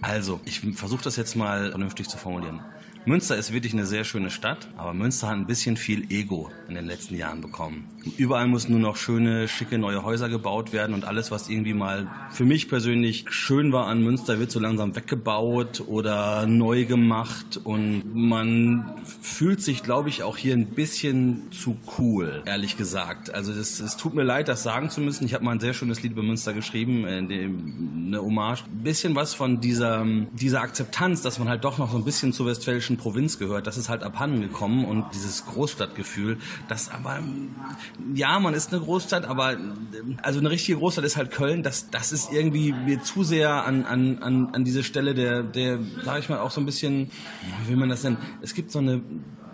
Also, 0.00 0.40
ich 0.44 0.60
versuche 0.60 1.02
das 1.02 1.16
jetzt 1.16 1.34
mal 1.34 1.70
vernünftig 1.70 2.08
zu 2.08 2.18
formulieren. 2.18 2.60
Münster 3.08 3.38
ist 3.38 3.54
wirklich 3.54 3.72
eine 3.72 3.86
sehr 3.86 4.04
schöne 4.04 4.28
Stadt, 4.28 4.68
aber 4.76 4.92
Münster 4.92 5.28
hat 5.28 5.36
ein 5.36 5.46
bisschen 5.46 5.78
viel 5.78 6.12
Ego 6.12 6.50
in 6.68 6.74
den 6.74 6.84
letzten 6.84 7.16
Jahren 7.16 7.40
bekommen. 7.40 7.88
Überall 8.18 8.48
müssen 8.48 8.72
nur 8.72 8.80
noch 8.80 8.96
schöne, 8.96 9.48
schicke 9.48 9.78
neue 9.78 10.02
Häuser 10.02 10.28
gebaut 10.28 10.74
werden 10.74 10.92
und 10.92 11.06
alles, 11.06 11.30
was 11.30 11.48
irgendwie 11.48 11.72
mal 11.72 12.10
für 12.30 12.44
mich 12.44 12.68
persönlich 12.68 13.24
schön 13.30 13.72
war 13.72 13.86
an 13.86 14.02
Münster, 14.02 14.38
wird 14.38 14.50
so 14.50 14.60
langsam 14.60 14.94
weggebaut 14.94 15.84
oder 15.86 16.44
neu 16.46 16.84
gemacht 16.84 17.58
und 17.64 18.14
man 18.14 18.92
fühlt 19.22 19.62
sich, 19.62 19.82
glaube 19.82 20.10
ich, 20.10 20.22
auch 20.22 20.36
hier 20.36 20.52
ein 20.52 20.66
bisschen 20.66 21.50
zu 21.50 21.78
cool, 21.98 22.42
ehrlich 22.44 22.76
gesagt. 22.76 23.34
Also 23.34 23.52
es, 23.52 23.96
tut 23.96 24.12
mir 24.12 24.22
leid, 24.22 24.48
das 24.48 24.62
sagen 24.62 24.90
zu 24.90 25.00
müssen. 25.00 25.24
Ich 25.24 25.32
habe 25.32 25.46
mal 25.46 25.52
ein 25.52 25.60
sehr 25.60 25.72
schönes 25.72 26.02
Lied 26.02 26.12
über 26.12 26.22
Münster 26.22 26.52
geschrieben, 26.52 27.06
eine 27.06 28.20
Hommage. 28.20 28.64
Ein 28.64 28.82
bisschen 28.82 29.14
was 29.14 29.32
von 29.32 29.62
dieser, 29.62 30.04
dieser 30.32 30.60
Akzeptanz, 30.60 31.22
dass 31.22 31.38
man 31.38 31.48
halt 31.48 31.64
doch 31.64 31.78
noch 31.78 31.90
so 31.90 31.96
ein 31.96 32.04
bisschen 32.04 32.34
zur 32.34 32.44
westfälischen 32.44 32.97
Provinz 32.98 33.38
gehört, 33.38 33.66
das 33.66 33.78
ist 33.78 33.88
halt 33.88 34.02
abhanden 34.02 34.42
gekommen 34.42 34.84
und 34.84 35.06
dieses 35.14 35.46
Großstadtgefühl, 35.46 36.38
das 36.68 36.90
aber, 36.90 37.20
ja, 38.14 38.38
man 38.38 38.52
ist 38.52 38.72
eine 38.72 38.82
Großstadt, 38.82 39.24
aber 39.24 39.56
also 40.22 40.40
eine 40.40 40.50
richtige 40.50 40.78
Großstadt 40.78 41.04
ist 41.04 41.16
halt 41.16 41.30
Köln, 41.30 41.62
das, 41.62 41.90
das 41.90 42.12
ist 42.12 42.30
irgendwie 42.32 42.72
mir 42.72 43.02
zu 43.02 43.24
sehr 43.24 43.64
an, 43.64 43.84
an, 43.86 44.18
an, 44.18 44.54
an 44.54 44.64
diese 44.64 44.84
Stelle 44.84 45.14
der, 45.14 45.42
der, 45.42 45.78
sag 46.04 46.18
ich 46.18 46.28
mal, 46.28 46.40
auch 46.40 46.50
so 46.50 46.60
ein 46.60 46.66
bisschen, 46.66 47.10
wie 47.64 47.70
will 47.70 47.76
man 47.76 47.88
das 47.88 48.02
nennen, 48.02 48.18
es 48.42 48.52
gibt 48.52 48.70
so 48.70 48.80
eine 48.80 49.00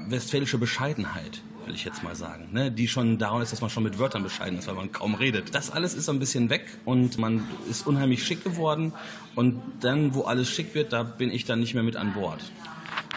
westfälische 0.08 0.58
Bescheidenheit 0.58 1.42
will 1.66 1.74
ich 1.74 1.84
jetzt 1.84 2.02
mal 2.02 2.14
sagen, 2.14 2.48
ne? 2.52 2.70
die 2.70 2.88
schon 2.88 3.18
daran 3.18 3.42
ist, 3.42 3.52
dass 3.52 3.60
man 3.60 3.70
schon 3.70 3.82
mit 3.82 3.98
Wörtern 3.98 4.22
bescheiden 4.22 4.58
ist, 4.58 4.68
weil 4.68 4.74
man 4.74 4.92
kaum 4.92 5.14
redet. 5.14 5.54
Das 5.54 5.70
alles 5.70 5.94
ist 5.94 6.06
so 6.06 6.12
ein 6.12 6.18
bisschen 6.18 6.50
weg 6.50 6.66
und 6.84 7.18
man 7.18 7.46
ist 7.70 7.86
unheimlich 7.86 8.24
schick 8.24 8.44
geworden 8.44 8.92
und 9.34 9.62
dann, 9.80 10.14
wo 10.14 10.22
alles 10.22 10.50
schick 10.50 10.74
wird, 10.74 10.92
da 10.92 11.02
bin 11.02 11.30
ich 11.30 11.44
dann 11.44 11.60
nicht 11.60 11.74
mehr 11.74 11.82
mit 11.82 11.96
an 11.96 12.12
Bord. 12.14 12.40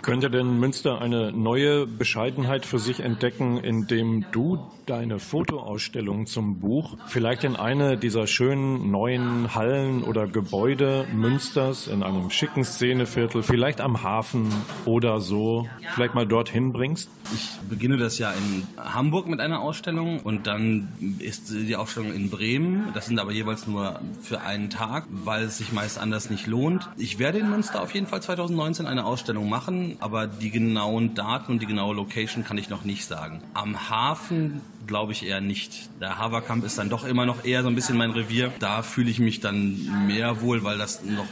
Könnte 0.01 0.29
denn 0.29 0.59
Münster 0.59 1.01
eine 1.01 1.31
neue 1.31 1.85
Bescheidenheit 1.87 2.65
für 2.65 2.79
sich 2.79 2.99
entdecken, 3.01 3.57
indem 3.57 4.25
du 4.31 4.59
deine 4.87 5.19
Fotoausstellung 5.19 6.25
zum 6.25 6.59
Buch 6.59 6.97
vielleicht 7.07 7.43
in 7.43 7.55
eine 7.55 7.97
dieser 7.97 8.25
schönen 8.25 8.89
neuen 8.89 9.53
Hallen 9.53 10.03
oder 10.03 10.27
Gebäude 10.27 11.05
Münsters 11.13 11.87
in 11.87 12.03
einem 12.03 12.29
schicken 12.29 12.63
Szeneviertel, 12.63 13.43
vielleicht 13.43 13.81
am 13.81 14.03
Hafen 14.03 14.47
oder 14.85 15.19
so, 15.19 15.67
vielleicht 15.93 16.15
mal 16.15 16.25
dorthin 16.25 16.71
bringst? 16.71 17.09
Ich 17.33 17.49
beginne 17.67 17.97
das 17.97 18.17
ja 18.17 18.31
in 18.31 18.65
Hamburg 18.77 19.27
mit 19.27 19.41
einer 19.41 19.59
Ausstellung 19.59 20.21
und 20.21 20.47
dann 20.47 20.87
ist 21.19 21.51
die 21.51 21.75
Ausstellung 21.75 22.13
in 22.13 22.29
Bremen. 22.29 22.87
Das 22.93 23.07
sind 23.07 23.19
aber 23.19 23.33
jeweils 23.33 23.67
nur 23.67 23.99
für 24.21 24.41
einen 24.41 24.69
Tag, 24.69 25.05
weil 25.09 25.43
es 25.43 25.57
sich 25.57 25.73
meist 25.73 25.99
anders 25.99 26.29
nicht 26.29 26.47
lohnt. 26.47 26.89
Ich 26.97 27.19
werde 27.19 27.39
in 27.39 27.49
Münster 27.49 27.81
auf 27.81 27.93
jeden 27.93 28.07
Fall 28.07 28.21
2019 28.21 28.85
eine 28.85 29.05
Ausstellung 29.05 29.49
machen, 29.49 29.97
aber 29.99 30.27
die 30.27 30.51
genauen 30.51 31.15
Daten 31.15 31.51
und 31.51 31.61
die 31.61 31.65
genaue 31.65 31.95
Location 31.95 32.45
kann 32.45 32.57
ich 32.57 32.69
noch 32.69 32.85
nicht 32.85 33.05
sagen. 33.05 33.41
Am 33.53 33.89
Hafen 33.89 34.61
glaube 34.87 35.11
ich 35.11 35.25
eher 35.25 35.41
nicht. 35.41 35.89
Der 36.01 36.17
Haverkamp 36.17 36.63
ist 36.63 36.77
dann 36.77 36.89
doch 36.89 37.03
immer 37.03 37.25
noch 37.25 37.45
eher 37.45 37.61
so 37.63 37.69
ein 37.69 37.75
bisschen 37.75 37.97
mein 37.97 38.11
Revier. 38.11 38.51
Da 38.59 38.81
fühle 38.81 39.09
ich 39.09 39.19
mich 39.19 39.39
dann 39.39 40.07
mehr 40.07 40.41
wohl, 40.41 40.63
weil 40.63 40.77
das 40.77 41.03
noch 41.03 41.27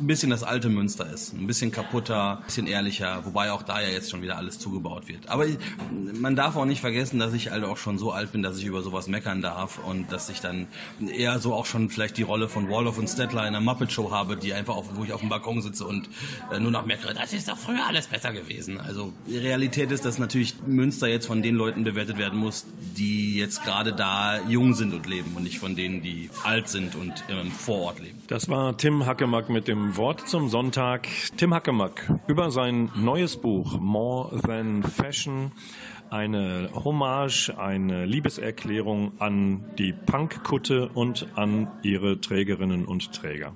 ein 0.00 0.06
bisschen 0.06 0.30
das 0.30 0.42
alte 0.42 0.68
Münster 0.68 1.10
ist. 1.12 1.32
Ein 1.34 1.46
bisschen 1.46 1.72
kaputter, 1.72 2.38
ein 2.38 2.44
bisschen 2.44 2.66
ehrlicher, 2.66 3.24
wobei 3.24 3.50
auch 3.52 3.62
da 3.62 3.80
ja 3.80 3.88
jetzt 3.88 4.10
schon 4.10 4.22
wieder 4.22 4.36
alles 4.36 4.58
zugebaut 4.58 5.08
wird. 5.08 5.28
Aber 5.28 5.46
man 6.14 6.36
darf 6.36 6.56
auch 6.56 6.64
nicht 6.64 6.80
vergessen, 6.80 7.18
dass 7.18 7.32
ich 7.32 7.50
halt 7.50 7.64
auch 7.64 7.76
schon 7.76 7.98
so 7.98 8.12
alt 8.12 8.32
bin, 8.32 8.42
dass 8.42 8.58
ich 8.58 8.64
über 8.64 8.82
sowas 8.82 9.08
meckern 9.08 9.42
darf 9.42 9.78
und 9.84 10.12
dass 10.12 10.28
ich 10.28 10.40
dann 10.40 10.66
eher 11.00 11.38
so 11.38 11.54
auch 11.54 11.66
schon 11.66 11.90
vielleicht 11.90 12.16
die 12.16 12.22
Rolle 12.22 12.48
von 12.48 12.68
Wolof 12.68 12.98
und 12.98 13.08
Stettler 13.08 13.42
in 13.42 13.48
einer 13.48 13.60
Muppet 13.60 13.92
Show 13.92 14.10
habe, 14.10 14.36
die 14.36 14.54
einfach 14.54 14.76
auf, 14.76 14.86
wo 14.94 15.04
ich 15.04 15.12
auf 15.12 15.20
dem 15.20 15.28
Balkon 15.28 15.62
sitze 15.62 15.84
und 15.84 16.08
äh, 16.52 16.60
nur 16.60 16.70
noch 16.70 16.86
meckere, 16.86 17.14
das 17.14 17.32
ist 17.32 17.48
doch 17.48 17.58
früher 17.58 17.86
alles 17.86 18.06
besser 18.06 18.32
gewesen. 18.32 18.80
Also 18.80 19.12
die 19.26 19.38
Realität 19.38 19.90
ist, 19.90 20.04
dass 20.04 20.18
natürlich 20.18 20.54
Münster 20.66 21.08
jetzt 21.08 21.26
von 21.26 21.42
den 21.42 21.56
Leuten 21.56 21.84
bewertet 21.84 22.18
werden 22.18 22.38
muss, 22.38 22.66
die 22.96 23.36
jetzt 23.36 23.64
gerade 23.64 23.92
da 23.92 24.40
jung 24.48 24.74
sind 24.74 24.94
und 24.94 25.06
leben 25.06 25.34
und 25.34 25.42
nicht 25.44 25.58
von 25.58 25.76
denen, 25.76 26.02
die 26.02 26.30
alt 26.44 26.68
sind 26.68 26.94
und 26.94 27.24
im 27.28 27.50
Vorort 27.50 28.00
leben. 28.00 28.18
Das 28.28 28.48
war 28.48 28.76
Tim 28.76 29.06
Hackemack 29.06 29.48
mit 29.48 29.68
dem 29.68 29.87
Wort 29.96 30.28
zum 30.28 30.48
Sonntag. 30.48 31.08
Tim 31.36 31.54
Hackemack 31.54 32.12
über 32.26 32.50
sein 32.50 32.90
neues 32.94 33.36
Buch 33.36 33.78
More 33.80 34.40
Than 34.40 34.82
Fashion. 34.82 35.52
Eine 36.10 36.70
Hommage, 36.74 37.50
eine 37.56 38.04
Liebeserklärung 38.04 39.12
an 39.18 39.64
die 39.78 39.92
Punkkutte 39.92 40.88
und 40.88 41.26
an 41.36 41.68
ihre 41.82 42.20
Trägerinnen 42.20 42.84
und 42.84 43.12
Träger. 43.12 43.52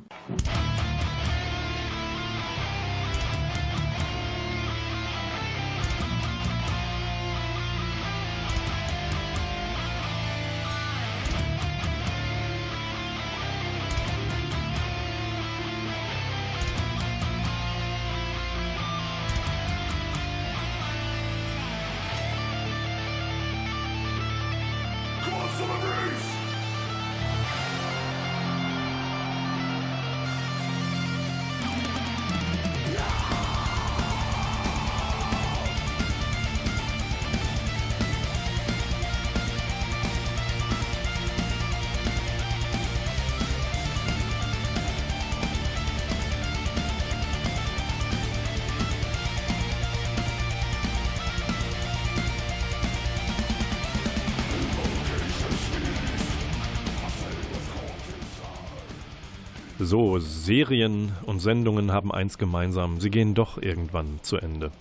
So, 59.93 60.19
Serien 60.19 61.13
und 61.27 61.41
Sendungen 61.41 61.93
haben 61.93 62.11
eins 62.11 62.39
gemeinsam, 62.39 62.99
sie 62.99 63.11
gehen 63.11 63.35
doch 63.35 63.61
irgendwann 63.61 64.21
zu 64.23 64.39
Ende. 64.39 64.73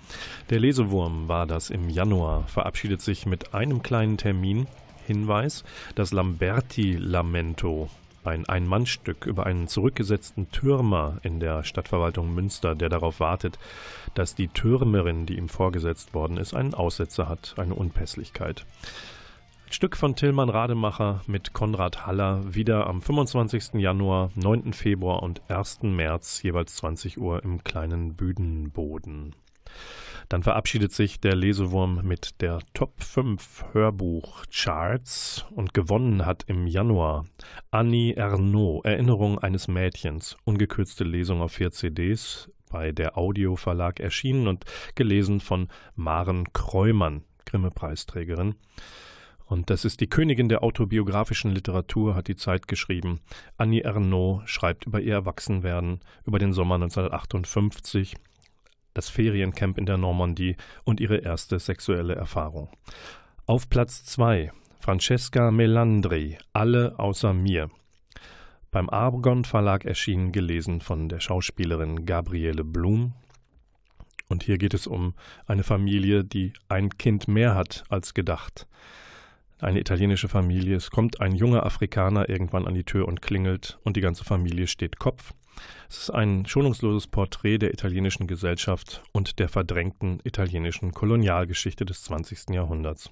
Der 0.50 0.58
Lesewurm 0.58 1.28
war 1.28 1.46
das 1.46 1.70
im 1.70 1.90
Januar, 1.90 2.48
verabschiedet 2.48 3.02
sich 3.02 3.26
mit 3.26 3.54
einem 3.54 3.84
kleinen 3.84 4.16
Termin. 4.16 4.68
Hinweis, 5.06 5.66
das 5.96 6.14
Lamberti-Lamento, 6.14 7.90
ein 8.24 8.48
Ein-Mann-Stück 8.48 9.26
über 9.26 9.46
einen 9.46 9.68
zurückgesetzten 9.68 10.50
Türmer 10.52 11.18
in 11.24 11.42
der 11.42 11.64
Stadtverwaltung 11.64 12.34
Münster, 12.34 12.74
der 12.74 12.88
darauf 12.88 13.20
wartet, 13.20 13.60
dass 14.14 14.34
die 14.34 14.48
Türmerin, 14.48 15.26
die 15.26 15.36
ihm 15.36 15.50
vorgesetzt 15.50 16.14
worden 16.14 16.38
ist, 16.38 16.54
einen 16.54 16.74
Aussetzer 16.74 17.28
hat, 17.28 17.56
eine 17.58 17.76
Unpässlichkeit. 17.76 18.66
Stück 19.74 19.96
von 19.96 20.18
Tillmann 20.18 20.50
Rademacher 20.50 21.22
mit 21.28 21.54
Konrad 21.54 22.06
Haller 22.06 22.44
wieder 22.54 22.88
am 22.88 23.02
25. 23.02 23.76
Januar, 23.76 24.30
9. 24.36 24.74
Februar 24.74 25.24
und 25.24 25.50
1. 25.50 25.84
März 25.84 26.44
jeweils 26.44 26.76
20 26.76 27.18
Uhr 27.18 27.42
im 27.46 27.64
kleinen 27.64 28.16
Büdenboden. 28.16 29.34
Dann 30.28 30.44
verabschiedet 30.44 30.92
sich 30.92 31.22
der 31.22 31.36
Lesewurm 31.36 32.02
mit 32.04 32.42
der 32.42 32.60
Top 32.74 33.02
5 33.02 33.64
Hörbuch 33.72 34.44
Charts 34.52 35.46
und 35.52 35.74
gewonnen 35.74 36.26
hat 36.26 36.44
im 36.48 36.68
Januar 36.68 37.26
Annie 37.72 38.14
Ernaux, 38.14 38.84
Erinnerung 38.84 39.40
eines 39.40 39.70
Mädchens, 39.70 40.36
ungekürzte 40.44 41.06
Lesung 41.06 41.42
auf 41.42 41.54
vier 41.54 41.72
CDs, 41.72 42.52
bei 42.70 42.92
der 42.92 43.18
Audio 43.18 43.56
Verlag 43.56 44.02
erschienen 44.02 44.50
und 44.50 44.66
gelesen 44.96 45.40
von 45.40 45.70
Maren 45.96 46.52
Kreumann, 46.52 47.24
Grimme-Preisträgerin. 47.46 48.56
Und 49.52 49.70
das 49.70 49.84
ist 49.84 50.00
die 50.00 50.08
Königin 50.08 50.48
der 50.48 50.64
autobiografischen 50.64 51.52
Literatur, 51.52 52.16
hat 52.16 52.30
die 52.30 52.38
Zeit 52.38 52.70
geschrieben. 52.70 53.20
Annie 53.58 53.84
Ernaux 53.84 54.50
schreibt 54.50 54.86
über 54.86 55.02
ihr 55.02 55.14
Erwachsenwerden, 55.14 56.00
über 56.26 56.40
den 56.40 56.54
Sommer 56.54 56.76
1958, 56.76 58.16
das 58.94 59.10
Feriencamp 59.10 59.78
in 59.78 59.86
der 59.86 59.98
Normandie 59.98 60.56
und 60.86 61.02
ihre 61.02 61.18
erste 61.18 61.60
sexuelle 61.60 62.16
Erfahrung. 62.16 62.70
Auf 63.46 63.70
Platz 63.70 64.06
2 64.06 64.54
Francesca 64.80 65.52
Melandri, 65.52 66.38
Alle 66.54 66.98
außer 66.98 67.34
mir. 67.34 67.70
Beim 68.72 68.90
Argon 68.90 69.44
Verlag 69.44 69.84
erschienen, 69.84 70.32
gelesen 70.32 70.80
von 70.80 71.10
der 71.10 71.20
Schauspielerin 71.20 72.06
Gabriele 72.06 72.64
Blum. 72.64 73.16
Und 74.30 74.44
hier 74.44 74.58
geht 74.58 74.74
es 74.74 74.88
um 74.88 75.14
eine 75.46 75.64
Familie, 75.64 76.24
die 76.24 76.54
ein 76.70 76.98
Kind 76.98 77.28
mehr 77.28 77.54
hat 77.54 77.84
als 77.90 78.14
gedacht 78.14 78.66
eine 79.62 79.80
italienische 79.80 80.28
Familie. 80.28 80.76
Es 80.76 80.92
kommt 80.92 81.22
ein 81.22 81.36
junger 81.36 81.66
Afrikaner 81.66 82.30
irgendwann 82.30 82.68
an 82.68 82.74
die 82.74 82.84
Tür 82.84 83.08
und 83.08 83.22
klingelt 83.22 83.80
und 83.84 83.98
die 83.98 84.02
ganze 84.02 84.24
Familie 84.24 84.68
steht 84.68 85.00
Kopf. 85.00 85.34
Es 85.90 85.98
ist 85.98 86.10
ein 86.10 86.46
schonungsloses 86.46 87.08
Porträt 87.08 87.60
der 87.60 87.74
italienischen 87.74 88.28
Gesellschaft 88.28 89.04
und 89.12 89.40
der 89.40 89.50
verdrängten 89.50 90.20
italienischen 90.24 90.94
Kolonialgeschichte 90.94 91.86
des 91.86 92.04
20. 92.04 92.50
Jahrhunderts. 92.52 93.12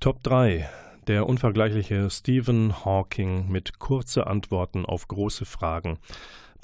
Top 0.00 0.22
3. 0.22 0.68
Der 1.06 1.26
unvergleichliche 1.26 2.10
Stephen 2.10 2.84
Hawking 2.84 3.48
mit 3.48 3.78
kurze 3.78 4.26
Antworten 4.26 4.84
auf 4.84 5.06
große 5.06 5.44
Fragen 5.44 5.98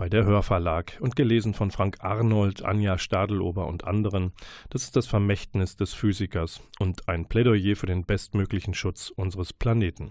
bei 0.03 0.09
der 0.09 0.24
Hörverlag 0.24 0.98
und 0.98 1.14
gelesen 1.14 1.55
von 1.55 1.70
Frank 1.70 1.98
Arnold, 2.00 2.64
Anja 2.64 2.98
Stadelober 2.98 3.68
und 3.68 3.84
anderen. 3.84 4.32
Das 4.68 4.82
ist 4.82 4.96
das 4.96 5.07
Vermächtnis 5.07 5.76
des 5.76 5.94
Physikers 5.94 6.61
und 6.80 7.09
ein 7.09 7.28
Plädoyer 7.28 7.76
für 7.76 7.86
den 7.86 8.05
bestmöglichen 8.05 8.74
Schutz 8.74 9.11
unseres 9.14 9.53
Planeten. 9.53 10.11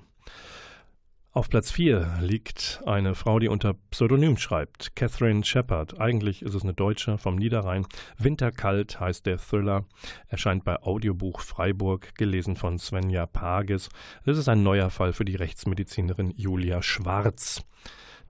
Auf 1.33 1.49
Platz 1.49 1.71
4 1.71 2.19
liegt 2.21 2.81
eine 2.85 3.15
Frau, 3.15 3.39
die 3.39 3.49
unter 3.49 3.73
Pseudonym 3.89 4.37
schreibt, 4.37 4.95
Catherine 4.95 5.43
Shepard. 5.43 5.99
Eigentlich 5.99 6.41
ist 6.41 6.53
es 6.53 6.63
eine 6.63 6.73
Deutsche 6.73 7.17
vom 7.17 7.35
Niederrhein. 7.35 7.85
Winterkalt 8.17 8.97
heißt 8.97 9.25
der 9.25 9.39
Thriller, 9.39 9.83
erscheint 10.29 10.63
bei 10.63 10.81
Audiobuch 10.81 11.41
Freiburg, 11.41 12.15
gelesen 12.15 12.55
von 12.55 12.79
Svenja 12.79 13.25
Pages. 13.25 13.89
Es 14.23 14.37
ist 14.37 14.47
ein 14.47 14.63
neuer 14.63 14.89
Fall 14.89 15.11
für 15.11 15.25
die 15.25 15.35
Rechtsmedizinerin 15.35 16.31
Julia 16.37 16.81
Schwarz 16.81 17.65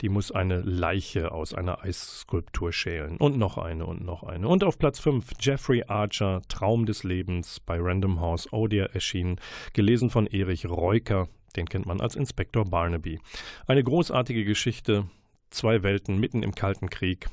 die 0.02 0.10
muss 0.10 0.32
eine 0.32 0.62
Leiche 0.62 1.32
aus 1.32 1.54
einer 1.54 1.84
Eisskulptur 1.84 2.74
schälen. 2.74 3.18
Und 3.18 3.38
noch 3.38 3.58
eine 3.58 3.86
und 3.86 4.04
noch 4.04 4.24
eine. 4.24 4.48
Und 4.48 4.64
auf 4.64 4.80
Platz 4.80 5.00
5 5.00 5.34
Jeffrey 5.40 5.84
Archer, 5.88 6.42
Traum 6.48 6.86
des 6.86 7.04
Lebens, 7.04 7.60
bei 7.60 7.78
Random 7.80 8.20
House 8.20 8.52
Audio 8.52 8.86
erschienen, 8.86 9.40
gelesen 9.74 10.10
von 10.10 10.26
Erich 10.28 10.68
Reuker. 10.68 11.28
Den 11.56 11.68
kennt 11.68 11.86
man 11.86 12.02
als 12.02 12.16
Inspektor 12.16 12.66
Barnaby. 12.66 13.20
Eine 13.68 13.84
großartige 13.84 14.44
Geschichte, 14.44 15.06
zwei 15.52 15.84
Welten 15.84 16.20
mitten 16.20 16.44
im 16.44 16.56
Kalten 16.56 16.90
Krieg. 16.90 17.28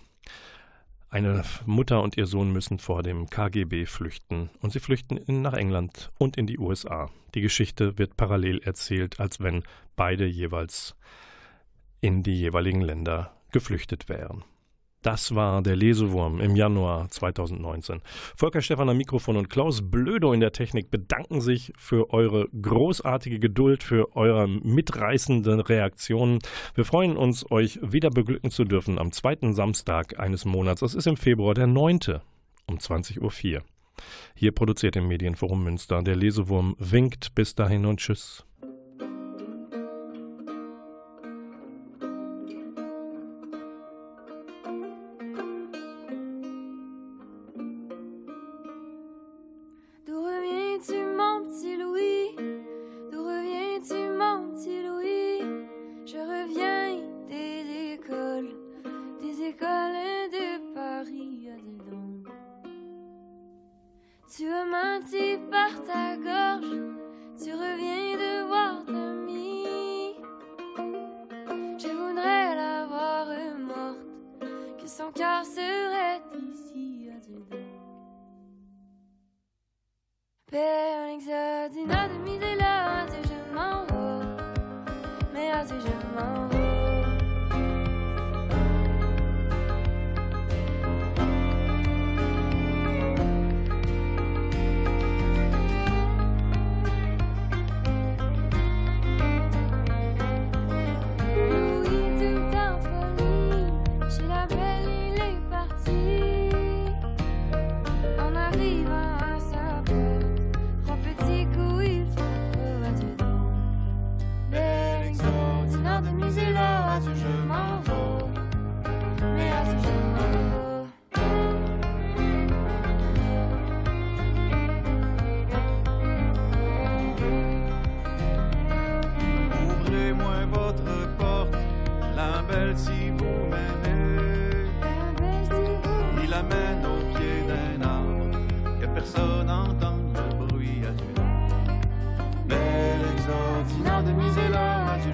Eine 1.11 1.43
Mutter 1.65 2.03
und 2.03 2.19
ihr 2.19 2.27
Sohn 2.27 2.53
müssen 2.53 2.79
vor 2.79 3.03
dem 3.03 3.31
KGB 3.31 3.87
flüchten 3.87 4.51
und 4.61 4.73
sie 4.73 4.81
flüchten 4.81 5.19
nach 5.41 5.55
England 5.55 6.11
und 6.19 6.37
in 6.37 6.47
die 6.47 6.59
USA. 6.59 7.09
Die 7.35 7.41
Geschichte 7.41 7.97
wird 7.97 8.19
parallel 8.19 8.59
erzählt, 8.59 9.19
als 9.19 9.41
wenn 9.41 9.63
beide 9.97 10.27
jeweils 10.27 10.97
in 12.01 12.23
die 12.23 12.39
jeweiligen 12.39 12.81
Länder 12.81 13.37
geflüchtet 13.53 14.09
wären. 14.09 14.45
Das 15.03 15.35
war 15.37 15.63
der 15.63 15.77
Lesewurm 15.77 16.41
im 16.41 16.57
Januar 16.57 17.09
2019. 17.09 18.03
Volker 18.35 18.61
Stephan 18.61 18.89
am 18.89 18.97
Mikrofon 18.97 19.37
und 19.37 19.49
Klaus 19.49 19.89
Blödo 19.89 20.33
in 20.33 20.41
der 20.41 20.51
Technik 20.51 20.91
bedanken 20.91 21.41
sich 21.41 21.73
für 21.77 22.13
eure 22.13 22.49
großartige 22.49 23.39
Geduld, 23.39 23.85
für 23.85 24.17
eure 24.17 24.49
mitreißenden 24.49 25.61
Reaktionen. 25.61 26.41
Wir 26.75 26.85
freuen 26.85 27.17
uns, 27.17 27.49
euch 27.51 27.79
wieder 27.81 28.11
beglücken 28.11 28.51
zu 28.51 28.65
dürfen 28.65 28.99
am 28.99 29.13
zweiten 29.13 29.55
Samstag 29.55 30.19
eines 30.19 30.45
Monats. 30.45 30.81
Das 30.81 30.97
ist 30.97 31.07
im 31.07 31.17
Februar 31.17 31.55
der 31.55 31.69
9. 31.69 32.21
um 32.67 32.79
20.04 32.79 33.55
Uhr. 33.55 33.63
Hier 34.35 34.53
produziert 34.53 34.97
im 34.97 35.07
Medienforum 35.07 35.63
Münster. 35.63 36.03
Der 36.03 36.17
Lesewurm 36.17 36.75
winkt. 36.79 37.35
Bis 37.35 37.55
dahin 37.55 37.87
und 37.87 38.01
tschüss. 38.01 38.48
son 74.89 75.13
cœur 75.13 75.45
serait 75.45 76.23
ici 76.51 77.11
à 77.15 77.21
Père 80.51 81.07
l'exode, 81.07 81.77
demi 82.09 82.39
de 82.39 82.59
l'heure, 82.59 83.07
je 83.23 83.55
m'en 83.55 83.85
vais. 83.85 84.27
Mais 85.35 85.51
à 85.51 85.65
je 85.67 85.75
m'en 86.17 86.47
vais. 86.49 86.78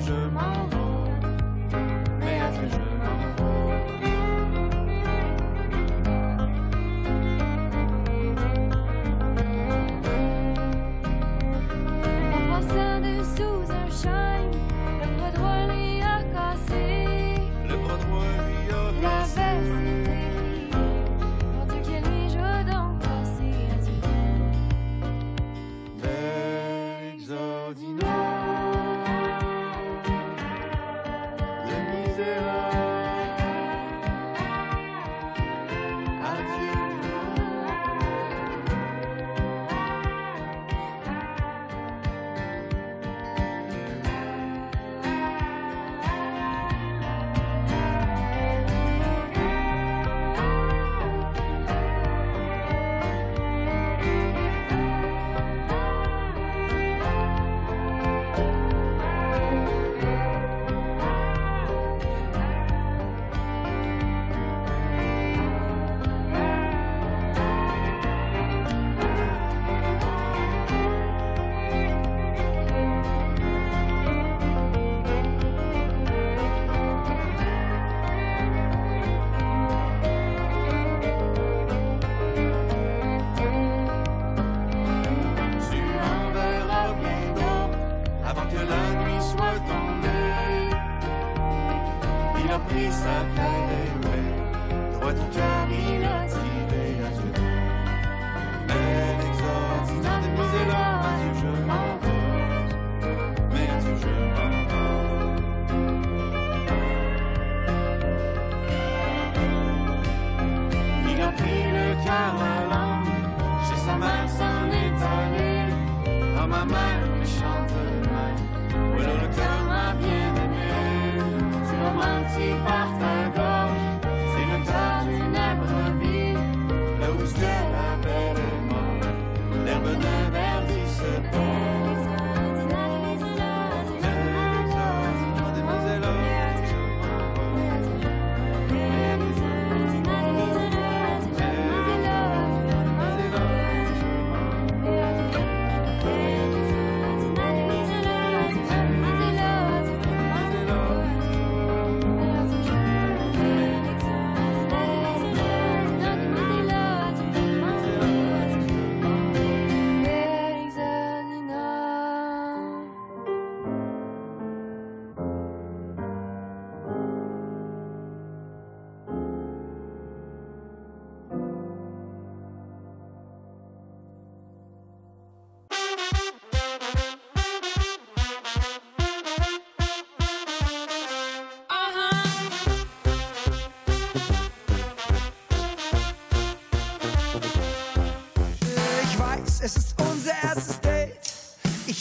je 0.06 0.28
m'en 0.28 0.63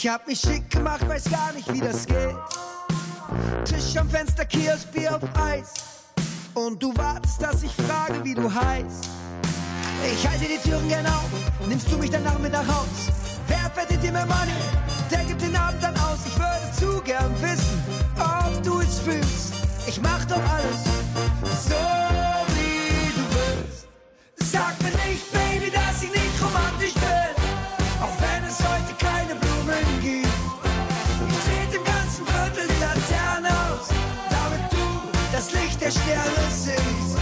Ich 0.04 0.10
hab 0.10 0.26
mich 0.26 0.38
schick 0.38 0.68
gemacht, 0.68 1.08
weiß 1.08 1.30
gar 1.30 1.50
nicht, 1.54 1.72
wie 1.72 1.80
das 1.80 2.04
geht. 2.04 2.36
Tisch 3.64 3.96
am 3.96 4.06
Fenster, 4.06 4.44
Kiosk, 4.44 4.92
Bier 4.92 5.16
auf 5.16 5.22
Eis. 5.34 5.72
Und 6.52 6.82
du 6.82 6.94
wartest, 6.94 7.40
dass 7.40 7.62
ich 7.62 7.72
frage, 7.72 8.22
wie 8.22 8.34
du 8.34 8.42
heißt. 8.42 9.08
Ich 10.12 10.28
halte 10.28 10.44
die 10.44 10.58
Türen 10.58 10.86
gern 10.90 11.06
auf, 11.06 11.30
nimmst 11.66 11.90
du 11.90 11.96
mich 11.96 12.10
dann 12.10 12.22
mit 12.42 12.54
Haus? 12.54 13.08
Wer 13.48 13.70
verdient 13.70 14.02
dir 14.02 14.12
mehr 14.12 14.26
Money? 14.26 14.52
Der 15.10 15.24
gibt 15.24 15.40
den 15.40 15.56
Abend 15.56 15.82
dann 15.82 15.96
aus. 15.96 16.18
Ich 16.26 16.38
würde 16.38 16.70
zu 16.78 17.00
gern 17.02 17.34
wissen, 17.40 17.82
ob 18.18 18.62
du 18.62 18.80
es 18.80 18.98
fühlst. 18.98 19.54
Ich 19.86 19.98
mach 20.02 20.22
doch 20.26 20.36
alles 20.36 20.84
so, 21.64 21.80
wie 22.56 23.08
du 23.08 23.24
willst. 23.32 23.86
Sag 24.52 24.78
mir 24.82 24.90
nicht, 25.08 25.32
Baby, 25.32 25.70
dass 25.70 26.02
ich 26.02 26.10
nicht 26.10 26.42
romantisch 26.42 26.92
bin. 26.92 27.23
Der 35.84 35.90
Sterne 35.90 36.50
siehst. 36.50 37.18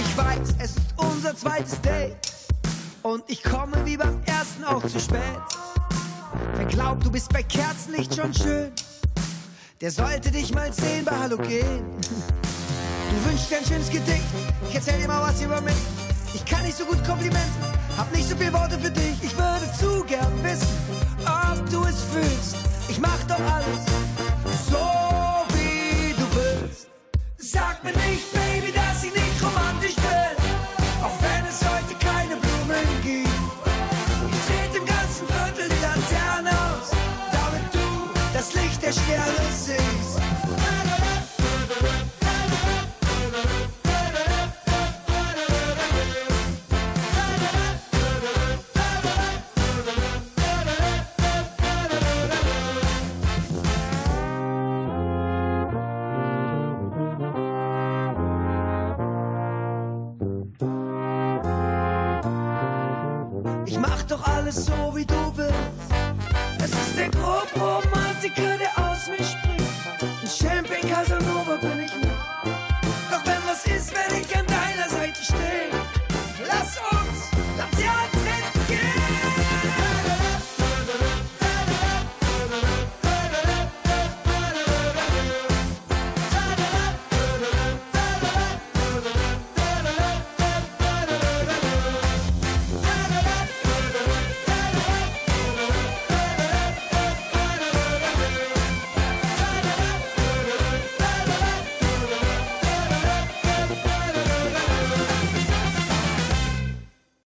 Ich 0.00 0.16
weiß, 0.16 0.54
es 0.58 0.70
ist 0.70 0.78
unser 0.96 1.36
zweites 1.36 1.80
Date. 1.80 2.16
Und 3.02 3.22
ich 3.28 3.44
komme 3.44 3.76
wie 3.84 3.96
beim 3.96 4.20
ersten 4.26 4.64
auch 4.64 4.84
zu 4.84 4.98
spät. 4.98 5.20
Wer 6.56 6.64
glaubt, 6.66 7.06
du 7.06 7.10
bist 7.12 7.32
bei 7.32 7.44
Kerzenlicht 7.44 8.16
schon 8.16 8.34
schön, 8.34 8.72
der 9.80 9.92
sollte 9.92 10.32
dich 10.32 10.52
mal 10.52 10.72
sehen 10.72 11.04
bei 11.04 11.16
Halogen. 11.16 11.84
Du 13.10 13.30
wünschst 13.30 13.50
dir 13.50 13.58
ein 13.58 13.64
schönes 13.64 13.88
Gedicht, 13.88 14.22
ich 14.68 14.74
erzähl 14.74 15.00
dir 15.00 15.08
mal 15.08 15.22
was 15.22 15.40
über 15.40 15.60
mich. 15.62 15.74
Ich 16.34 16.44
kann 16.44 16.62
nicht 16.62 16.76
so 16.76 16.84
gut 16.84 17.02
Komplimente, 17.04 17.58
hab 17.96 18.14
nicht 18.14 18.28
so 18.28 18.36
viele 18.36 18.52
Worte 18.52 18.78
für 18.78 18.90
dich. 18.90 19.22
Ich 19.22 19.34
würde 19.36 19.66
zu 19.78 20.04
gern 20.04 20.44
wissen, 20.44 20.68
ob 21.24 21.70
du 21.70 21.84
es 21.84 22.02
fühlst. 22.12 22.56
Ich 22.88 23.00
mach 23.00 23.22
doch 23.26 23.40
alles 23.40 23.80
so, 24.70 24.84
wie 25.56 26.12
du 26.12 26.26
willst. 26.36 26.88
Sag 27.38 27.82
mir 27.82 27.92
nicht, 27.92 28.30
Baby, 28.32 28.72
dass 28.72 29.02
ich 29.02 29.14
nicht 29.14 29.42
romantisch 29.42 29.96
bin. 29.96 30.36
Auch 31.02 31.16
wenn 31.22 31.46
es 31.46 31.60
heute 31.64 31.94
keine 31.98 32.36
Blumen 32.36 32.88
gibt. 33.02 33.28
Ich 34.32 34.44
dreh 34.46 34.78
dem 34.78 34.84
ganzen 34.84 35.26
Viertel 35.26 35.68
die 35.68 35.82
Laterne 35.82 36.50
aus, 36.50 36.90
damit 37.32 37.72
du 37.72 37.78
das 38.34 38.54
Licht 38.54 38.82
der 38.82 38.92
Sterne 38.92 39.48
siehst. 39.56 39.87